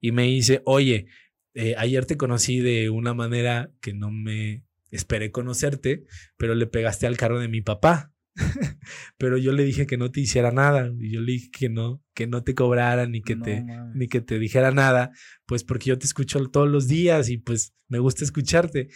[0.01, 1.07] y me dice, oye,
[1.55, 6.05] eh, ayer te conocí de una manera que no me esperé conocerte,
[6.37, 8.10] pero le pegaste al carro de mi papá.
[9.19, 12.03] pero yo le dije que no te hiciera nada y yo le dije que no
[12.15, 15.11] que no te cobrara ni que te ni que te dijera nada
[15.47, 18.89] pues porque yo te escucho todos los días y pues me gusta escucharte.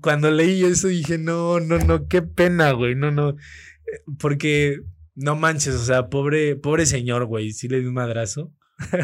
[0.00, 3.36] Cuando leí eso dije no no no qué pena güey no no
[4.18, 4.80] porque
[5.14, 8.54] no manches o sea pobre pobre señor güey sí le di un madrazo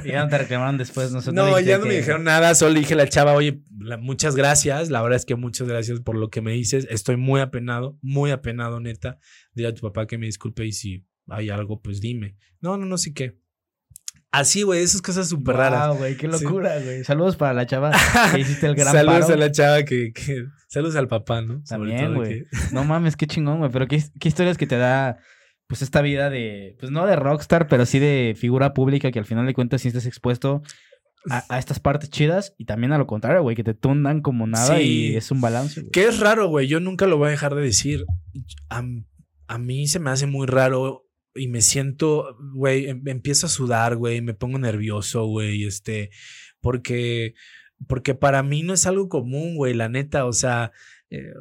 [0.05, 2.95] y ya no te reclamaron después, no No, ya no me dijeron nada, solo dije
[2.95, 3.63] a la chava, oye,
[4.01, 7.41] muchas gracias, la verdad es que muchas gracias por lo que me dices, estoy muy
[7.41, 9.19] apenado, muy apenado, neta.
[9.55, 12.37] Dile a tu papá que me disculpe y si hay algo, pues dime.
[12.61, 13.39] No, no, no, sí que.
[14.33, 15.97] Así, güey, esas cosas súper raras.
[15.97, 17.05] güey, qué locura, güey.
[17.05, 17.93] Saludos para la chava
[18.33, 20.13] que hiciste el gran Saludos a la chava que,
[20.69, 21.63] Saludos al papá, ¿no?
[21.63, 22.47] También, güey.
[22.73, 23.71] No mames, qué chingón, güey.
[23.71, 25.19] Pero qué, qué historias que te da
[25.67, 29.25] pues esta vida de, pues no de rockstar, pero sí de figura pública que al
[29.25, 30.63] final de cuentas sí estás expuesto
[31.31, 34.81] a, estas partes chidas y también a lo contrario, güey, que te tundan como nada
[34.81, 35.81] y es un balance.
[35.81, 35.91] Güey.
[35.91, 38.05] Que es raro, güey, yo nunca lo voy a dejar de decir.
[38.69, 43.97] A, mí se me hace muy raro y me siento, güey, em, empiezo a sudar,
[43.97, 46.11] güey, me pongo nervioso, güey, este,
[46.61, 47.35] porque,
[47.87, 50.73] porque para mí no es algo común, güey, la neta, o sea,
[51.11, 51.33] eh,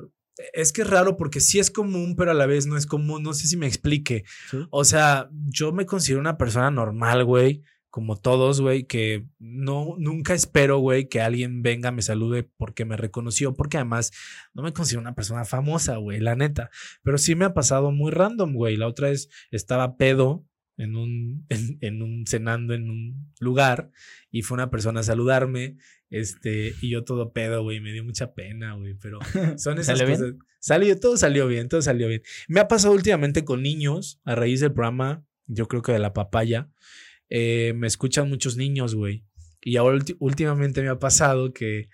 [0.54, 3.24] es que es raro porque sí es común, pero a la vez no es común,
[3.24, 4.26] no sé si me explique.
[4.70, 10.34] O sea, yo me considero una persona normal, güey, como todos, güey, que no, nunca
[10.34, 14.12] espero, güey, que alguien venga, me salude porque me reconoció, porque además
[14.54, 16.70] no me considero una persona famosa, güey, la neta.
[17.04, 18.76] Pero sí me ha pasado muy random, güey.
[18.76, 20.46] La otra vez estaba pedo
[20.78, 21.46] en un,
[21.82, 23.92] en, un cenando en un lugar
[24.32, 25.78] y fue una persona a saludarme,
[26.10, 29.20] este, y yo todo pedo, güey, me dio mucha pena, güey, pero
[29.58, 30.34] son esas cosas.
[30.60, 32.22] Salió, todo salió bien, todo salió bien.
[32.48, 36.14] Me ha pasado últimamente con niños a raíz del programa, yo creo que de la
[36.14, 36.70] papaya
[37.30, 39.26] eh, me escuchan muchos niños, güey.
[39.62, 41.90] Y ahora últimamente me ha pasado que,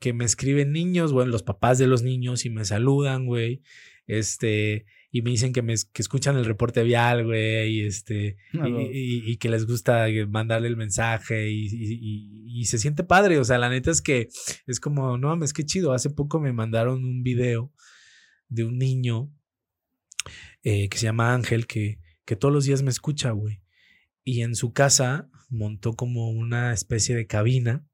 [0.00, 3.62] que me escriben niños, güey, los papás de los niños y me saludan, güey.
[4.06, 9.30] Este, y me dicen que me que escuchan el reporte vial, güey, y este, y,
[9.30, 11.68] y, que les gusta mandarle el mensaje y,
[12.46, 13.38] y, se siente padre.
[13.38, 14.28] O sea, la neta es que
[14.66, 15.92] es como, no mames, qué chido.
[15.92, 17.72] Hace poco me mandaron un video
[18.48, 19.30] de un niño
[20.62, 23.62] eh, que se llama Ángel que, que todos los días me escucha, güey
[24.24, 27.86] y en su casa montó como una especie de cabina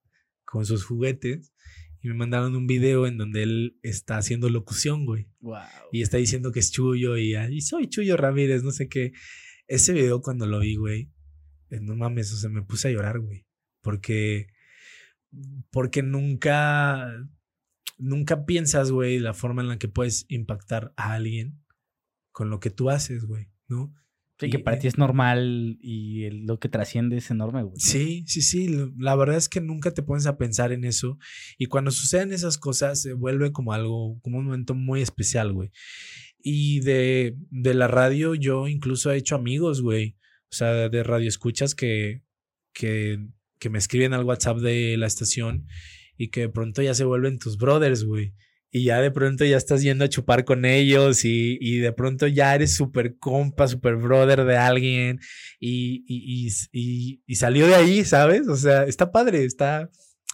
[0.44, 1.52] con sus juguetes
[2.00, 5.28] y me mandaron un video en donde él está haciendo locución, güey.
[5.40, 5.58] Wow.
[5.92, 9.12] Y está diciendo que es Chuyo y, y soy Chuyo Ramírez, no sé qué.
[9.66, 11.10] Ese video cuando lo vi, güey,
[11.70, 13.46] eh, no mames, o sea, me puse a llorar, güey.
[13.82, 14.48] Porque,
[15.70, 17.08] porque nunca,
[17.98, 21.64] nunca piensas, güey, la forma en la que puedes impactar a alguien
[22.30, 23.92] con lo que tú haces, güey, ¿no?
[24.38, 27.74] Sí, que para ti es normal y lo que trasciende es enorme, güey.
[27.76, 28.68] Sí, sí, sí.
[28.96, 31.18] La verdad es que nunca te pones a pensar en eso.
[31.58, 35.72] Y cuando suceden esas cosas, se vuelve como algo, como un momento muy especial, güey.
[36.38, 40.16] Y de, de la radio, yo incluso he hecho amigos, güey.
[40.52, 42.22] O sea, de radio escuchas que,
[42.72, 43.18] que,
[43.58, 45.66] que me escriben al WhatsApp de la estación
[46.16, 48.34] y que de pronto ya se vuelven tus brothers, güey
[48.70, 52.26] y ya de pronto ya estás yendo a chupar con ellos y, y de pronto
[52.26, 55.20] ya eres súper compa, súper brother de alguien
[55.58, 58.46] y, y, y, salió de ahí, ¿sabes?
[58.48, 59.90] O sea, está padre, está,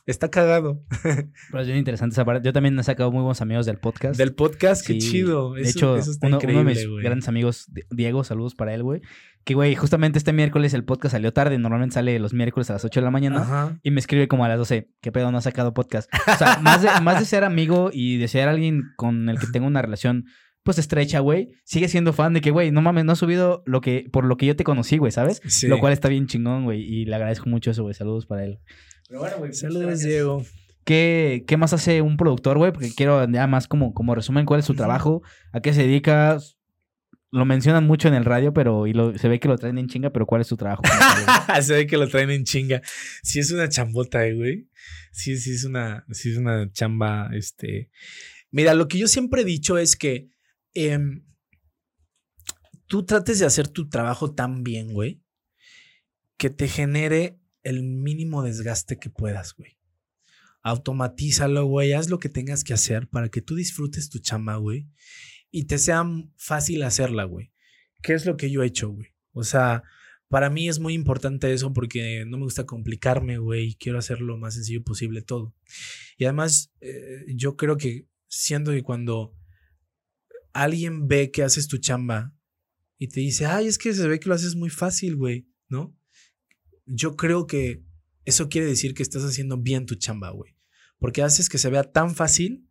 [0.06, 0.82] está cagado.
[1.50, 2.44] Pero es bien interesante esa parte.
[2.44, 4.18] Yo también he sacado muy buenos amigos del podcast.
[4.18, 5.54] Del podcast, qué chido.
[5.54, 9.00] de hecho, uno, de mis grandes amigos, Diego, saludos para él, güey.
[9.44, 11.58] Que, güey, justamente este miércoles el podcast salió tarde.
[11.58, 13.78] Normalmente sale los miércoles a las 8 de la mañana.
[13.82, 14.90] Y me escribe como a las 12.
[15.00, 15.30] ¿Qué pedo?
[15.30, 16.10] No ha sacado podcast.
[16.14, 19.46] O sea, más de, más de ser amigo y de ser alguien con el que
[19.46, 20.26] tengo una relación
[20.64, 23.82] pues estrecha, güey, sigue siendo fan de que, güey, no mames, no ha subido lo
[23.82, 25.42] que, por lo que yo te conocí, güey, ¿sabes?
[25.64, 27.92] Lo cual está bien chingón, güey, y le agradezco mucho eso, güey.
[27.92, 28.60] Saludos para él.
[29.08, 29.52] Pero bueno, güey.
[29.52, 30.44] Saludos, Diego.
[30.84, 32.72] ¿Qué, ¿Qué, más hace un productor, güey?
[32.72, 35.22] Porque quiero ya más como, como resumen cuál es su trabajo,
[35.52, 36.38] a qué se dedica,
[37.34, 39.88] lo mencionan mucho en el radio, pero y lo, se ve que lo traen en
[39.88, 40.82] chinga, pero ¿cuál es su trabajo?
[41.62, 42.80] se ve que lo traen en chinga.
[43.24, 44.68] Sí es una chambota, eh, güey.
[45.10, 47.90] Sí, sí es una, sí es una chamba, este.
[48.52, 50.28] Mira, lo que yo siempre he dicho es que
[50.74, 51.24] em,
[52.86, 55.20] tú trates de hacer tu trabajo tan bien, güey,
[56.36, 59.78] que te genere el mínimo desgaste que puedas, güey.
[60.62, 61.92] Automatízalo, güey.
[61.92, 64.86] Haz lo que tengas que hacer para que tú disfrutes tu chamba, güey
[65.54, 66.04] y te sea
[66.36, 67.52] fácil hacerla, güey.
[68.02, 69.10] ¿Qué es lo que yo he hecho, güey?
[69.30, 69.84] O sea,
[70.26, 74.36] para mí es muy importante eso porque no me gusta complicarme, güey, quiero hacer lo
[74.36, 75.54] más sencillo posible todo.
[76.18, 79.32] Y además, eh, yo creo que siendo que cuando
[80.52, 82.34] alguien ve que haces tu chamba
[82.98, 85.96] y te dice, ay, es que se ve que lo haces muy fácil, güey, ¿no?
[86.86, 87.82] Yo creo que
[88.24, 90.56] eso quiere decir que estás haciendo bien tu chamba, güey.
[90.98, 92.68] Porque haces que se vea tan fácil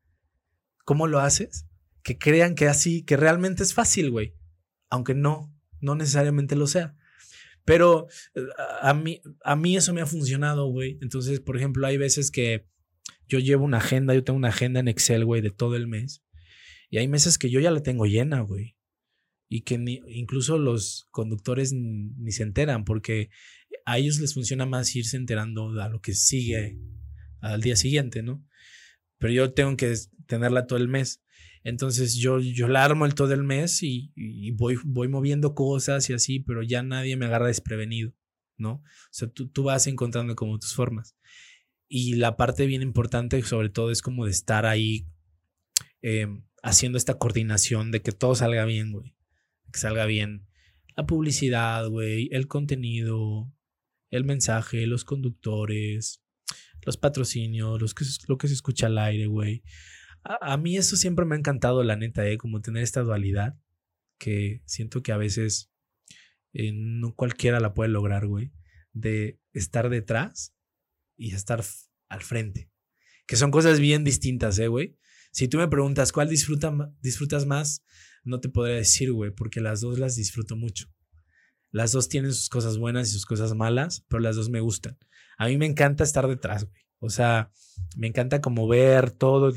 [0.85, 1.67] como lo haces
[2.03, 4.35] que crean que así, que realmente es fácil, güey.
[4.89, 6.95] Aunque no, no necesariamente lo sea.
[7.65, 8.41] Pero eh,
[8.81, 10.99] a mí, a mí eso me ha funcionado, güey.
[11.01, 12.67] Entonces, por ejemplo, hay veces que
[13.27, 16.23] yo llevo una agenda, yo tengo una agenda en Excel, güey, de todo el mes.
[16.89, 18.75] Y hay meses que yo ya la tengo llena, güey.
[19.47, 19.75] Y que
[20.09, 23.29] incluso los conductores ni se enteran, porque
[23.85, 26.79] a ellos les funciona más irse enterando a lo que sigue
[27.41, 28.45] al día siguiente, ¿no?
[29.17, 29.93] Pero yo tengo que
[30.27, 31.21] tenerla todo el mes.
[31.63, 34.11] Entonces yo, yo la armo el todo el mes y,
[34.51, 38.13] voy, voy moviendo cosas y así, pero ya nadie me agarra desprevenido,
[38.57, 38.73] ¿no?
[38.73, 41.15] O sea, tú, tú vas encontrando como tus formas.
[41.87, 45.07] Y la parte bien importante sobre todo es como de estar ahí
[46.01, 49.15] em, haciendo esta coordinación de que todo salga bien, güey.
[49.71, 50.45] Que salga bien
[50.95, 53.51] la publicidad, güey, el contenido,
[54.13, 56.23] el mensaje, los conductores,
[56.85, 59.63] los patrocinios, los que, lo que se escucha al aire, güey.
[60.23, 62.37] A, mí eso siempre me ha encantado, la neta, ¿eh?
[62.37, 63.57] como tener esta dualidad
[64.17, 65.71] que siento que a veces
[66.53, 68.53] eh, no cualquiera la puede lograr, güey,
[68.93, 70.55] de estar detrás
[71.17, 71.63] y estar
[72.07, 72.69] al frente.
[73.25, 74.97] Que son cosas bien distintas, ¿eh, güey?
[75.31, 77.83] Si tú me preguntas cuál disfrutas más,
[78.23, 80.93] no te podría decir, güey, porque las dos las disfruto mucho.
[81.73, 84.97] Las dos tienen sus cosas buenas y sus cosas malas, pero las dos me gustan.
[85.37, 86.83] A mí me encanta estar detrás, güey.
[86.99, 87.51] O sea,
[87.97, 89.49] me encanta como ver todo,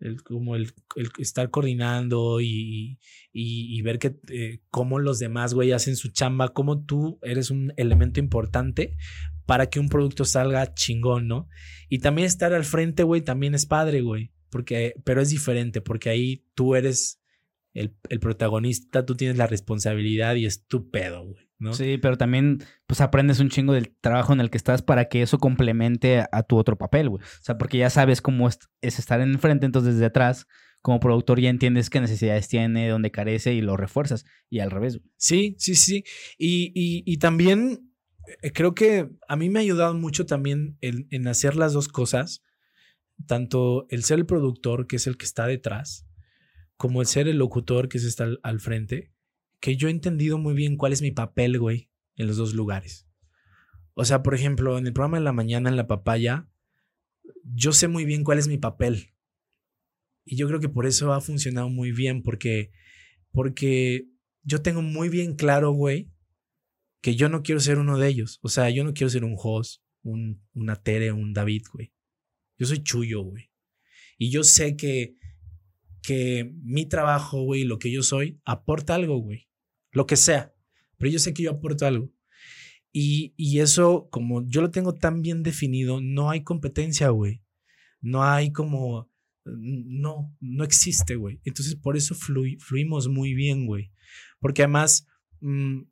[0.00, 0.74] el, como el,
[1.18, 2.98] estar coordinando y,
[3.32, 7.72] y, ver que eh, cómo los demás, güey, hacen su chamba, cómo tú eres un
[7.78, 8.96] elemento importante
[9.46, 11.48] para que un producto salga chingón, ¿no?
[11.88, 16.10] Y también estar al frente, güey, también es padre, güey, porque, pero es diferente, porque
[16.10, 17.21] ahí tú eres
[17.74, 21.52] el, el protagonista, tú tienes la responsabilidad y es tu pedo, güey.
[21.70, 25.22] Sí, pero también pues aprendes un chingo del trabajo en el que estás para que
[25.22, 27.22] eso complemente a, tu otro papel, güey.
[27.22, 30.48] O sea, porque ya sabes cómo es, estar en frente, entonces desde atrás,
[30.80, 34.24] como productor ya entiendes qué necesidades tiene, dónde carece y lo refuerzas.
[34.50, 35.10] Y al revés, güey.
[35.16, 36.04] Sí, sí, sí.
[36.36, 37.92] Y, y, también
[38.42, 42.42] eh, creo que a mí me ha ayudado mucho también en, hacer las dos cosas,
[43.26, 46.08] tanto el ser el productor, que es el que está detrás,
[46.82, 49.12] como el ser el locutor, que es está al frente
[49.60, 53.06] que yo he entendido muy bien cuál es mi papel, güey, en los dos lugares.
[53.94, 56.50] O sea, por ejemplo, en el programa de la mañana en la papaya,
[57.44, 59.14] yo sé muy bien cuál es mi papel.
[60.24, 62.72] Y yo creo que por eso ha funcionado muy bien, porque,
[63.30, 64.08] porque
[64.42, 66.10] yo tengo muy bien claro, güey,
[67.00, 68.40] que yo no quiero ser uno de ellos.
[68.42, 71.92] O sea, yo no quiero ser un host, un, una Tere, un David, güey.
[72.58, 73.52] Yo soy chullo, güey.
[74.18, 75.14] Y yo sé que,
[76.02, 79.48] que mi trabajo, güey, lo que yo soy, aporta algo, güey
[79.92, 80.52] lo que sea,
[80.98, 82.10] pero yo sé que yo aporto algo.
[82.92, 87.42] Y, y eso, como yo lo tengo tan bien definido, no hay competencia, güey.
[88.00, 89.10] No hay como,
[89.44, 91.40] no, no existe, güey.
[91.44, 93.92] Entonces, por eso fluimos muy bien, güey.
[94.40, 95.06] Porque además,
[95.40, 95.82] mm,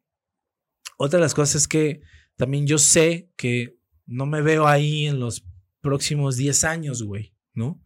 [0.99, 2.03] otra de las cosas es que
[2.37, 5.47] también yo sé que no me veo ahí en los
[5.81, 7.83] próximos 10 años, güey, ¿no?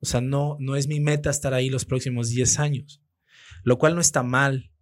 [0.00, 3.02] O sea, no, no es mi meta estar ahí los próximos 10 años,
[3.64, 4.72] lo cual no está mal,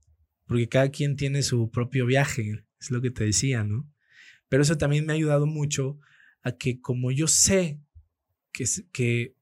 [0.47, 3.91] porque cada quien tiene su propio viaje, es lo que te decía, ¿no?
[4.49, 5.99] Pero eso también me ha ayudado mucho
[6.43, 7.81] a que como yo sé
[8.53, 9.35] que, que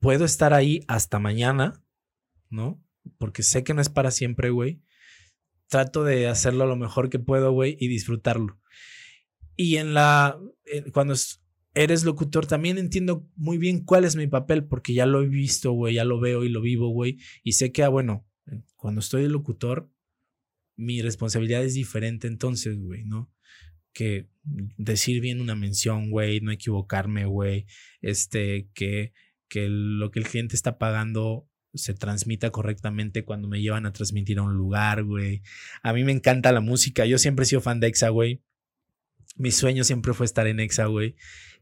[0.00, 1.82] puedo estar ahí hasta mañana,
[2.50, 2.82] ¿no?
[3.18, 4.82] Porque sé que no es para siempre, güey.
[5.68, 8.60] Trato de hacerlo lo mejor que puedo, güey, y disfrutarlo.
[9.56, 10.38] Y en la,
[10.92, 11.14] cuando
[11.78, 15.72] eres locutor, también entiendo muy bien cuál es mi papel, porque ya lo he visto,
[15.72, 17.18] güey, ya lo veo y lo vivo, güey.
[17.44, 18.26] Y sé que, ah, bueno,
[18.76, 19.88] cuando estoy de locutor,
[20.76, 23.30] mi responsabilidad es diferente entonces, güey, ¿no?
[23.92, 27.66] Que decir bien una mención, güey, no equivocarme, güey,
[28.00, 29.12] este, que,
[29.48, 34.38] que lo que el cliente está pagando se transmita correctamente cuando me llevan a transmitir
[34.38, 35.42] a un lugar, güey.
[35.82, 38.42] A mí me encanta la música, yo siempre he sido fan de Exa, güey.
[39.36, 41.14] Mi sueño siempre fue estar en Exa, güey.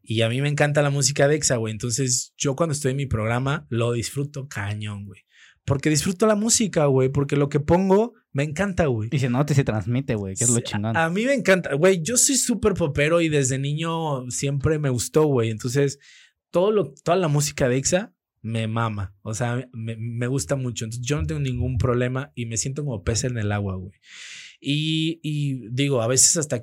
[0.08, 1.72] Y a mí me encanta la música de Exa, güey.
[1.72, 5.22] Entonces, yo cuando estoy en mi programa, lo disfruto cañón, güey.
[5.64, 7.08] Porque disfruto la música, güey.
[7.08, 9.08] Porque lo que pongo me encanta, güey.
[9.10, 10.36] Y se nota y se transmite, güey.
[10.36, 10.96] Que es lo chingón.
[10.96, 12.02] A, mí me encanta, güey.
[12.02, 15.50] Yo soy súper popero y desde niño siempre me gustó, güey.
[15.50, 15.98] Entonces,
[16.52, 19.12] todo lo, toda la música de Exa me mama.
[19.22, 20.84] O sea, me, me, gusta mucho.
[20.84, 23.92] Entonces, yo no tengo ningún problema y me siento como pez en el agua, güey.
[24.60, 26.62] Y, y digo, a veces hasta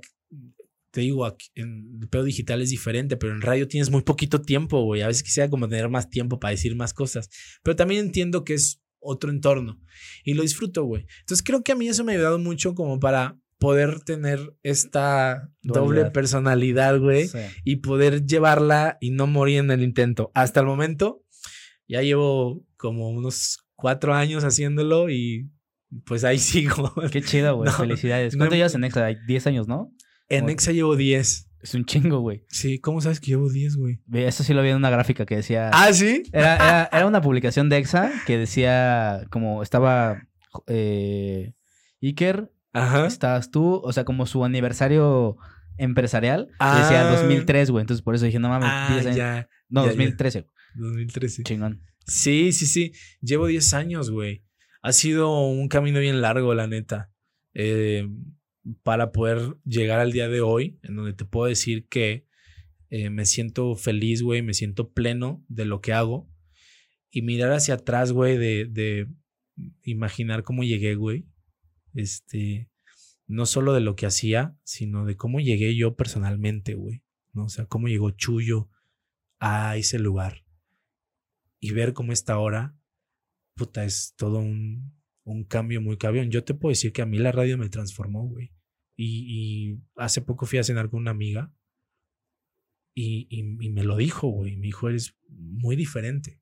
[0.94, 4.84] te digo, en el pedo digital es diferente, pero en radio tienes muy poquito tiempo,
[4.84, 5.02] güey.
[5.02, 7.32] A veces quisiera como tener más tiempo para decir más cosas.
[7.64, 9.82] Pero también entiendo que es otro entorno.
[10.24, 11.08] Y lo disfruto, güey.
[11.22, 15.50] Entonces creo que a mí eso me ha ayudado mucho como para poder tener esta
[15.64, 17.28] doble personalidad, güey.
[17.64, 20.32] Y poder llevarla y no morir en el intento.
[20.36, 21.24] Hasta el momento,
[21.88, 25.50] ya llevo como unos cuatro años haciéndolo y
[26.06, 26.94] pues ahí sigo.
[27.12, 27.72] Qué chido, güey.
[27.72, 28.38] Felicidades.
[28.38, 29.08] ¿Cuánto llevas en Exa?
[29.26, 29.92] Diez años, ¿no?
[30.30, 31.50] En Exa llevo diez.
[31.64, 32.44] Es un chingo, güey.
[32.50, 34.02] Sí, ¿cómo sabes que llevo 10, güey?
[34.12, 35.70] Eso sí lo vi en una gráfica que decía.
[35.72, 36.24] ¿Ah, sí?
[36.34, 40.28] Era, era, una publicación de EXA que decía como estaba
[40.68, 41.54] eh,
[42.02, 43.08] Iker, Ajá.
[43.08, 45.38] estabas tú, o sea, como su aniversario
[45.78, 46.50] empresarial.
[46.60, 47.72] Decía 2003, ah.
[47.72, 47.82] güey.
[47.82, 50.46] Entonces por eso dije, no mames, ah, Ya, no, 2013.
[50.76, 51.44] 2013.
[51.44, 51.82] Chingón.
[52.06, 52.92] Sí, sí, sí.
[53.22, 54.44] Llevo 10 años, güey.
[54.82, 57.10] Ha sido un camino bien largo, la neta.
[57.54, 58.06] Eh,
[58.84, 62.26] para poder llegar al día de hoy, en donde te puedo decir que
[62.90, 66.30] eh, me siento feliz, güey, me siento pleno de lo que hago.
[67.10, 69.08] Y mirar hacia atrás, güey, de, de
[69.84, 71.28] imaginar cómo llegué, güey.
[71.94, 72.72] Este,
[73.28, 77.04] no solo de lo que hacía, sino de cómo llegué yo personalmente, güey.
[77.34, 77.46] ¿no?
[77.46, 78.70] O sea, cómo llegó Chuyo
[79.40, 80.46] a ese lugar.
[81.60, 82.78] Y ver cómo está ahora,
[83.56, 86.30] puta, es todo un, un cambio muy cabrón.
[86.30, 88.52] Yo te puedo decir que a mí la radio me transformó, güey.
[88.96, 91.52] Y, hace poco fui a cenar con una amiga
[92.94, 94.56] y, y, me lo dijo, güey.
[94.58, 96.42] Me dijo, eres muy diferente.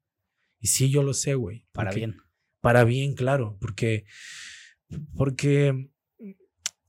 [0.60, 1.66] Y sí, yo lo sé, güey.
[1.72, 2.18] Para bien.
[2.60, 3.58] Para bien, claro.
[3.60, 4.06] Porque,
[5.16, 5.90] porque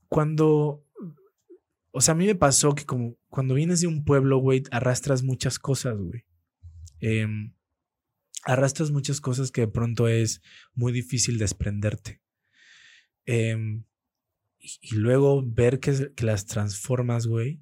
[0.07, 0.85] cuando,
[1.91, 5.23] o sea, a mí me pasó que como cuando vienes de un pueblo, güey, arrastras
[5.23, 6.25] muchas cosas, güey.
[6.99, 7.55] Em,
[8.45, 10.41] arrastras muchas cosas que de pronto es
[10.73, 12.21] muy difícil desprenderte.
[13.25, 13.83] Em,
[14.59, 17.61] y, luego ver que, que las transformas, güey.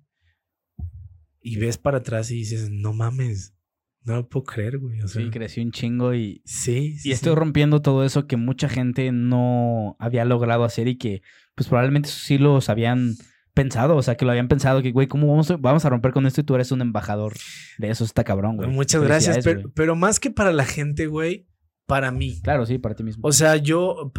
[1.41, 3.55] Y ves para atrás y dices, no mames,
[4.03, 4.99] no lo puedo creer, güey.
[5.07, 6.41] sí, crecí un chingo y.
[6.45, 6.97] Sí.
[7.03, 11.21] y estoy rompiendo todo eso que mucha gente no había logrado hacer y que,
[11.55, 13.15] pues probablemente sí los habían
[13.53, 16.11] pensado, o sea, que lo habían pensado, que, güey, ¿cómo vamos a, vamos a romper
[16.11, 17.33] con esto y tú eres un embajador
[17.77, 18.03] de eso?
[18.03, 18.69] Está cabrón, güey.
[18.69, 21.47] Muchas gracias, pero, más que para la gente, güey,
[21.85, 22.39] para mí.
[22.41, 23.27] Claro, sí, para ti mismo.
[23.27, 24.11] O sea, yo,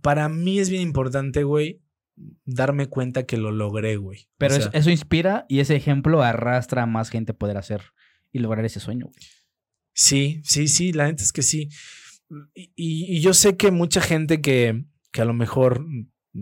[0.00, 1.82] para mí es bien importante, güey,
[2.44, 4.28] darme cuenta que lo logré, güey.
[4.38, 7.82] Pero eso, inspira y ese ejemplo arrastra a más gente a poder hacer
[8.32, 9.26] y lograr ese sueño, güey.
[9.92, 11.70] Sí, sí, sí, la gente es que sí.
[12.54, 15.86] Y, y, yo sé que mucha gente que, que a lo mejor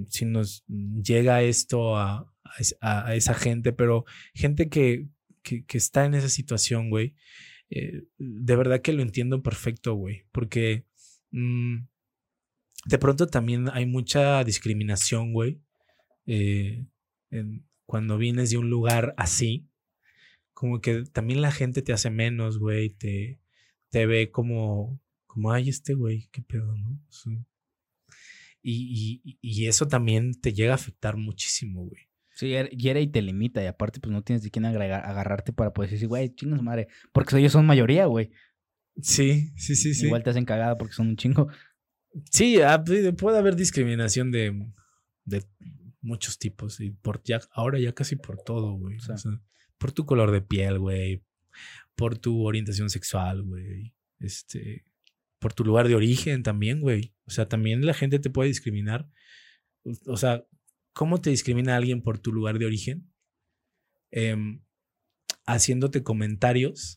[0.09, 2.33] si nos llega esto a,
[2.81, 4.05] a, esa gente, pero
[4.35, 5.09] gente que,
[5.43, 7.15] que, está en esa situación, güey,
[7.71, 10.87] eh, de verdad que lo entiendo perfecto, güey, porque
[11.31, 11.87] mm,
[12.87, 15.61] de pronto también hay mucha discriminación, güey,
[16.27, 16.87] eh,
[17.87, 19.69] cuando vienes de un lugar así,
[20.53, 23.41] como que también la gente te hace menos, güey, te,
[23.91, 27.01] te ve como, como, ay, este güey, qué pedo, ¿no?
[28.67, 32.09] Y, eso también te llega a afectar muchísimo, güey.
[32.35, 33.63] Sí, hiere y te limita.
[33.63, 36.89] Y aparte, pues no tienes de quién agregar, agarrarte para poder decir, güey, chingas madre.
[37.13, 38.31] Porque ellos son mayoría, güey.
[39.03, 40.07] Sí, sí, sí, sí.
[40.07, 41.49] Igual te hacen cagada porque son un chingo.
[42.31, 44.67] Sí, ah, pues, puede haber discriminación de,
[45.25, 45.45] de
[46.01, 46.81] muchos tipos.
[46.81, 48.97] Y por ya, ahora ya casi por todo, güey.
[48.97, 49.17] O sea,
[49.77, 51.23] por tu color de piel, güey.
[51.95, 53.95] Por tu orientación sexual, güey.
[54.19, 54.85] Este
[55.45, 57.13] por tu lugar de origen también, güey.
[57.27, 59.11] O sea, también la gente te puede discriminar.
[60.07, 60.47] O sea,
[60.95, 63.13] ¿cómo te discrimina alguien por tu lugar de origen?
[64.11, 64.63] Em,
[65.45, 66.97] haciéndote comentarios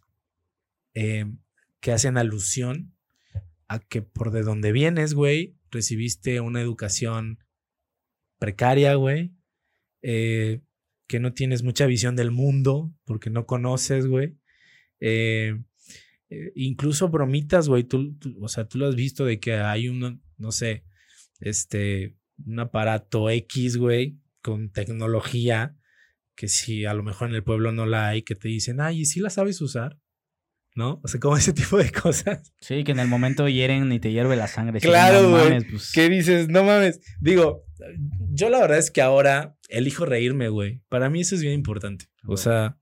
[0.94, 1.40] em,
[1.82, 2.95] que hacen alusión
[3.68, 7.40] a que por de donde vienes, güey, recibiste una educación
[8.40, 9.34] precaria, güey,
[10.02, 10.61] eh,
[11.06, 14.38] que no tienes mucha visión del mundo porque no conoces, güey,
[15.02, 15.61] eh,
[16.30, 20.24] eh, incluso bromitas, güey, tú, o sea, tú lo has visto de que hay un,
[20.38, 20.86] no sé,
[21.40, 25.76] este, un aparato X, güey, con tecnología,
[26.36, 29.02] que si a lo mejor en el pueblo no la hay, que te dicen, ay,
[29.02, 29.99] ¿y si la sabes usar?
[30.78, 31.02] ¿no?
[31.04, 32.54] O sea, como ese tipo de cosas.
[32.62, 34.80] Sí, que en el momento hieren y te hierve la sangre.
[34.80, 35.62] Claro, güey.
[35.66, 35.91] Pues...
[35.91, 36.48] ¿Qué dices?
[36.48, 37.02] No mames.
[37.20, 37.66] Digo,
[38.30, 40.84] yo la verdad es que ahora elijo reírme, güey.
[40.88, 42.06] Para mí eso es bien importante.
[42.28, 42.78] O sea,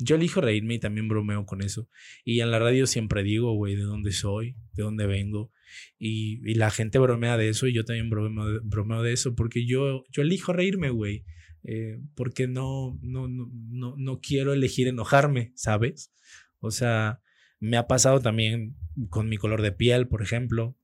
[0.00, 1.88] yo elijo reírme y también bromeo con eso.
[2.24, 5.52] Y en la radio siempre digo, güey, de dónde soy, de dónde vengo.
[5.98, 10.04] Y, la gente bromea de eso y yo también bromeo, bromeo de eso porque yo,
[10.10, 11.24] yo elijo reírme, güey.
[11.62, 16.12] Eh, porque no, no, no, no, quiero elegir enojarme, ¿sabes?
[16.58, 17.20] O sea,
[17.58, 18.76] me ha pasado también
[19.10, 20.76] con mi color de piel, por ejemplo.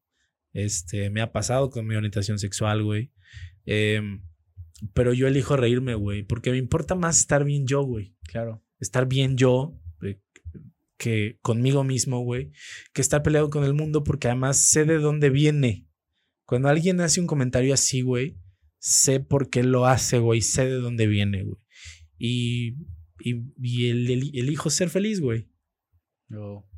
[0.53, 3.11] Este, me ha pasado con mi orientación sexual, güey.
[3.65, 4.23] Em,
[4.95, 8.15] pero yo elijo reírme, güey, porque me importa más estar bien yo, güey.
[8.25, 10.21] Claro estar bien yo, eh,
[10.97, 12.53] que conmigo mismo, güey,
[12.93, 15.87] que estar peleado con el mundo porque además sé de dónde viene.
[16.47, 18.39] Cuando alguien hace un comentario así, güey,
[18.79, 21.59] sé por qué lo hace, güey, sé de dónde viene, güey.
[22.19, 22.77] Y,
[23.19, 25.49] y, el, elijo ser feliz, güey.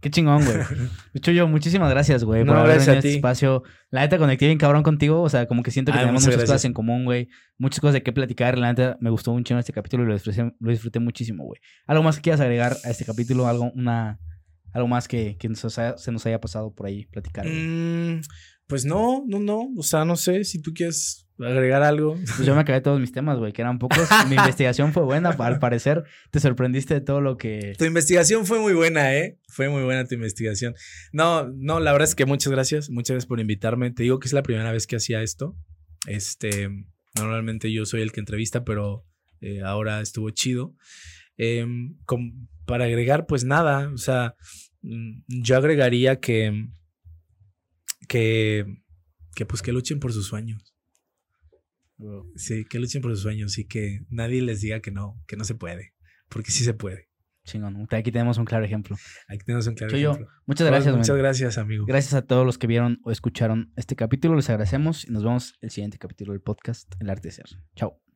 [0.00, 0.56] Qué chingón, güey.
[1.12, 3.62] De hecho, yo, muchísimas gracias, güey, por haber venido a este espacio.
[3.90, 5.22] La neta, conecté bien cabrón contigo.
[5.22, 7.28] O sea, como que siento que tenemos muchas cosas en común, güey.
[7.56, 8.58] Muchas cosas de qué platicar.
[8.58, 11.60] La neta, me gustó mucho este capítulo y lo disfruté, lo disfruté muchísimo, güey.
[11.86, 13.46] ¿Algo más que quieras agregar a este capítulo?
[13.46, 14.20] ¿Algo, una,
[14.72, 17.46] algo más que, que se nos haya pasado por ahí platicar?
[17.46, 18.20] Mm,
[18.66, 19.70] pues no, no, no.
[19.76, 22.14] O sea, no sé si tú quieres agregar algo.
[22.14, 24.08] Pues yo me acabé todos mis temas, güey, que eran pocos.
[24.28, 26.04] Mi investigación fue buena, al parecer.
[26.30, 27.74] Te sorprendiste de todo lo que.
[27.78, 29.38] Tu investigación fue muy buena, ¿eh?
[29.48, 30.74] Fue muy buena tu investigación.
[31.12, 32.90] No, no, la verdad es que muchas gracias.
[32.90, 33.90] Muchas gracias por invitarme.
[33.90, 35.56] Te digo que es la primera vez que hacía esto.
[36.06, 36.68] Este,
[37.16, 39.04] normalmente yo soy el que entrevista, pero
[39.40, 40.74] eh, ahora estuvo chido.
[41.36, 41.96] Em,
[42.66, 44.34] para agregar, pues nada, o sea,
[44.82, 46.68] mm, yo agregaría que
[48.08, 48.64] que,
[49.34, 50.67] que pues que luchen por sus sueños.
[52.36, 55.44] Sí, que luchen por sus sueños y que nadie les diga que no, que no
[55.44, 55.94] se puede,
[56.28, 57.08] porque sí se puede.
[57.44, 57.86] Chingón.
[57.90, 58.96] Aquí tenemos un claro ejemplo.
[59.26, 60.28] Aquí tenemos un claro ejemplo.
[60.46, 61.86] Muchas gracias, Muchas gracias, amigo.
[61.86, 64.36] Gracias a todos los que vieron o escucharon este capítulo.
[64.36, 67.46] Les agradecemos y nos vemos el siguiente capítulo del podcast El Arte de Ser.
[67.74, 68.07] Chao.